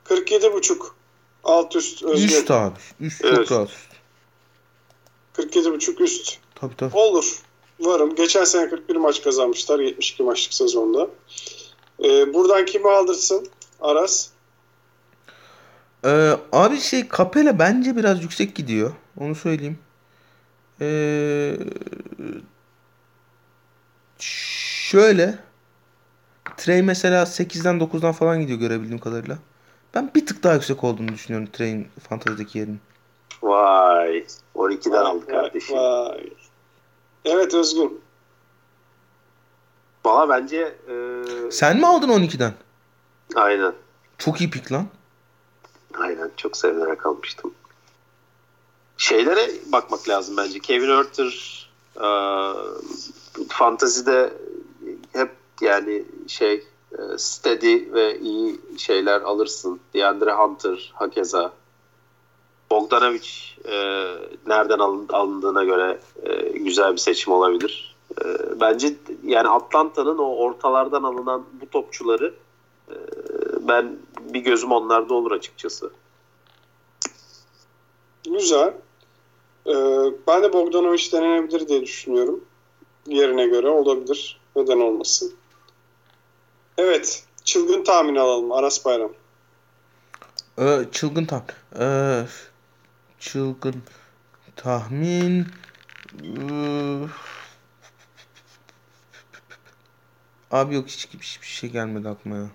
47 0.05 0.53
buçuk. 0.53 0.96
Alt 1.47 1.77
üst 1.77 2.03
Özgür. 2.03 2.29
Üst 2.29 2.51
abi. 2.51 2.79
Üst 3.01 3.25
Evet. 3.25 3.37
çok 3.37 3.53
rahat. 3.53 3.69
üst. 3.69 3.79
47 5.33 5.73
buçuk 5.73 6.01
üst. 6.01 6.39
Tabii 6.55 6.77
tabii. 6.77 6.97
Olur. 6.97 7.39
Varım. 7.81 8.15
Geçen 8.15 8.45
sene 8.45 8.71
41 8.71 8.97
maç 8.97 9.23
kazanmışlar 9.23 9.79
72 9.79 10.23
maçlık 10.23 10.55
sezonda. 10.55 11.09
Ee, 12.05 12.35
buradan 12.35 12.65
kimi 12.65 12.91
aldırsın? 12.91 13.49
Aras. 13.81 14.29
Ee, 16.05 16.37
abi 16.53 16.81
şey 16.81 17.09
Capella 17.17 17.59
bence 17.59 17.97
biraz 17.97 18.23
yüksek 18.23 18.55
gidiyor. 18.55 18.93
Onu 19.21 19.35
söyleyeyim. 19.35 19.79
Ee, 20.81 21.57
şöyle 24.19 25.39
Trey 26.57 26.83
mesela 26.83 27.23
8'den 27.23 27.79
9'dan 27.81 28.13
falan 28.13 28.41
gidiyor 28.41 28.59
görebildiğim 28.59 28.99
kadarıyla. 28.99 29.39
Ben 29.97 30.11
bir 30.15 30.27
tık 30.27 30.43
daha 30.43 30.55
yüksek 30.55 30.85
olduğunu 30.85 31.09
düşünüyorum 31.09 31.49
Trey'in 31.53 31.89
fantazideki 32.09 32.59
yerinin. 32.59 32.81
Vay. 33.43 34.27
12'den 34.55 34.93
Vay, 34.93 34.99
aldık 35.01 35.31
kardeşim. 35.31 35.77
Vay. 35.77 36.31
Evet 37.25 37.55
Özgün. 37.55 38.01
Valla 40.05 40.29
bence 40.29 40.77
e, 40.89 41.51
Sen 41.51 41.77
mi 41.77 41.87
aldın 41.87 42.09
12'den? 42.09 42.55
aynen. 43.35 43.73
Çok 44.19 44.41
iyi 44.41 44.51
pik 44.51 44.73
lan. 44.73 44.87
Aynen. 45.99 46.31
Çok 46.37 46.57
sevinerek 46.57 47.07
almıştım. 47.07 47.55
Şeylere 48.97 49.51
bakmak 49.73 50.09
lazım 50.09 50.37
bence. 50.37 50.59
Kevin 50.59 50.97
Herter 50.97 51.69
e, 51.97 52.09
fantazide 53.49 54.33
hep 55.13 55.31
yani 55.61 56.05
şey 56.29 56.65
steady 57.19 57.93
ve 57.93 58.19
iyi 58.21 58.61
şeyler 58.79 59.21
alırsın. 59.21 59.81
DeAndre 59.95 60.33
Hunter 60.33 60.93
hakeza. 60.95 61.53
Bogdanovic 62.71 63.29
e, 63.65 63.75
nereden 64.47 64.79
alın- 64.79 65.09
alındığına 65.09 65.65
göre 65.65 65.99
e, 66.23 66.59
güzel 66.59 66.93
bir 66.93 66.99
seçim 66.99 67.33
olabilir. 67.33 67.97
E, 68.25 68.25
bence 68.61 68.95
yani 69.25 69.49
Atlanta'nın 69.49 70.19
o 70.19 70.37
ortalardan 70.37 71.03
alınan 71.03 71.45
bu 71.61 71.71
topçuları 71.71 72.35
e, 72.89 72.95
ben 73.61 73.97
bir 74.21 74.41
gözüm 74.41 74.73
onlarda 74.73 75.15
olur 75.15 75.33
açıkçası. 75.33 75.91
Güzel. 78.25 78.75
Ee, 79.67 79.73
ben 80.27 80.43
de 80.43 80.53
Bogdanovic 80.53 81.13
denenebilir 81.13 81.69
diye 81.69 81.83
düşünüyorum. 81.83 82.45
Yerine 83.07 83.47
göre 83.47 83.69
olabilir. 83.69 84.41
Neden 84.57 84.81
olmasın? 84.81 85.33
Evet. 86.79 87.25
Çılgın 87.45 87.85
tahmin 87.85 88.17
alalım. 88.17 88.53
Aras 88.53 88.85
Bayram. 88.85 89.13
Ee, 90.59 90.85
çılgın 90.93 91.25
tahmin. 91.25 91.55
Ee, 91.81 92.27
çılgın 93.19 93.83
tahmin. 94.57 95.47
Ee, 96.23 97.07
Abi 100.51 100.75
yok 100.75 100.89
hiç 100.89 101.09
hiçbir 101.09 101.47
şey 101.47 101.71
gelmedi 101.71 102.09
aklıma 102.09 102.37
ya. 102.37 102.51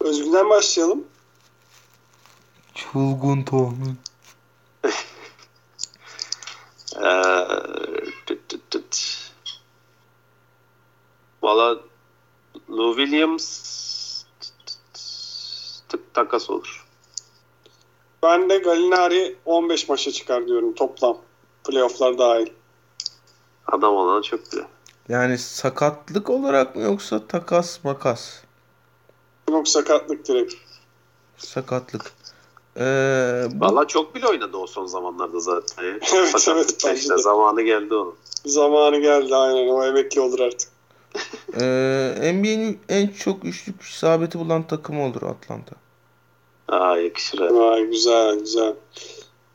Özgün'den 0.00 0.50
başlayalım. 0.50 1.04
Çılgın 2.74 3.42
tahmin. 3.42 3.98
Ee. 7.04 7.34
Valla 11.44 11.78
Lou 12.70 12.96
Williams 12.96 13.44
tık 15.88 16.14
takas 16.14 16.50
olur. 16.50 16.86
Ben 18.22 18.50
de 18.50 18.58
Galinari 18.58 19.36
15 19.44 19.88
maça 19.88 20.12
çıkar 20.12 20.46
diyorum 20.46 20.74
toplam. 20.74 21.18
Playoff'lar 21.64 22.18
dahil. 22.18 22.46
Adam 23.66 23.96
olana 23.96 24.22
çok 24.22 24.52
bile. 24.52 24.64
Yani 25.08 25.38
sakatlık 25.38 26.30
olarak 26.30 26.76
mı 26.76 26.82
yoksa 26.82 27.26
takas 27.26 27.84
makas? 27.84 28.40
Yok 29.50 29.68
sakatlık 29.68 30.28
direkt. 30.28 30.54
Sakatlık. 31.38 32.12
Ee, 32.76 33.46
bu- 33.50 33.60
Valla 33.64 33.86
çok 33.88 34.14
bile 34.14 34.26
oynadı 34.26 34.56
o 34.56 34.66
son 34.66 34.86
zamanlarda 34.86 35.40
zaten. 35.40 35.84
Evet, 36.14 36.48
evet, 36.48 36.84
işte 36.96 37.18
zamanı 37.18 37.62
geldi 37.62 37.94
onun. 37.94 38.14
Zamanı 38.46 38.98
geldi 38.98 39.36
aynen. 39.36 39.68
O 39.68 39.84
emekli 39.84 40.20
olur 40.20 40.40
artık. 40.40 40.73
Ee, 41.60 42.32
NBA'nin 42.34 42.78
en 42.88 43.06
çok 43.08 43.44
üçlük 43.44 43.82
isabeti 43.82 44.38
bulan 44.38 44.66
takımı 44.66 45.04
olur 45.04 45.22
Atlanta. 45.22 45.76
Aa 46.68 46.96
yakışır. 46.96 47.38
Vay 47.40 47.84
güzel 47.84 48.38
güzel. 48.38 48.74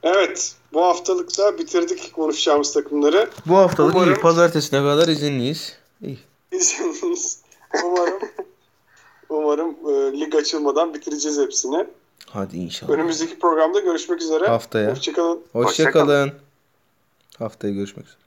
Evet 0.03 0.55
bu 0.73 0.81
haftalık 0.83 1.37
da 1.37 1.57
bitirdik 1.57 2.13
konuşacağımız 2.13 2.73
takımları. 2.73 3.29
Bu 3.45 3.57
haftalık 3.57 3.95
Umarım- 3.95 4.13
iyi. 4.13 4.21
Pazartesine 4.21 4.79
kadar 4.79 5.07
izinliyiz. 5.07 5.77
İyi. 6.01 6.19
İzlediğiniz. 6.51 7.41
Umarım 7.83 8.19
umarım 9.29 9.69
e, 9.89 10.19
lig 10.19 10.35
açılmadan 10.35 10.93
bitireceğiz 10.93 11.39
hepsini. 11.39 11.87
Hadi 12.25 12.57
inşallah. 12.57 12.91
Önümüzdeki 12.91 13.39
programda 13.39 13.79
görüşmek 13.79 14.21
üzere. 14.21 14.47
Haftaya. 14.47 14.91
Hoşçakalın. 14.91 15.41
Hoşçakalın. 15.53 16.31
Haftaya 17.39 17.73
görüşmek 17.73 18.05
üzere. 18.05 18.19